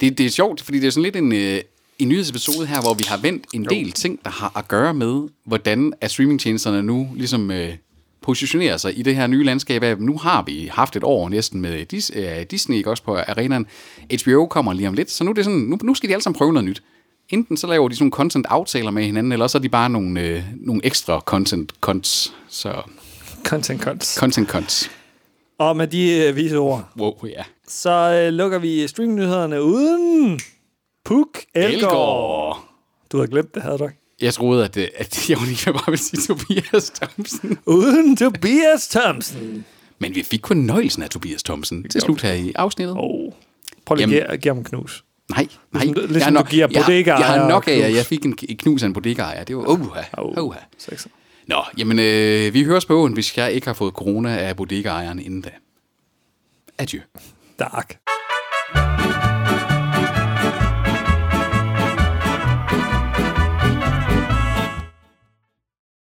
det, 0.00 0.18
det 0.18 0.26
er 0.26 0.30
sjovt, 0.30 0.62
fordi 0.62 0.78
det 0.78 0.86
er 0.86 0.90
sådan 0.90 1.02
lidt 1.02 1.16
en, 1.16 1.32
øh, 1.32 1.60
en 1.98 2.08
nyhedsepisode 2.08 2.66
her, 2.66 2.80
hvor 2.80 2.94
vi 2.94 3.04
har 3.08 3.16
vendt 3.16 3.44
en 3.54 3.64
del 3.64 3.92
ting, 3.92 4.20
der 4.24 4.30
har 4.30 4.58
at 4.58 4.68
gøre 4.68 4.94
med, 4.94 5.28
hvordan 5.46 5.92
at 6.00 6.10
streamingtjenesterne 6.10 6.82
nu 6.82 7.08
ligesom 7.16 7.50
øh, 7.50 7.74
positionerer 8.24 8.76
sig 8.76 8.98
i 8.98 9.02
det 9.02 9.16
her 9.16 9.26
nye 9.26 9.44
landskab 9.44 9.82
af, 9.82 9.98
nu 9.98 10.18
har 10.18 10.42
vi 10.42 10.70
haft 10.72 10.96
et 10.96 11.04
år 11.04 11.28
næsten 11.28 11.60
med 11.60 11.86
øh, 12.14 12.42
Disney, 12.50 12.76
ikke 12.76 12.90
også 12.90 13.02
på 13.02 13.16
arenaen. 13.16 13.66
HBO 14.24 14.46
kommer 14.46 14.72
lige 14.72 14.88
om 14.88 14.94
lidt, 14.94 15.10
så 15.10 15.24
nu, 15.24 15.30
er 15.30 15.34
det 15.34 15.44
sådan, 15.44 15.58
nu, 15.60 15.78
nu 15.82 15.94
skal 15.94 16.08
de 16.08 16.14
alle 16.14 16.22
sammen 16.22 16.38
prøve 16.38 16.52
noget 16.52 16.64
nyt. 16.68 16.82
Enten 17.28 17.56
så 17.56 17.66
laver 17.66 17.88
de 17.88 17.94
sådan 17.94 18.04
nogle 18.04 18.12
content-aftaler 18.12 18.90
med 18.90 19.04
hinanden, 19.04 19.32
eller 19.32 19.46
så 19.46 19.58
er 19.58 19.62
de 19.62 19.68
bare 19.68 19.90
nogle, 19.90 20.20
øh, 20.20 20.42
nogle 20.56 20.86
ekstra 20.86 21.20
content-cons. 21.30 22.32
Så 22.48 22.82
Content 23.44 23.82
cuts. 23.82 24.14
content 24.18 24.48
cons. 24.48 24.90
Og 25.58 25.76
med 25.76 25.86
de 25.86 26.26
øh, 26.28 26.36
vise 26.36 26.56
ord, 26.58 26.88
Wow, 26.98 27.14
ja. 27.24 27.42
så 27.68 27.90
øh, 28.26 28.32
lukker 28.32 28.58
vi 28.58 28.86
streamingnyhederne 28.88 29.62
uden 29.62 30.40
Puk 31.04 31.38
Elgård. 31.54 31.72
Elgård. 31.74 32.64
Du 33.12 33.16
havde 33.16 33.30
glemt 33.30 33.54
det, 33.54 33.62
havde 33.62 33.78
du 33.78 33.84
ikke? 33.84 33.98
Jeg 34.20 34.34
troede, 34.34 34.64
at, 34.64 34.76
øh, 34.76 34.88
at 34.96 35.30
jeg 35.30 35.38
lige 35.46 35.72
bare 35.72 35.90
vil 35.90 35.98
sige 35.98 36.20
Tobias 36.22 36.90
Thomsen. 36.90 37.58
Uden 37.66 38.16
Tobias 38.16 38.88
Thompson. 38.88 39.64
Men 39.98 40.14
vi 40.14 40.22
fik 40.22 40.40
kun 40.40 40.56
nøjelsen 40.56 41.02
af 41.02 41.10
Tobias 41.10 41.42
Thomsen 41.42 41.88
til 41.88 42.00
slut 42.00 42.22
her 42.22 42.32
i 42.32 42.52
afsnittet. 42.56 42.96
Oh. 42.98 43.32
Prøv 43.86 43.94
lige 43.96 44.22
at 44.22 44.28
give- 44.30 44.36
give 44.38 44.54
ham 44.54 44.64
knus. 44.64 45.04
Nej, 45.30 45.46
nej. 45.72 45.82
Ligesom- 45.84 46.02
jeg, 46.02 46.08
ligesom 46.10 46.22
har 46.22 46.30
du 46.30 46.34
nok, 46.34 46.48
giver 46.50 46.68
jeg, 46.70 46.82
bodegaejer 46.86 47.18
jeg 47.26 47.40
har 47.40 47.48
nok 47.48 47.68
af, 47.68 47.72
at 47.78 47.94
jeg 47.94 48.06
fik 48.06 48.24
en, 48.24 48.38
en 48.48 48.56
knus 48.56 48.82
af 48.82 48.86
en 48.86 48.92
bodega 48.92 49.44
Det 49.48 49.56
var, 49.56 49.62
uha, 49.62 50.02
Oh. 50.12 50.44
uha. 50.44 50.58
Sexet. 50.78 51.10
Nå, 51.46 51.62
jamen, 51.78 51.98
øh, 51.98 52.54
vi 52.54 52.64
høres 52.64 52.84
på, 52.86 53.08
hvis 53.08 53.36
jeg 53.38 53.52
ikke 53.52 53.66
har 53.66 53.74
fået 53.74 53.94
corona 53.94 54.36
af 54.38 54.56
bodega 54.56 55.10
inden 55.10 55.40
da. 55.40 55.50
Adieu. 56.78 57.00
Dark. 57.58 57.98